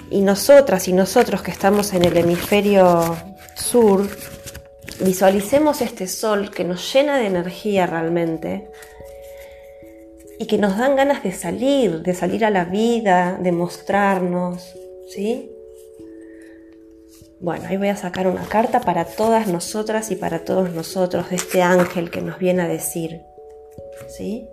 Y 0.10 0.22
nosotras 0.22 0.88
y 0.88 0.94
nosotros 0.94 1.42
que 1.42 1.52
estamos 1.52 1.94
en 1.94 2.04
el 2.04 2.16
hemisferio 2.18 3.16
sur, 3.56 4.08
visualicemos 5.04 5.82
este 5.82 6.08
sol 6.08 6.52
que 6.52 6.64
nos 6.64 6.94
llena 6.94 7.18
de 7.18 7.28
energía 7.28 7.86
realmente 7.86 8.70
y 10.40 10.46
que 10.48 10.58
nos 10.58 10.78
dan 10.78 10.96
ganas 10.96 11.24
de 11.24 11.32
salir, 11.32 12.02
de 12.02 12.14
salir 12.14 12.44
a 12.46 12.50
la 12.50 12.66
vida, 12.66 13.38
de 13.42 13.52
mostrarnos, 13.52 14.74
¿sí? 15.08 15.52
Bueno, 17.40 17.66
ahí 17.68 17.78
voy 17.78 17.90
a 17.90 17.96
sacar 17.96 18.28
una 18.28 18.46
carta 18.46 18.82
para 18.82 19.06
todas 19.06 19.48
nosotras 19.48 20.12
y 20.12 20.16
para 20.16 20.46
todos 20.46 20.72
nosotros 20.74 21.30
de 21.30 21.36
este 21.36 21.62
ángel 21.62 22.10
que 22.10 22.22
nos 22.22 22.40
viene 22.40 22.64
a 22.64 22.68
decir, 22.68 23.22
¿sí? 24.08 24.48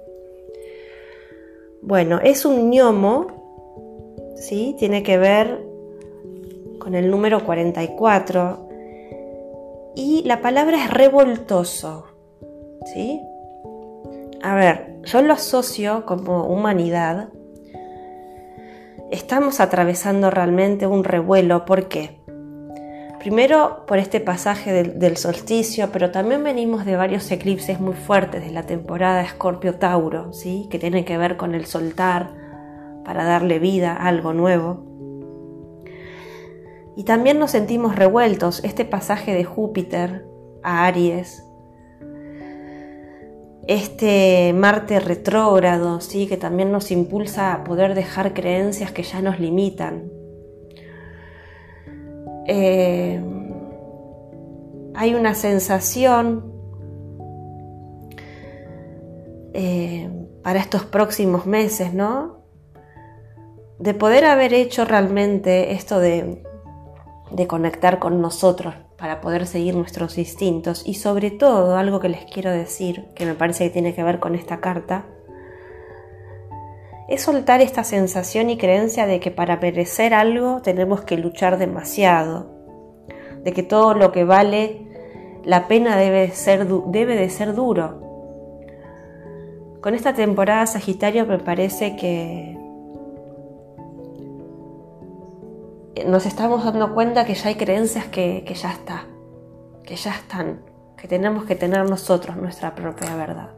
Bueno, 1.83 2.21
es 2.23 2.45
un 2.45 2.71
gnomo, 2.71 4.35
¿sí? 4.37 4.75
Tiene 4.79 5.03
que 5.03 5.19
ver 5.19 5.65
con 6.79 6.95
el 6.95 7.11
número 7.11 7.45
44 7.45 8.70
y 9.95 10.23
la 10.25 10.41
palabra 10.41 10.85
es 10.85 10.91
revoltoso, 10.91 12.07
¿sí? 12.95 13.21
A 14.43 14.55
ver, 14.55 15.01
yo 15.05 15.23
lo 15.23 15.35
asocio 15.35 16.07
como 16.07 16.45
humanidad. 16.47 17.29
Estamos 19.11 19.61
atravesando 19.61 20.31
realmente 20.31 20.87
un 20.87 21.05
revuelo. 21.05 21.65
¿Por 21.65 21.89
qué? 21.89 22.21
Primero 23.19 23.85
por 23.87 23.99
este 23.99 24.19
pasaje 24.19 24.73
del, 24.83 25.17
solsticio, 25.19 25.91
pero 25.93 26.11
también 26.11 26.43
venimos 26.43 26.87
de 26.87 26.97
varios 26.97 27.31
eclipses 27.31 27.79
muy 27.79 27.93
fuertes 27.93 28.43
de 28.43 28.51
la 28.51 28.63
temporada 28.63 29.21
Escorpio-Tauro, 29.21 30.33
¿sí? 30.33 30.69
que 30.71 30.79
tienen 30.79 31.05
que 31.05 31.19
ver 31.19 31.37
con 31.37 31.55
el 31.55 31.67
soltar 31.67 32.33
para 33.05 33.25
darle 33.25 33.59
vida 33.59 33.93
a 33.93 34.09
algo 34.09 34.33
nuevo. 34.33 34.90
Y 37.01 37.05
también 37.05 37.39
nos 37.39 37.53
sentimos 37.53 37.97
revueltos. 37.97 38.63
Este 38.63 38.85
pasaje 38.85 39.33
de 39.33 39.43
Júpiter 39.43 40.27
a 40.63 40.85
Aries 40.85 41.43
este 43.67 44.53
Marte 44.53 45.01
retrógrado, 45.01 46.03
¿sí? 46.03 46.27
que 46.27 46.37
también 46.37 46.71
nos 46.71 46.91
impulsa 46.91 47.55
a 47.55 47.65
poder 47.65 47.95
dejar 47.95 48.35
creencias 48.35 48.93
que 48.93 49.03
ya 49.03 49.23
nos 49.23 49.41
limitan. 49.41 50.11
Eh, 52.47 53.23
hay 54.95 55.15
una 55.15 55.35
sensación 55.35 56.53
eh, 59.55 60.11
para 60.43 60.61
estos 60.61 60.85
próximos 60.85 61.47
meses, 61.47 61.95
¿no? 61.95 62.45
De 63.79 63.95
poder 63.95 64.27
haber 64.27 64.53
hecho 64.53 64.85
realmente 64.85 65.73
esto 65.73 65.99
de, 65.99 66.43
de 67.31 67.47
conectar 67.47 67.99
con 67.99 68.21
nosotros 68.21 68.75
para 68.97 69.21
poder 69.21 69.47
seguir 69.47 69.75
nuestros 69.75 70.19
instintos 70.19 70.83
y 70.85 70.95
sobre 70.95 71.31
todo 71.31 71.77
algo 71.77 72.01
que 72.01 72.09
les 72.09 72.25
quiero 72.25 72.51
decir, 72.51 73.09
que 73.15 73.25
me 73.25 73.35
parece 73.35 73.65
que 73.65 73.71
tiene 73.71 73.95
que 73.95 74.03
ver 74.03 74.19
con 74.19 74.35
esta 74.35 74.61
carta, 74.61 75.07
es 77.09 77.23
soltar 77.23 77.61
esta 77.61 77.83
sensación 77.83 78.51
y 78.51 78.57
creencia 78.57 79.07
de 79.07 79.19
que 79.19 79.31
para 79.31 79.57
merecer 79.57 80.15
algo 80.15 80.61
tenemos 80.63 81.01
que 81.01 81.17
luchar 81.17 81.59
demasiado, 81.59 82.51
de 83.43 83.53
que 83.53 83.63
todo 83.63 83.95
lo 83.95 84.13
que 84.13 84.25
vale 84.25 84.87
la 85.45 85.67
pena 85.67 85.97
debe, 85.97 86.31
ser, 86.31 86.69
debe 86.69 87.17
de 87.17 87.31
ser 87.31 87.55
duro. 87.55 88.01
Con 89.81 89.95
esta 89.95 90.13
temporada 90.13 90.67
Sagitario 90.67 91.27
me 91.27 91.39
parece 91.39 91.97
que 91.97 92.60
nos 96.07 96.27
estamos 96.27 96.65
dando 96.65 96.95
cuenta 96.95 97.25
que 97.25 97.35
ya 97.35 97.49
hay 97.49 97.57
creencias 97.57 98.07
que, 98.07 98.45
ya 98.55 98.73
está, 98.73 99.07
que 99.85 99.97
ya 99.97 100.13
están, 100.13 100.63
que 100.97 101.09
tenemos 101.09 101.45
que 101.45 101.57
tener 101.57 101.89
nosotros 101.89 102.37
nuestra 102.37 102.75
propia 102.75 103.15
verdad. 103.17 103.51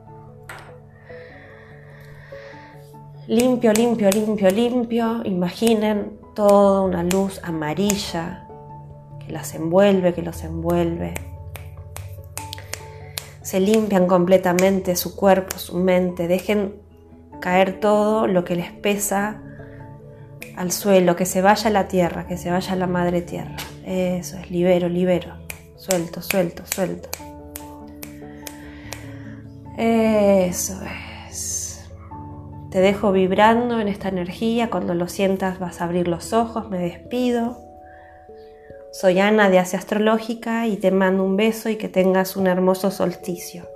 Limpio, 3.28 3.72
limpio, 3.72 4.10
limpio, 4.10 4.50
limpio. 4.50 5.22
Imaginen 5.24 6.18
toda 6.34 6.82
una 6.82 7.04
luz 7.04 7.40
amarilla 7.44 8.48
que 9.24 9.32
las 9.32 9.54
envuelve, 9.54 10.12
que 10.12 10.22
los 10.22 10.42
envuelve. 10.42 11.14
Se 13.42 13.60
limpian 13.60 14.06
completamente 14.06 14.96
su 14.96 15.14
cuerpo, 15.14 15.58
su 15.58 15.76
mente. 15.76 16.26
Dejen 16.26 16.80
caer 17.40 17.78
todo 17.78 18.26
lo 18.26 18.44
que 18.44 18.56
les 18.56 18.72
pesa 18.72 19.40
al 20.56 20.72
suelo, 20.72 21.16
que 21.16 21.26
se 21.26 21.42
vaya 21.42 21.70
la 21.70 21.88
tierra, 21.88 22.26
que 22.26 22.36
se 22.36 22.50
vaya 22.50 22.76
la 22.76 22.86
madre 22.86 23.22
tierra. 23.22 23.56
Eso 23.84 24.38
es, 24.38 24.50
libero, 24.50 24.88
libero. 24.88 25.34
Suelto, 25.76 26.22
suelto, 26.22 26.62
suelto. 26.66 27.08
Eso 29.76 30.80
es. 31.28 31.90
Te 32.70 32.80
dejo 32.80 33.12
vibrando 33.12 33.80
en 33.80 33.88
esta 33.88 34.08
energía. 34.08 34.70
Cuando 34.70 34.94
lo 34.94 35.08
sientas 35.08 35.58
vas 35.58 35.80
a 35.80 35.84
abrir 35.84 36.08
los 36.08 36.32
ojos. 36.32 36.70
Me 36.70 36.78
despido. 36.78 37.58
Soy 38.92 39.20
Ana 39.20 39.48
de 39.48 39.58
Asia 39.58 39.78
Astrológica 39.78 40.66
y 40.66 40.76
te 40.76 40.90
mando 40.90 41.24
un 41.24 41.36
beso 41.36 41.70
y 41.70 41.76
que 41.76 41.88
tengas 41.88 42.36
un 42.36 42.46
hermoso 42.46 42.90
solsticio. 42.90 43.71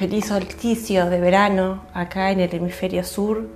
Feliz 0.00 0.28
solsticio 0.28 1.10
de 1.10 1.20
verano 1.20 1.82
acá 1.92 2.30
en 2.30 2.40
el 2.40 2.54
hemisferio 2.54 3.04
sur. 3.04 3.46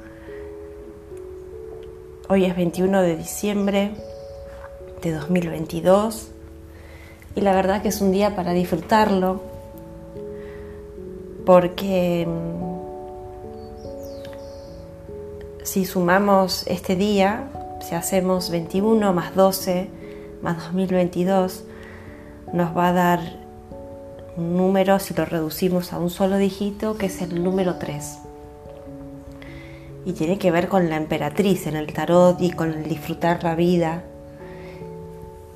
Hoy 2.29 2.45
es 2.45 2.55
21 2.55 3.01
de 3.01 3.17
diciembre 3.17 3.93
de 5.01 5.13
2022 5.13 6.29
y 7.35 7.41
la 7.41 7.55
verdad 7.55 7.81
que 7.81 7.89
es 7.89 8.03
un 8.03 8.13
día 8.13 8.37
para 8.37 8.53
disfrutarlo 8.53 9.41
porque 11.47 12.29
mm, 12.29 12.85
si 15.63 15.87
sumamos 15.87 16.67
este 16.67 16.95
día, 16.95 17.49
si 17.81 17.95
hacemos 17.95 18.51
21 18.51 19.15
más 19.15 19.35
12 19.35 19.89
más 20.43 20.59
2022, 20.59 21.65
nos 22.53 22.77
va 22.77 22.89
a 22.89 22.93
dar 22.93 23.44
un 24.37 24.57
número 24.57 24.99
si 24.99 25.15
lo 25.15 25.25
reducimos 25.25 25.93
a 25.93 25.99
un 25.99 26.11
solo 26.11 26.37
dígito 26.39 26.97
que 26.97 27.07
es 27.07 27.23
el 27.23 27.43
número 27.43 27.77
3. 27.77 28.19
Y 30.07 30.13
tiene 30.13 30.39
que 30.39 30.51
ver 30.51 30.69
con 30.69 30.91
la 30.91 30.97
emperatriz 30.97 31.67
en 31.67 31.77
el 31.77 31.93
tarot 31.93 32.41
y 32.41 32.51
con 32.51 32.73
el 32.73 32.89
disfrutar 32.89 33.43
la 33.43 33.55
vida 33.55 34.05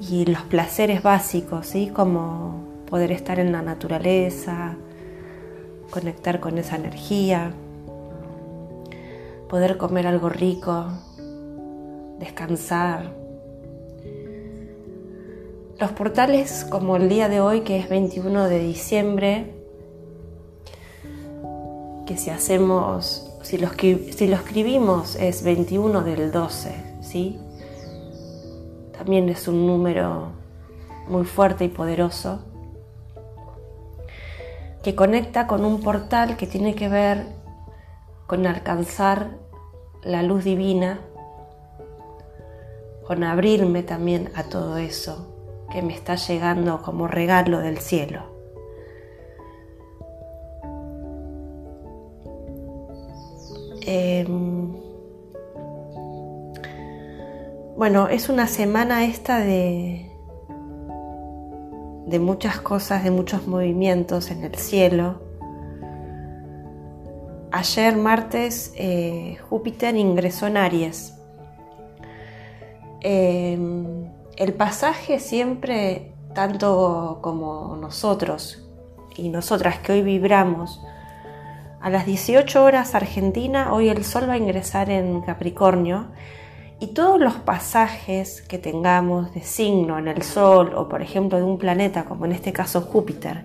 y 0.01 0.25
los 0.27 0.43
placeres 0.43 1.03
básicos, 1.03 1.67
¿sí? 1.67 1.89
como 1.89 2.63
poder 2.89 3.13
estar 3.13 3.39
en 3.41 3.53
la 3.53 3.63
naturaleza, 3.63 4.77
conectar 5.91 6.41
con 6.41 6.57
esa 6.57 6.77
energía, 6.77 7.53
poder 9.49 9.77
comer 9.77 10.07
algo 10.07 10.29
rico, 10.29 10.87
descansar, 12.19 13.18
los 15.79 15.93
portales 15.93 16.67
como 16.69 16.97
el 16.97 17.09
día 17.09 17.29
de 17.29 17.41
hoy, 17.41 17.61
que 17.61 17.79
es 17.79 17.89
21 17.89 18.49
de 18.49 18.59
diciembre, 18.59 19.55
que 22.05 22.17
si 22.17 22.31
hacemos, 22.31 23.31
si 23.43 23.59
lo, 23.59 23.69
si 23.69 24.27
lo 24.27 24.37
escribimos 24.37 25.15
es 25.15 25.45
21 25.45 26.03
del 26.03 26.33
12, 26.33 26.75
¿sí? 27.01 27.39
También 28.97 29.29
es 29.29 29.47
un 29.47 29.69
número 29.69 30.33
muy 31.07 31.25
fuerte 31.25 31.65
y 31.65 31.69
poderoso 31.69 32.41
que 34.83 34.97
conecta 34.97 35.47
con 35.47 35.65
un 35.65 35.81
portal 35.81 36.37
que 36.37 36.49
tiene 36.49 36.75
que 36.75 36.89
ver 36.89 37.27
con 38.27 38.47
alcanzar 38.47 39.39
la 40.03 40.23
luz 40.25 40.43
divina, 40.43 41.01
con 43.07 43.23
abrirme 43.23 43.85
también 43.85 44.31
a 44.35 44.43
todo 44.45 44.77
eso 44.77 45.38
que 45.71 45.83
me 45.83 45.95
está 45.95 46.17
llegando 46.17 46.83
como 46.83 47.07
regalo 47.09 47.61
del 47.61 47.79
cielo. 47.79 48.23
Em, 53.87 54.75
bueno, 57.77 58.09
es 58.09 58.29
una 58.29 58.47
semana 58.47 59.05
esta 59.05 59.39
de, 59.39 60.11
de 62.07 62.19
muchas 62.19 62.61
cosas, 62.61 63.05
de 63.05 63.11
muchos 63.11 63.47
movimientos 63.47 64.31
en 64.31 64.45
el 64.45 64.55
cielo. 64.57 65.29
ayer 67.51 67.97
martes 67.97 68.73
eh, 68.77 69.37
Júpiter 69.49 69.97
ingresó 69.97 70.47
en 70.47 70.57
Aries. 70.57 71.15
Em, 73.01 74.11
el 74.39 74.55
pasaje 74.55 75.19
siempre, 75.19 76.13
tanto 76.33 77.19
como 77.23 77.77
nosotros 77.77 78.65
y 79.17 79.31
nosotras 79.31 79.81
que 79.81 79.93
hoy 79.93 80.03
vibramos, 80.03 80.81
a 81.81 81.91
las 81.91 82.07
18 82.07 82.63
horas 82.63 82.95
Argentina, 82.95 83.73
hoy 83.73 83.89
el 83.89 84.05
Sol 84.05 84.29
va 84.29 84.35
a 84.35 84.39
ingresar 84.39 84.91
en 84.91 85.23
Capricornio 85.23 86.07
y 86.79 86.89
todos 86.89 87.19
los 87.21 87.35
pasajes 87.35 88.43
que 88.43 88.59
tengamos 88.59 89.35
de 89.35 89.43
signo 89.43 89.99
en 89.99 90.07
el 90.07 90.23
Sol 90.23 90.73
o 90.77 90.89
por 90.89 91.03
ejemplo 91.03 91.39
de 91.39 91.45
un 91.45 91.59
planeta 91.59 92.05
como 92.05 92.25
en 92.25 92.31
este 92.31 92.53
caso 92.53 92.83
Júpiter, 92.83 93.45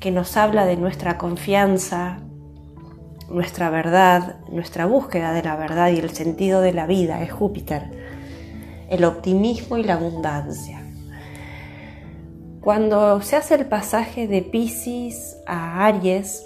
que 0.00 0.10
nos 0.10 0.38
habla 0.38 0.64
de 0.64 0.78
nuestra 0.78 1.18
confianza, 1.18 2.20
nuestra 3.28 3.68
verdad, 3.68 4.36
nuestra 4.50 4.86
búsqueda 4.86 5.34
de 5.34 5.42
la 5.42 5.56
verdad 5.56 5.90
y 5.90 5.98
el 5.98 6.08
sentido 6.08 6.62
de 6.62 6.72
la 6.72 6.86
vida 6.86 7.20
es 7.22 7.30
Júpiter, 7.30 8.07
el 8.88 9.04
optimismo 9.04 9.76
y 9.76 9.84
la 9.84 9.94
abundancia. 9.94 10.84
Cuando 12.60 13.22
se 13.22 13.36
hace 13.36 13.54
el 13.54 13.66
pasaje 13.66 14.26
de 14.26 14.42
Pisces 14.42 15.38
a 15.46 15.86
Aries, 15.86 16.44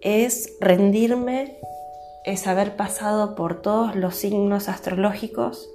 es 0.00 0.56
rendirme, 0.60 1.58
es 2.24 2.46
haber 2.46 2.76
pasado 2.76 3.34
por 3.34 3.60
todos 3.60 3.94
los 3.96 4.16
signos 4.16 4.68
astrológicos, 4.68 5.70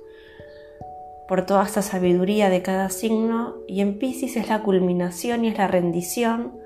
por 1.28 1.46
toda 1.46 1.64
esta 1.64 1.82
sabiduría 1.82 2.50
de 2.50 2.62
cada 2.62 2.90
signo, 2.90 3.56
y 3.68 3.82
en 3.82 4.00
Pisces 4.00 4.36
es 4.36 4.50
la 4.50 4.64
culminación 4.64 5.46
y 5.46 5.50
es 5.50 5.58
la 5.58 5.68
rendición 5.68 6.60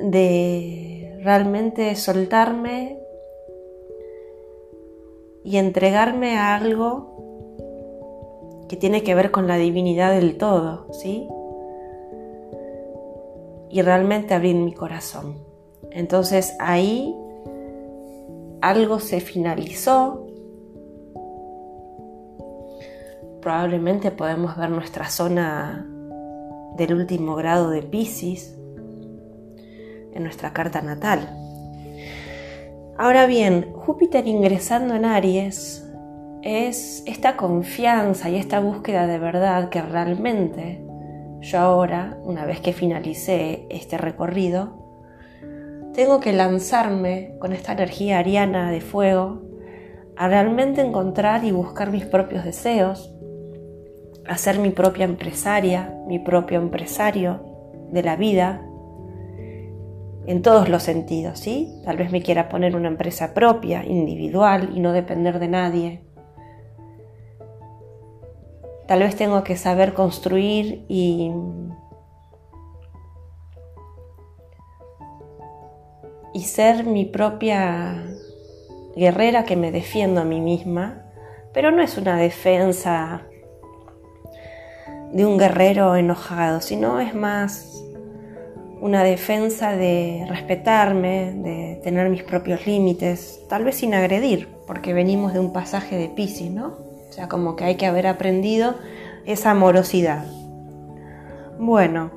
de 0.00 1.18
realmente 1.22 1.94
soltarme 1.96 2.97
y 5.44 5.56
entregarme 5.56 6.36
a 6.36 6.54
algo 6.54 7.18
que 8.68 8.76
tiene 8.76 9.02
que 9.02 9.14
ver 9.14 9.30
con 9.30 9.46
la 9.46 9.56
divinidad 9.56 10.12
del 10.12 10.36
todo, 10.36 10.92
¿sí? 10.92 11.26
Y 13.70 13.82
realmente 13.82 14.34
abrir 14.34 14.56
mi 14.56 14.72
corazón. 14.72 15.36
Entonces 15.90 16.54
ahí 16.60 17.14
algo 18.60 19.00
se 19.00 19.20
finalizó. 19.20 20.26
Probablemente 23.40 24.10
podemos 24.10 24.56
ver 24.56 24.70
nuestra 24.70 25.08
zona 25.08 25.88
del 26.76 26.94
último 26.94 27.36
grado 27.36 27.70
de 27.70 27.82
Pisces 27.82 28.58
en 30.12 30.22
nuestra 30.22 30.52
carta 30.52 30.82
natal. 30.82 31.47
Ahora 33.00 33.26
bien, 33.26 33.72
Júpiter 33.74 34.26
ingresando 34.26 34.96
en 34.96 35.04
Aries 35.04 35.88
es 36.42 37.04
esta 37.06 37.36
confianza 37.36 38.28
y 38.28 38.34
esta 38.34 38.58
búsqueda 38.58 39.06
de 39.06 39.20
verdad 39.20 39.68
que 39.68 39.80
realmente 39.80 40.84
yo 41.40 41.60
ahora, 41.60 42.18
una 42.24 42.44
vez 42.44 42.58
que 42.58 42.72
finalicé 42.72 43.68
este 43.70 43.98
recorrido, 43.98 44.84
tengo 45.94 46.18
que 46.18 46.32
lanzarme 46.32 47.36
con 47.38 47.52
esta 47.52 47.70
energía 47.70 48.18
ariana 48.18 48.72
de 48.72 48.80
fuego 48.80 49.42
a 50.16 50.26
realmente 50.26 50.80
encontrar 50.80 51.44
y 51.44 51.52
buscar 51.52 51.92
mis 51.92 52.04
propios 52.04 52.44
deseos, 52.44 53.14
a 54.26 54.36
ser 54.36 54.58
mi 54.58 54.70
propia 54.70 55.04
empresaria, 55.04 55.94
mi 56.08 56.18
propio 56.18 56.58
empresario 56.58 57.44
de 57.92 58.02
la 58.02 58.16
vida, 58.16 58.67
en 60.28 60.42
todos 60.42 60.68
los 60.68 60.82
sentidos, 60.82 61.38
¿sí? 61.38 61.72
Tal 61.86 61.96
vez 61.96 62.12
me 62.12 62.20
quiera 62.20 62.50
poner 62.50 62.76
una 62.76 62.88
empresa 62.88 63.32
propia, 63.32 63.82
individual 63.82 64.72
y 64.74 64.80
no 64.80 64.92
depender 64.92 65.38
de 65.38 65.48
nadie. 65.48 66.02
Tal 68.86 68.98
vez 68.98 69.16
tengo 69.16 69.42
que 69.42 69.56
saber 69.56 69.94
construir 69.94 70.84
y 70.86 71.32
y 76.34 76.42
ser 76.42 76.84
mi 76.84 77.06
propia 77.06 78.04
guerrera 78.94 79.44
que 79.44 79.56
me 79.56 79.72
defiendo 79.72 80.20
a 80.20 80.24
mí 80.24 80.42
misma, 80.42 81.06
pero 81.54 81.70
no 81.70 81.82
es 81.82 81.96
una 81.96 82.16
defensa 82.16 83.22
de 85.10 85.24
un 85.24 85.38
guerrero 85.38 85.96
enojado, 85.96 86.60
sino 86.60 87.00
es 87.00 87.14
más 87.14 87.77
una 88.80 89.02
defensa 89.02 89.76
de 89.76 90.24
respetarme, 90.28 91.32
de 91.32 91.80
tener 91.82 92.08
mis 92.10 92.22
propios 92.22 92.66
límites, 92.66 93.40
tal 93.48 93.64
vez 93.64 93.76
sin 93.76 93.94
agredir, 93.94 94.48
porque 94.66 94.92
venimos 94.92 95.32
de 95.32 95.40
un 95.40 95.52
pasaje 95.52 95.96
de 95.96 96.08
Pisces, 96.08 96.50
¿no? 96.50 96.76
O 97.08 97.12
sea, 97.12 97.28
como 97.28 97.56
que 97.56 97.64
hay 97.64 97.76
que 97.76 97.86
haber 97.86 98.06
aprendido 98.06 98.76
esa 99.26 99.50
amorosidad. 99.50 100.24
Bueno, 101.58 102.10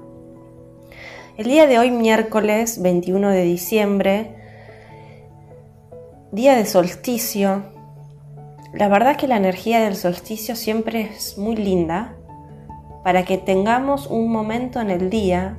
el 1.38 1.46
día 1.46 1.66
de 1.66 1.80
hoy, 1.80 1.90
miércoles 1.92 2.82
21 2.82 3.30
de 3.30 3.44
diciembre, 3.44 4.36
día 6.32 6.56
de 6.56 6.66
solsticio, 6.66 7.64
la 8.74 8.88
verdad 8.88 9.18
que 9.18 9.28
la 9.28 9.38
energía 9.38 9.82
del 9.82 9.96
solsticio 9.96 10.56
siempre 10.56 11.10
es 11.14 11.38
muy 11.38 11.56
linda 11.56 12.16
para 13.04 13.26
que 13.26 13.38
tengamos 13.38 14.08
un 14.08 14.32
momento 14.32 14.80
en 14.80 14.92
el 14.92 15.10
día 15.10 15.58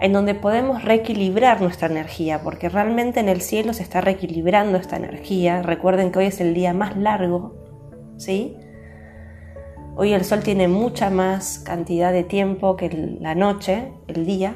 en 0.00 0.14
donde 0.14 0.34
podemos 0.34 0.82
reequilibrar 0.82 1.60
nuestra 1.60 1.88
energía, 1.88 2.40
porque 2.42 2.70
realmente 2.70 3.20
en 3.20 3.28
el 3.28 3.42
cielo 3.42 3.74
se 3.74 3.82
está 3.82 4.00
reequilibrando 4.00 4.78
esta 4.78 4.96
energía. 4.96 5.62
Recuerden 5.62 6.10
que 6.10 6.20
hoy 6.20 6.26
es 6.26 6.40
el 6.40 6.54
día 6.54 6.72
más 6.72 6.96
largo, 6.96 7.54
¿sí? 8.16 8.56
Hoy 9.96 10.14
el 10.14 10.24
sol 10.24 10.40
tiene 10.40 10.68
mucha 10.68 11.10
más 11.10 11.58
cantidad 11.58 12.12
de 12.12 12.24
tiempo 12.24 12.76
que 12.76 13.18
la 13.20 13.34
noche, 13.34 13.92
el 14.08 14.24
día. 14.24 14.54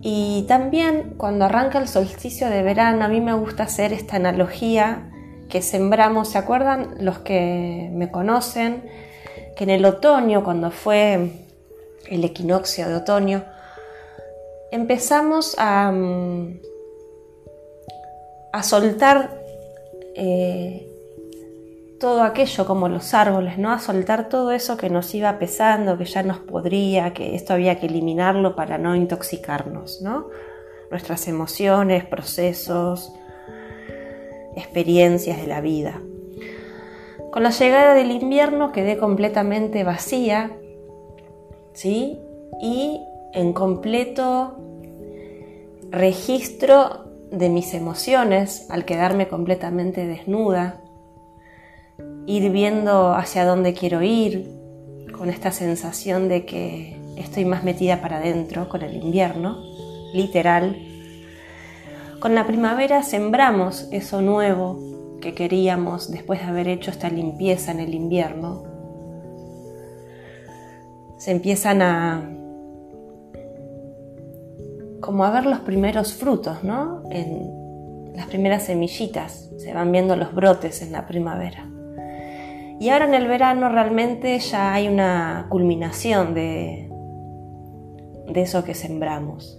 Y 0.00 0.46
también 0.48 1.14
cuando 1.18 1.44
arranca 1.44 1.78
el 1.78 1.88
solsticio 1.88 2.48
de 2.48 2.62
verano, 2.62 3.04
a 3.04 3.08
mí 3.08 3.20
me 3.20 3.34
gusta 3.34 3.64
hacer 3.64 3.92
esta 3.92 4.16
analogía 4.16 5.10
que 5.50 5.60
sembramos, 5.60 6.28
¿se 6.30 6.38
acuerdan 6.38 6.94
los 7.00 7.18
que 7.18 7.90
me 7.92 8.10
conocen? 8.10 8.82
Que 9.56 9.64
en 9.64 9.70
el 9.70 9.84
otoño, 9.84 10.42
cuando 10.42 10.70
fue 10.70 11.43
el 12.08 12.24
equinoccio 12.24 12.88
de 12.88 12.94
otoño, 12.94 13.44
empezamos 14.70 15.54
a, 15.58 15.90
mm, 15.92 16.60
a 18.52 18.62
soltar 18.62 19.40
eh, 20.16 20.88
todo 21.98 22.22
aquello 22.22 22.66
como 22.66 22.88
los 22.88 23.14
árboles, 23.14 23.58
¿no? 23.58 23.72
A 23.72 23.78
soltar 23.78 24.28
todo 24.28 24.52
eso 24.52 24.76
que 24.76 24.90
nos 24.90 25.14
iba 25.14 25.38
pesando, 25.38 25.96
que 25.96 26.04
ya 26.04 26.22
nos 26.22 26.38
podría, 26.38 27.14
que 27.14 27.34
esto 27.34 27.54
había 27.54 27.78
que 27.80 27.86
eliminarlo 27.86 28.54
para 28.56 28.78
no 28.78 28.94
intoxicarnos, 28.94 30.02
¿no? 30.02 30.28
Nuestras 30.90 31.26
emociones, 31.28 32.04
procesos, 32.04 33.12
experiencias 34.54 35.40
de 35.40 35.46
la 35.46 35.60
vida. 35.60 36.00
Con 37.32 37.42
la 37.42 37.50
llegada 37.50 37.94
del 37.94 38.10
invierno 38.10 38.70
quedé 38.70 38.98
completamente 38.98 39.82
vacía, 39.82 40.52
¿sí? 41.74 42.18
Y 42.62 43.00
en 43.34 43.52
completo 43.52 44.56
registro 45.90 47.04
de 47.30 47.48
mis 47.48 47.74
emociones 47.74 48.66
al 48.70 48.84
quedarme 48.84 49.28
completamente 49.28 50.06
desnuda, 50.06 50.80
ir 52.26 52.50
viendo 52.50 53.12
hacia 53.12 53.44
dónde 53.44 53.74
quiero 53.74 54.02
ir, 54.02 54.50
con 55.16 55.28
esta 55.30 55.52
sensación 55.52 56.28
de 56.28 56.44
que 56.44 56.96
estoy 57.16 57.44
más 57.44 57.62
metida 57.62 58.00
para 58.00 58.16
adentro 58.16 58.68
con 58.68 58.82
el 58.82 58.96
invierno, 58.96 59.62
literal. 60.12 60.76
Con 62.20 62.34
la 62.34 62.46
primavera 62.46 63.02
sembramos 63.02 63.88
eso 63.92 64.22
nuevo 64.22 65.18
que 65.20 65.34
queríamos 65.34 66.10
después 66.10 66.40
de 66.40 66.46
haber 66.46 66.68
hecho 66.68 66.90
esta 66.90 67.08
limpieza 67.10 67.70
en 67.70 67.80
el 67.80 67.94
invierno 67.94 68.73
se 71.24 71.30
empiezan 71.30 71.80
a 71.80 72.30
como 75.00 75.24
a 75.24 75.30
ver 75.30 75.46
los 75.46 75.60
primeros 75.60 76.12
frutos, 76.12 76.62
¿no? 76.62 77.02
En 77.10 78.12
las 78.14 78.26
primeras 78.26 78.64
semillitas, 78.64 79.50
se 79.56 79.72
van 79.72 79.90
viendo 79.90 80.16
los 80.16 80.34
brotes 80.34 80.82
en 80.82 80.92
la 80.92 81.06
primavera. 81.06 81.66
Y 82.78 82.90
ahora 82.90 83.06
en 83.06 83.14
el 83.14 83.26
verano 83.26 83.70
realmente 83.70 84.38
ya 84.38 84.74
hay 84.74 84.86
una 84.86 85.46
culminación 85.48 86.34
de, 86.34 86.90
de 88.28 88.42
eso 88.42 88.62
que 88.62 88.74
sembramos. 88.74 89.58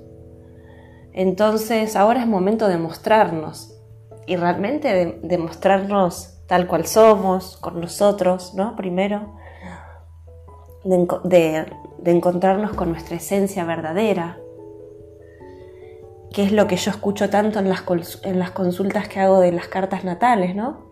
Entonces 1.13 1.95
ahora 1.95 2.21
es 2.21 2.27
momento 2.27 2.67
de 2.67 2.77
mostrarnos 2.77 3.75
y 4.27 4.35
realmente 4.35 4.93
de, 4.93 5.19
de 5.23 5.37
mostrarnos 5.39 6.37
tal 6.45 6.67
cual 6.67 6.85
somos, 6.85 7.57
con 7.57 7.81
nosotros, 7.81 8.53
¿no? 8.53 8.75
Primero 8.75 9.33
de, 10.85 11.65
encontrarnos 12.05 12.73
con 12.73 12.89
nuestra 12.89 13.17
esencia 13.17 13.65
verdadera, 13.65 14.37
que 16.31 16.43
es 16.43 16.51
lo 16.51 16.67
que 16.67 16.75
yo 16.75 16.91
escucho 16.91 17.29
tanto 17.29 17.59
en 17.59 17.69
las, 17.69 17.83
en 18.23 18.39
las 18.39 18.51
consultas 18.51 19.07
que 19.07 19.19
hago 19.19 19.39
de 19.39 19.51
las 19.51 19.67
cartas 19.67 20.03
natales, 20.03 20.55
¿no? 20.55 20.85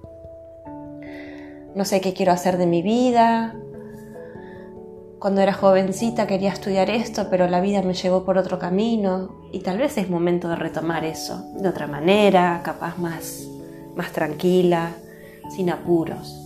No 1.76 1.86
sé 1.86 2.02
qué 2.02 2.14
quiero 2.14 2.32
hacer 2.32 2.58
de 2.58 2.66
mi 2.66 2.82
vida. 2.82 3.56
Cuando 5.20 5.42
era 5.42 5.54
jovencita 5.54 6.28
quería 6.28 6.52
estudiar 6.52 6.90
esto, 6.90 7.28
pero 7.30 7.48
la 7.48 7.62
vida 7.62 7.82
me 7.82 7.94
llevó 7.94 8.26
por 8.26 8.38
otro 8.38 8.60
camino 8.60 9.36
y 9.52 9.60
tal 9.60 9.78
vez 9.78 9.98
es 9.98 10.10
momento 10.10 10.50
de 10.50 10.56
retomar 10.56 11.06
eso 11.06 11.46
de 11.56 11.70
otra 11.70 11.88
manera, 11.88 12.62
capaz 12.64 12.98
más, 12.98 13.48
más 13.96 14.12
tranquila, 14.12 14.92
sin 15.50 15.70
apuros. 15.70 16.43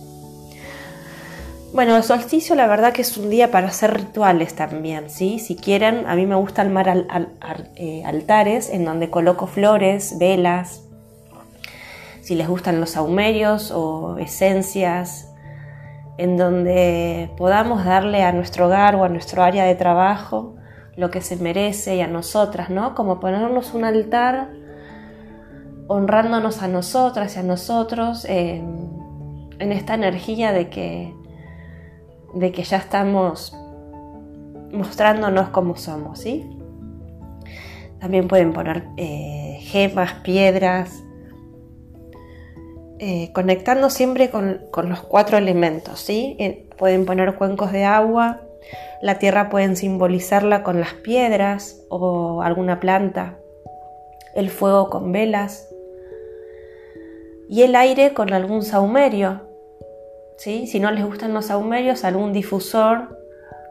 Bueno, 1.72 1.96
el 1.96 2.02
solsticio 2.02 2.54
la 2.54 2.66
verdad 2.66 2.94
que 2.94 3.02
es 3.02 3.16
un 3.18 3.28
día 3.28 3.50
para 3.50 3.68
hacer 3.68 3.92
rituales 3.92 4.56
también, 4.56 5.10
¿sí? 5.10 5.38
Si 5.38 5.54
quieren, 5.54 6.06
a 6.06 6.16
mí 6.16 6.24
me 6.24 6.34
gusta 6.34 6.62
armar 6.62 7.06
eh, 7.76 8.02
altares 8.06 8.70
en 8.70 8.86
donde 8.86 9.10
coloco 9.10 9.46
flores, 9.46 10.16
velas, 10.18 10.84
si 12.22 12.34
les 12.34 12.48
gustan 12.48 12.80
los 12.80 12.90
saumerios 12.90 13.70
o 13.70 14.16
esencias, 14.16 15.30
en 16.16 16.38
donde 16.38 17.30
podamos 17.36 17.84
darle 17.84 18.22
a 18.22 18.32
nuestro 18.32 18.66
hogar 18.66 18.96
o 18.96 19.04
a 19.04 19.08
nuestro 19.10 19.42
área 19.42 19.64
de 19.64 19.74
trabajo 19.74 20.56
lo 20.96 21.10
que 21.10 21.20
se 21.20 21.36
merece 21.36 21.96
y 21.96 22.00
a 22.00 22.06
nosotras, 22.06 22.70
¿no? 22.70 22.94
Como 22.94 23.20
ponernos 23.20 23.74
un 23.74 23.84
altar 23.84 24.48
honrándonos 25.86 26.62
a 26.62 26.68
nosotras 26.68 27.36
y 27.36 27.38
a 27.38 27.42
nosotros 27.42 28.24
en 28.24 28.78
esta 29.58 29.94
energía 29.94 30.52
de 30.52 30.70
que 30.70 31.17
de 32.38 32.52
que 32.52 32.62
ya 32.62 32.76
estamos 32.76 33.56
mostrándonos 34.72 35.48
como 35.48 35.76
somos, 35.76 36.20
¿sí? 36.20 36.48
También 38.00 38.28
pueden 38.28 38.52
poner 38.52 38.84
eh, 38.96 39.58
gemas, 39.60 40.14
piedras, 40.22 41.02
eh, 43.00 43.30
conectando 43.32 43.90
siempre 43.90 44.30
con, 44.30 44.60
los 44.88 45.00
cuatro 45.00 45.36
elementos, 45.36 46.00
¿sí? 46.00 46.36
Eh, 46.38 46.68
pueden 46.76 47.06
poner 47.06 47.34
cuencos 47.34 47.72
de 47.72 47.84
agua, 47.84 48.40
la 49.02 49.18
tierra 49.18 49.48
pueden 49.50 49.76
simbolizarla 49.76 50.62
con 50.62 50.80
las 50.80 50.94
piedras 50.94 51.82
o 51.88 52.42
alguna 52.42 52.80
planta, 52.80 53.38
el 54.34 54.50
fuego 54.50 54.90
con 54.90 55.10
velas 55.12 55.68
y 57.48 57.62
el 57.62 57.74
aire 57.74 58.14
con 58.14 58.32
algún 58.32 58.62
saumerio, 58.62 59.47
si 60.38 60.80
no 60.80 60.90
les 60.90 61.04
gustan 61.04 61.34
los 61.34 61.46
saumerios, 61.46 62.04
algún 62.04 62.32
difusor 62.32 63.18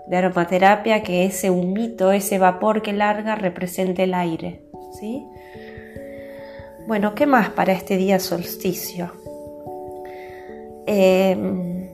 de 0.08 0.18
aromaterapia 0.18 1.02
que 1.02 1.26
ese 1.26 1.50
humito, 1.50 2.12
ese 2.12 2.40
vapor 2.40 2.82
que 2.82 2.94
larga 2.94 3.36
represente 3.36 4.04
el 4.04 4.14
aire. 4.14 4.64
¿sí? 5.00 5.26
Bueno, 6.88 7.16
¿qué 7.16 7.26
más 7.26 7.50
para 7.50 7.74
este 7.74 7.98
día 7.98 8.20
solsticio? 8.20 9.12
Em, 10.86 11.90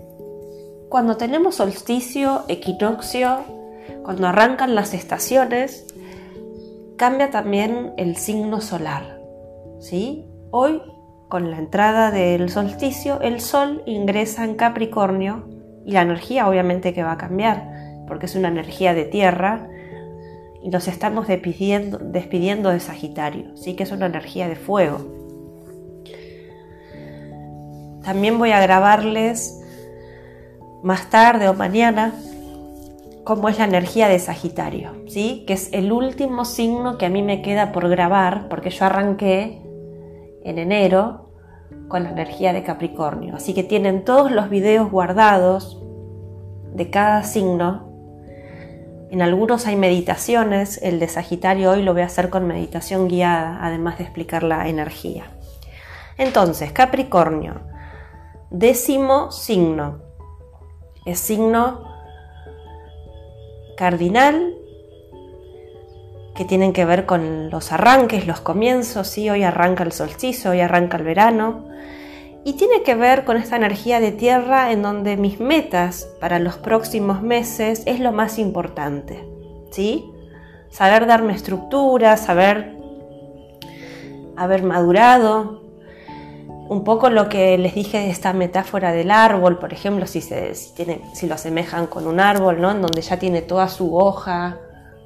cuando 0.90 1.18
tenemos 1.18 1.56
solsticio, 1.56 2.44
equinoccio, 2.48 3.40
cuando 4.04 4.28
arrancan 4.28 4.76
las 4.76 4.94
estaciones, 4.94 5.86
cambia 6.98 7.32
también 7.32 7.94
el 7.98 8.16
signo 8.18 8.62
solar. 8.62 9.20
¿sí? 9.80 10.26
Hoy 10.52 10.82
con 11.34 11.50
la 11.50 11.58
entrada 11.58 12.12
del 12.12 12.52
solsticio, 12.52 13.20
el 13.22 13.42
Sol 13.42 13.82
ingresa 13.88 14.46
en 14.46 14.54
Capricornio 14.54 15.50
y 15.84 15.94
la 15.94 16.04
energía 16.04 16.48
obviamente 16.48 16.94
que 16.94 17.02
va 17.02 17.14
a 17.14 17.18
cambiar, 17.18 18.06
porque 18.08 18.28
es 18.28 18.36
una 18.36 18.50
energía 18.50 18.94
de 18.94 19.06
tierra 19.06 19.68
y 20.62 20.70
nos 20.70 20.88
estamos 20.88 21.28
despidiendo, 21.28 21.98
de 22.70 22.80
Sagitario, 22.80 23.58
sí 23.58 23.76
que 23.76 23.82
es 23.82 23.92
una 23.92 24.06
energía 24.06 24.48
de 24.48 24.56
fuego. 24.56 25.00
También 28.04 28.38
voy 28.38 28.52
a 28.52 28.62
grabarles 28.62 29.60
más 30.84 31.10
tarde 31.10 31.50
o 31.50 31.56
mañana 31.56 32.14
cómo 33.24 33.50
es 33.50 33.58
la 33.58 33.66
energía 33.66 34.08
de 34.08 34.20
Sagitario, 34.20 34.92
¿sí? 35.08 35.46
que 35.48 35.54
es 35.54 35.74
el 35.74 35.92
último 35.92 36.46
signo 36.46 37.00
que 37.00 37.08
a 37.08 37.10
mí 37.10 37.24
me 37.24 37.42
queda 37.42 37.72
por 37.72 37.90
grabar, 37.90 38.50
porque 38.50 38.70
yo 38.70 38.86
arranqué 38.86 39.64
en 40.44 40.60
enero 40.60 41.23
con 41.88 42.04
la 42.04 42.12
energía 42.12 42.54
de 42.54 42.64
Capricornio. 42.64 43.36
Así 43.36 43.54
que 43.54 43.64
tienen 43.64 44.04
todos 44.04 44.32
los 44.32 44.50
videos 44.50 44.90
guardados 44.90 45.82
de 46.74 46.90
cada 46.90 47.24
signo. 47.24 47.92
En 49.12 49.22
algunos 49.22 49.68
hay 49.68 49.76
meditaciones, 49.76 50.82
el 50.82 51.00
de 51.00 51.08
Sagitario 51.08 51.72
hoy 51.72 51.84
lo 51.84 51.94
voy 51.94 52.02
a 52.02 52.08
hacer 52.08 52.30
con 52.30 52.48
meditación 52.48 53.08
guiada, 53.08 53.60
además 53.62 53.98
de 53.98 54.06
explicar 54.06 54.44
la 54.44 54.68
energía. 54.68 55.26
Entonces, 56.18 56.72
Capricornio, 56.72 57.62
décimo 58.50 59.32
signo, 59.32 60.02
es 61.06 61.20
signo 61.20 61.94
cardinal 63.78 64.56
que 66.36 66.46
tienen 66.46 66.74
que 66.74 66.86
ver 66.86 67.06
con 67.06 67.50
los 67.50 67.72
arranques, 67.72 68.26
los 68.26 68.42
comienzos, 68.42 69.08
¿sí? 69.08 69.30
hoy 69.30 69.44
arranca 69.44 69.84
el 69.84 69.92
solsticio, 69.92 70.52
hoy 70.52 70.62
arranca 70.62 70.98
el 70.98 71.04
verano, 71.04 71.66
y 72.46 72.54
tiene 72.54 72.84
que 72.84 72.96
ver 72.96 73.24
con 73.24 73.38
esta 73.38 73.56
energía 73.56 74.00
de 74.00 74.12
tierra 74.12 74.72
en 74.72 74.82
donde 74.82 75.18
mis 75.18 75.40
metas 75.40 76.08
para 76.20 76.40
los 76.40 76.58
próximos 76.58 77.22
meses 77.22 77.84
es 77.86 78.00
lo 78.00 78.12
más 78.12 78.38
importante, 78.38 79.26
¿sí? 79.72 80.06
Saber 80.70 81.06
darme 81.06 81.34
estructura, 81.34 82.18
saber 82.18 82.78
haber 84.36 84.64
madurado, 84.64 85.62
un 86.70 86.84
poco 86.84 87.10
lo 87.10 87.30
que 87.30 87.58
les 87.58 87.76
dije 87.76 88.00
de 88.00 88.10
esta 88.10 88.34
metáfora 88.34 88.92
del 88.92 89.12
árbol, 89.12 89.60
por 89.60 89.74
ejemplo, 89.74 90.08
si, 90.08 90.22
se, 90.22 90.56
si 90.56 91.28
lo 91.28 91.36
asemejan 91.36 91.88
con 91.88 92.08
un 92.08 92.20
árbol, 92.20 92.60
¿no? 92.60 92.72
En 92.72 92.82
donde 92.82 93.02
ya 93.02 93.20
tiene 93.20 93.42
toda 93.42 93.68
su 93.68 93.96
hoja, 93.96 94.60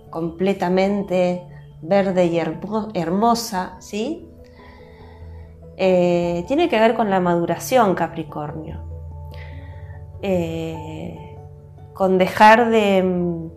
completamente 0.10 1.44
verde 1.82 2.26
y 2.26 2.40
hermosa, 2.40 3.78
¿sí? 3.80 4.30
Eh, 5.80 6.44
tiene 6.48 6.70
que 6.70 6.80
ver 6.80 6.96
con 6.96 7.12
la 7.12 7.20
maduración 7.20 7.94
Capricornio, 7.94 8.82
eh, 10.24 11.38
con 11.94 12.18
dejar 12.18 12.70
de... 12.72 13.50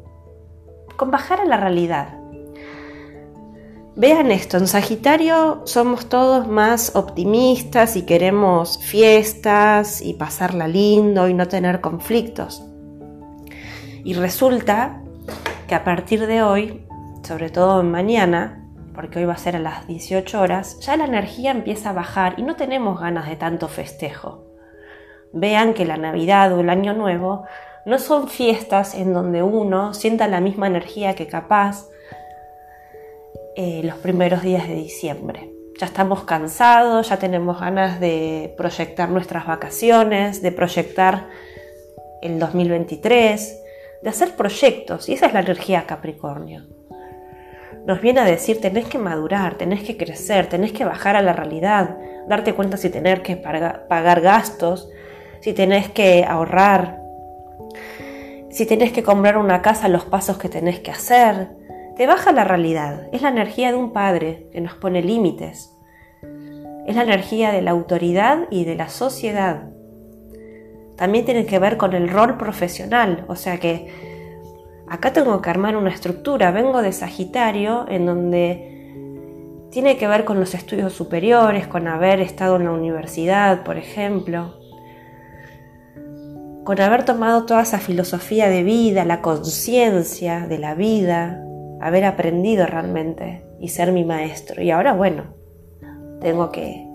con 0.96 1.10
bajar 1.10 1.40
a 1.40 1.46
la 1.46 1.56
realidad. 1.56 2.18
Vean 3.96 4.30
esto, 4.30 4.58
en 4.58 4.66
Sagitario 4.66 5.62
somos 5.64 6.08
todos 6.08 6.46
más 6.46 6.94
optimistas 6.94 7.96
y 7.96 8.02
queremos 8.02 8.78
fiestas 8.78 10.00
y 10.00 10.14
pasarla 10.14 10.68
lindo 10.68 11.26
y 11.26 11.34
no 11.34 11.48
tener 11.48 11.80
conflictos. 11.80 12.62
Y 14.04 14.14
resulta 14.14 15.02
que 15.66 15.74
a 15.74 15.84
partir 15.84 16.26
de 16.26 16.42
hoy, 16.42 16.86
sobre 17.22 17.50
todo 17.50 17.82
mañana, 17.82 18.59
porque 19.00 19.20
hoy 19.20 19.24
va 19.24 19.32
a 19.32 19.38
ser 19.38 19.56
a 19.56 19.60
las 19.60 19.86
18 19.86 20.38
horas, 20.38 20.78
ya 20.80 20.94
la 20.94 21.06
energía 21.06 21.52
empieza 21.52 21.88
a 21.88 21.94
bajar 21.94 22.34
y 22.36 22.42
no 22.42 22.56
tenemos 22.56 23.00
ganas 23.00 23.30
de 23.30 23.36
tanto 23.36 23.66
festejo. 23.66 24.44
Vean 25.32 25.72
que 25.72 25.86
la 25.86 25.96
Navidad 25.96 26.52
o 26.52 26.60
el 26.60 26.68
Año 26.68 26.92
Nuevo 26.92 27.46
no 27.86 27.98
son 27.98 28.28
fiestas 28.28 28.94
en 28.94 29.14
donde 29.14 29.42
uno 29.42 29.94
sienta 29.94 30.28
la 30.28 30.42
misma 30.42 30.66
energía 30.66 31.14
que 31.14 31.28
capaz 31.28 31.88
eh, 33.56 33.80
los 33.84 33.94
primeros 33.94 34.42
días 34.42 34.68
de 34.68 34.74
diciembre. 34.74 35.50
Ya 35.78 35.86
estamos 35.86 36.24
cansados, 36.24 37.08
ya 37.08 37.16
tenemos 37.16 37.58
ganas 37.58 38.00
de 38.00 38.52
proyectar 38.58 39.08
nuestras 39.08 39.46
vacaciones, 39.46 40.42
de 40.42 40.52
proyectar 40.52 41.28
el 42.20 42.38
2023, 42.38 43.62
de 44.02 44.10
hacer 44.10 44.36
proyectos, 44.36 45.08
y 45.08 45.14
esa 45.14 45.24
es 45.24 45.32
la 45.32 45.40
energía 45.40 45.86
Capricornio. 45.86 46.79
Nos 47.90 48.00
viene 48.00 48.20
a 48.20 48.24
decir, 48.24 48.60
tenés 48.60 48.86
que 48.86 48.98
madurar, 48.98 49.56
tenés 49.56 49.82
que 49.82 49.96
crecer, 49.96 50.46
tenés 50.46 50.70
que 50.70 50.84
bajar 50.84 51.16
a 51.16 51.22
la 51.22 51.32
realidad, 51.32 51.98
darte 52.28 52.54
cuenta 52.54 52.76
si 52.76 52.88
tenés 52.88 53.18
que 53.18 53.34
pagar 53.34 54.20
gastos, 54.20 54.88
si 55.40 55.54
tenés 55.54 55.90
que 55.90 56.24
ahorrar, 56.24 57.00
si 58.48 58.64
tenés 58.64 58.92
que 58.92 59.02
comprar 59.02 59.38
una 59.38 59.60
casa, 59.60 59.88
los 59.88 60.04
pasos 60.04 60.38
que 60.38 60.48
tenés 60.48 60.78
que 60.78 60.92
hacer. 60.92 61.48
Te 61.96 62.06
baja 62.06 62.30
la 62.30 62.44
realidad. 62.44 63.08
Es 63.10 63.22
la 63.22 63.30
energía 63.30 63.72
de 63.72 63.78
un 63.78 63.92
padre 63.92 64.46
que 64.52 64.60
nos 64.60 64.74
pone 64.74 65.02
límites. 65.02 65.76
Es 66.86 66.94
la 66.94 67.02
energía 67.02 67.50
de 67.50 67.62
la 67.62 67.72
autoridad 67.72 68.46
y 68.52 68.66
de 68.66 68.76
la 68.76 68.88
sociedad 68.88 69.64
también 71.00 71.24
tiene 71.24 71.46
que 71.46 71.58
ver 71.58 71.78
con 71.78 71.94
el 71.94 72.10
rol 72.10 72.36
profesional, 72.36 73.24
o 73.26 73.34
sea 73.34 73.56
que 73.58 74.09
acá 74.90 75.12
tengo 75.12 75.40
que 75.40 75.48
armar 75.48 75.76
una 75.76 75.90
estructura, 75.90 76.50
vengo 76.50 76.82
de 76.82 76.92
Sagitario, 76.92 77.86
en 77.88 78.06
donde 78.06 79.66
tiene 79.70 79.96
que 79.96 80.08
ver 80.08 80.24
con 80.24 80.40
los 80.40 80.52
estudios 80.54 80.92
superiores, 80.92 81.68
con 81.68 81.86
haber 81.86 82.20
estado 82.20 82.56
en 82.56 82.64
la 82.64 82.72
universidad, 82.72 83.62
por 83.62 83.78
ejemplo. 83.78 84.58
con 86.64 86.80
haber 86.80 87.04
tomado 87.04 87.46
toda 87.46 87.62
esa 87.62 87.78
filosofía 87.78 88.48
de 88.48 88.62
vida, 88.62 89.04
la 89.04 89.22
conciencia 89.22 90.46
de 90.46 90.58
la 90.58 90.74
vida, 90.74 91.42
haber 91.80 92.04
aprendido 92.04 92.66
realmente 92.66 93.44
y 93.58 93.68
ser 93.68 93.92
mi 93.92 94.04
maestro. 94.04 94.62
Y 94.62 94.70
ahora, 94.70 94.92
bueno, 94.92 95.34
tengo 96.20 96.50
que... 96.52 96.89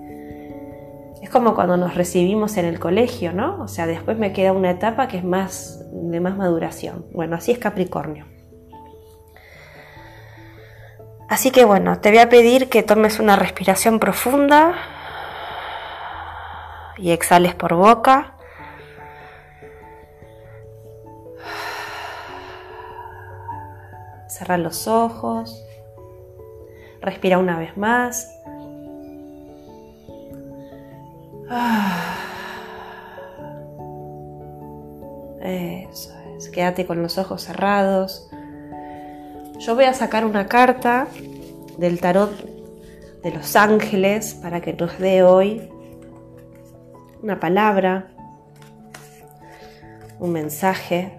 Es 1.25 1.31
como 1.31 1.55
cuando 1.55 1.75
nos 1.75 1.95
recibimos 1.95 2.55
en 2.57 2.65
el 2.65 2.79
colegio, 2.79 3.33
¿no? 3.33 3.59
O 3.63 3.67
sea, 3.67 3.87
después 3.87 4.15
me 4.15 4.31
queda 4.31 4.51
una 4.51 4.69
etapa 4.69 5.07
que 5.07 5.17
es 5.17 5.23
más 5.23 5.83
de 5.91 6.19
más 6.19 6.37
maduración. 6.37 7.07
Bueno, 7.13 7.35
así 7.35 7.51
es 7.51 7.57
Capricornio. 7.57 8.27
Así 11.27 11.49
que 11.49 11.65
bueno, 11.65 11.99
te 11.99 12.11
voy 12.11 12.19
a 12.19 12.29
pedir 12.29 12.69
que 12.69 12.83
tomes 12.83 13.19
una 13.19 13.35
respiración 13.37 13.97
profunda 13.99 14.75
y 16.99 17.09
exhales 17.09 17.55
por 17.55 17.73
boca. 17.73 18.37
Cerra 24.27 24.59
los 24.59 24.87
ojos. 24.87 25.65
Respira 27.01 27.39
una 27.39 27.57
vez 27.57 27.75
más. 27.77 28.34
Eso 35.41 36.13
es. 36.37 36.49
Quédate 36.49 36.85
con 36.85 37.01
los 37.01 37.17
ojos 37.17 37.43
cerrados. 37.43 38.29
Yo 39.59 39.75
voy 39.75 39.85
a 39.85 39.93
sacar 39.93 40.25
una 40.25 40.47
carta 40.47 41.07
del 41.77 41.99
tarot 41.99 42.31
de 43.23 43.31
los 43.31 43.55
ángeles 43.55 44.33
para 44.35 44.61
que 44.61 44.73
nos 44.73 44.97
dé 44.99 45.23
hoy 45.23 45.69
una 47.21 47.39
palabra, 47.39 48.11
un 50.19 50.31
mensaje. 50.31 51.17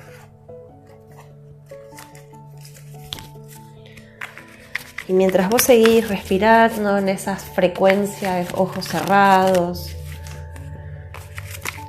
Y 5.08 5.12
mientras 5.12 5.48
vos 5.48 5.62
seguís 5.62 6.08
respirando 6.08 6.98
en 6.98 7.08
esas 7.08 7.44
frecuencias, 7.44 8.48
ojos 8.54 8.86
cerrados, 8.86 9.95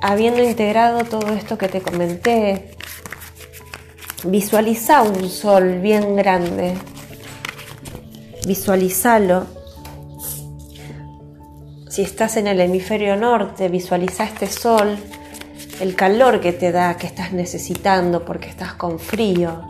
habiendo 0.00 0.42
integrado 0.42 1.04
todo 1.04 1.32
esto 1.32 1.58
que 1.58 1.68
te 1.68 1.80
comenté, 1.80 2.76
visualiza 4.24 5.02
un 5.02 5.28
sol 5.28 5.80
bien 5.80 6.16
grande, 6.16 6.74
visualizalo. 8.46 9.46
Si 11.88 12.02
estás 12.02 12.36
en 12.36 12.46
el 12.46 12.60
hemisferio 12.60 13.16
norte, 13.16 13.68
visualiza 13.68 14.24
este 14.24 14.46
sol, 14.46 14.96
el 15.80 15.94
calor 15.94 16.40
que 16.40 16.52
te 16.52 16.70
da, 16.70 16.96
que 16.96 17.06
estás 17.06 17.32
necesitando 17.32 18.24
porque 18.24 18.48
estás 18.48 18.74
con 18.74 18.98
frío. 18.98 19.62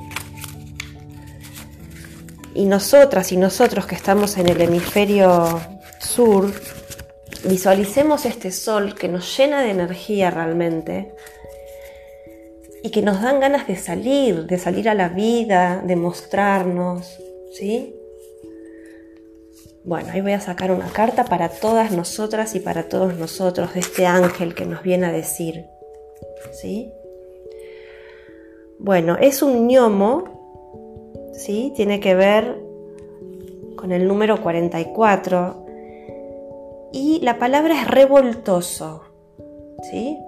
Y 2.55 2.65
nosotras 2.65 3.31
y 3.33 3.37
nosotros 3.37 3.87
que 3.87 3.95
estamos 3.95 4.37
en 4.37 4.49
el 4.49 4.61
hemisferio 4.61 5.61
sur, 6.01 6.53
visualicemos 7.45 8.27
este 8.27 8.51
sol 8.51 8.95
que 8.95 9.09
nos 9.09 9.37
llena 9.37 9.63
de 9.63 9.71
energía 9.71 10.31
realmente 10.31 11.15
y 12.83 12.91
que 12.91 13.03
nos 13.03 13.21
dan 13.23 13.41
ganas 13.41 13.67
de 13.67 13.77
salir, 13.77 14.47
de 14.47 14.59
salir 14.59 14.89
a 14.89 14.95
la 14.95 15.09
vida, 15.09 15.83
de 15.85 15.97
mostrarnos, 15.97 17.19
¿sí? 17.53 17.95
Bueno, 19.85 20.09
ahí 20.13 20.21
voy 20.21 20.33
a 20.33 20.41
sacar 20.41 20.71
una 20.71 20.89
carta 20.89 21.25
para 21.25 21.49
todas 21.49 21.93
nosotras 21.93 22.55
y 22.55 22.61
para 22.61 22.89
todos 22.89 23.17
nosotros 23.17 23.75
de 23.75 23.81
este 23.81 24.07
ángel 24.07 24.55
que 24.55 24.67
nos 24.67 24.83
viene 24.83 25.07
a 25.07 25.13
decir, 25.13 25.65
¿sí? 26.53 26.93
Bueno, 28.79 29.17
es 29.21 29.43
un 29.43 29.67
gnomo, 29.67 31.33
¿sí? 31.33 31.73
Tiene 31.75 32.01
que 32.01 32.15
ver 32.15 32.63
con 33.77 33.93
el 33.93 34.07
número 34.07 34.43
44 34.43 35.68
y 36.93 37.21
la 37.23 37.39
palabra 37.39 37.81
es 37.81 37.89
revoltoso. 37.89 39.05
¿Sí? 39.91 40.19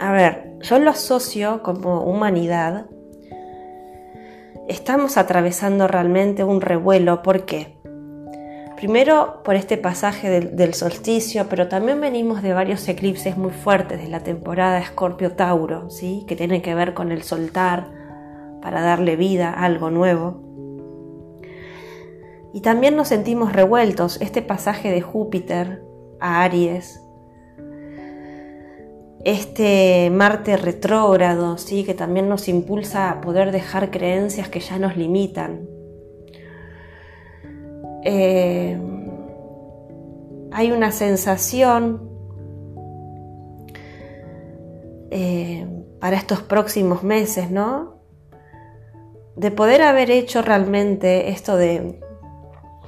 A 0.00 0.12
ver, 0.12 0.58
yo 0.60 0.78
lo 0.78 0.90
asocio 0.90 1.62
como 1.62 2.02
humanidad. 2.02 2.86
Estamos 4.68 5.16
atravesando 5.16 5.88
realmente 5.88 6.44
un 6.44 6.60
revuelo. 6.60 7.22
¿Por 7.22 7.44
qué? 7.46 7.78
Primero 8.76 9.42
por 9.42 9.56
este 9.56 9.76
pasaje 9.76 10.30
del, 10.40 10.74
solsticio, 10.74 11.48
pero 11.48 11.66
también 11.66 12.00
venimos 12.00 12.42
de 12.42 12.52
varios 12.52 12.86
eclipses 12.88 13.36
muy 13.36 13.50
fuertes 13.50 14.00
de 14.00 14.08
la 14.08 14.20
temporada 14.20 14.78
Escorpio-Tauro, 14.78 15.90
¿sí? 15.90 16.24
que 16.28 16.36
tienen 16.36 16.62
que 16.62 16.76
ver 16.76 16.94
con 16.94 17.10
el 17.10 17.24
soltar 17.24 17.88
para 18.62 18.80
darle 18.80 19.16
vida 19.16 19.50
a 19.50 19.64
algo 19.64 19.90
nuevo. 19.90 20.47
Y 22.52 22.60
también 22.60 22.96
nos 22.96 23.08
sentimos 23.08 23.52
revueltos, 23.52 24.20
este 24.20 24.42
pasaje 24.42 24.90
de 24.90 25.02
Júpiter 25.02 25.82
a 26.20 26.42
Aries, 26.42 27.00
este 29.24 30.10
Marte 30.10 30.56
retrógrado, 30.56 31.58
¿sí? 31.58 31.84
que 31.84 31.94
también 31.94 32.28
nos 32.28 32.48
impulsa 32.48 33.10
a 33.10 33.20
poder 33.20 33.52
dejar 33.52 33.90
creencias 33.90 34.48
que 34.48 34.60
ya 34.60 34.78
nos 34.78 34.96
limitan. 34.96 35.68
Eh, 38.04 38.78
hay 40.50 40.72
una 40.72 40.92
sensación 40.92 42.08
eh, 45.10 45.66
para 46.00 46.16
estos 46.16 46.42
próximos 46.42 47.02
meses, 47.02 47.50
¿no? 47.50 47.98
De 49.36 49.50
poder 49.50 49.82
haber 49.82 50.10
hecho 50.10 50.42
realmente 50.42 51.28
esto 51.30 51.56
de 51.56 52.00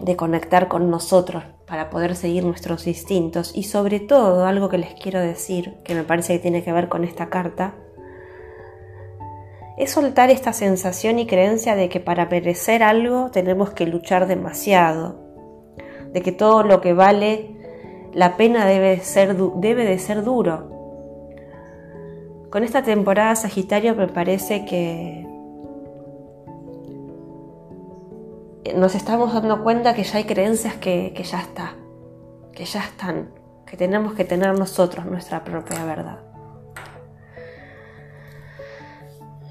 de 0.00 0.16
conectar 0.16 0.68
con 0.68 0.90
nosotros 0.90 1.44
para 1.66 1.90
poder 1.90 2.16
seguir 2.16 2.44
nuestros 2.44 2.86
instintos 2.86 3.52
y 3.54 3.64
sobre 3.64 4.00
todo 4.00 4.46
algo 4.46 4.68
que 4.68 4.78
les 4.78 4.94
quiero 4.94 5.20
decir, 5.20 5.76
que 5.84 5.94
me 5.94 6.04
parece 6.04 6.34
que 6.34 6.38
tiene 6.40 6.64
que 6.64 6.72
ver 6.72 6.88
con 6.88 7.04
esta 7.04 7.28
carta, 7.28 7.74
es 9.76 9.92
soltar 9.92 10.30
esta 10.30 10.52
sensación 10.52 11.18
y 11.18 11.26
creencia 11.26 11.74
de 11.74 11.88
que 11.88 12.00
para 12.00 12.26
merecer 12.26 12.82
algo 12.82 13.30
tenemos 13.30 13.70
que 13.70 13.86
luchar 13.86 14.26
demasiado, 14.26 15.18
de 16.12 16.20
que 16.22 16.32
todo 16.32 16.62
lo 16.62 16.80
que 16.80 16.92
vale 16.92 17.56
la 18.12 18.36
pena 18.36 18.66
debe, 18.66 18.98
ser, 19.00 19.36
debe 19.36 19.84
de 19.84 19.98
ser 19.98 20.24
duro. 20.24 20.68
Con 22.50 22.64
esta 22.64 22.82
temporada 22.82 23.36
Sagitario 23.36 23.94
me 23.94 24.08
parece 24.08 24.64
que 24.64 25.29
nos 28.76 28.94
estamos 28.94 29.32
dando 29.32 29.62
cuenta 29.62 29.94
que 29.94 30.04
ya 30.04 30.18
hay 30.18 30.24
creencias 30.24 30.74
que, 30.74 31.14
ya 31.24 31.40
está, 31.40 31.74
que 32.52 32.64
ya 32.64 32.80
están, 32.80 33.30
que 33.66 33.76
tenemos 33.76 34.14
que 34.14 34.24
tener 34.24 34.58
nosotros 34.58 35.06
nuestra 35.06 35.44
propia 35.44 35.84
verdad. 35.84 36.18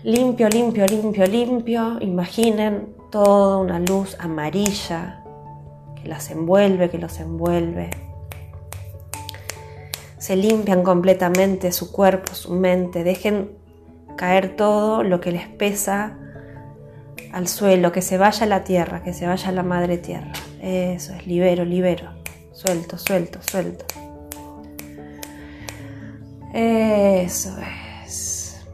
Limpio, 0.03 0.47
limpio, 0.47 0.85
limpio, 0.85 1.25
limpio. 1.25 1.97
Imaginen 1.99 2.95
toda 3.11 3.57
una 3.57 3.79
luz 3.79 4.15
amarilla 4.19 5.25
que 6.01 6.07
las 6.07 6.29
envuelve, 6.31 6.89
que 6.89 6.97
los 6.97 7.19
envuelve. 7.19 7.89
Se 10.17 10.35
limpian 10.35 10.83
completamente 10.83 11.71
su 11.71 11.91
cuerpo, 11.91 12.33
su 12.33 12.53
mente. 12.53 13.03
Dejen 13.03 13.57
caer 14.15 14.55
todo 14.55 15.03
lo 15.03 15.19
que 15.19 15.31
les 15.31 15.47
pesa 15.47 16.18
al 17.33 17.47
suelo, 17.47 17.91
que 17.91 18.01
se 18.01 18.17
vaya 18.17 18.45
la 18.45 18.63
tierra, 18.63 19.03
que 19.03 19.13
se 19.13 19.27
vaya 19.27 19.51
la 19.51 19.63
madre 19.63 19.97
tierra. 19.97 20.31
Eso 20.61 21.13
es, 21.13 21.27
libero, 21.27 21.65
libero. 21.65 22.09
Suelto, 22.51 22.97
suelto, 22.97 23.39
suelto. 23.41 23.85
Eso 26.53 27.55
es. 28.05 28.65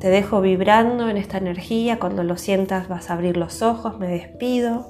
Te 0.00 0.08
dejo 0.08 0.40
vibrando 0.40 1.08
en 1.08 1.16
esta 1.16 1.38
energía. 1.38 1.98
Cuando 1.98 2.24
lo 2.24 2.36
sientas 2.36 2.88
vas 2.88 3.10
a 3.10 3.14
abrir 3.14 3.36
los 3.36 3.62
ojos. 3.62 3.98
Me 3.98 4.08
despido. 4.08 4.86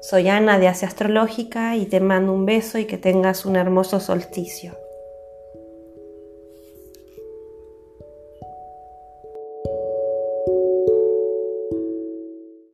Soy 0.00 0.28
Ana 0.28 0.58
de 0.58 0.68
Asia 0.68 0.88
Astrológica 0.88 1.76
y 1.76 1.86
te 1.86 2.00
mando 2.00 2.32
un 2.32 2.44
beso 2.44 2.78
y 2.78 2.86
que 2.86 2.98
tengas 2.98 3.46
un 3.46 3.56
hermoso 3.56 4.00
solsticio. 4.00 4.76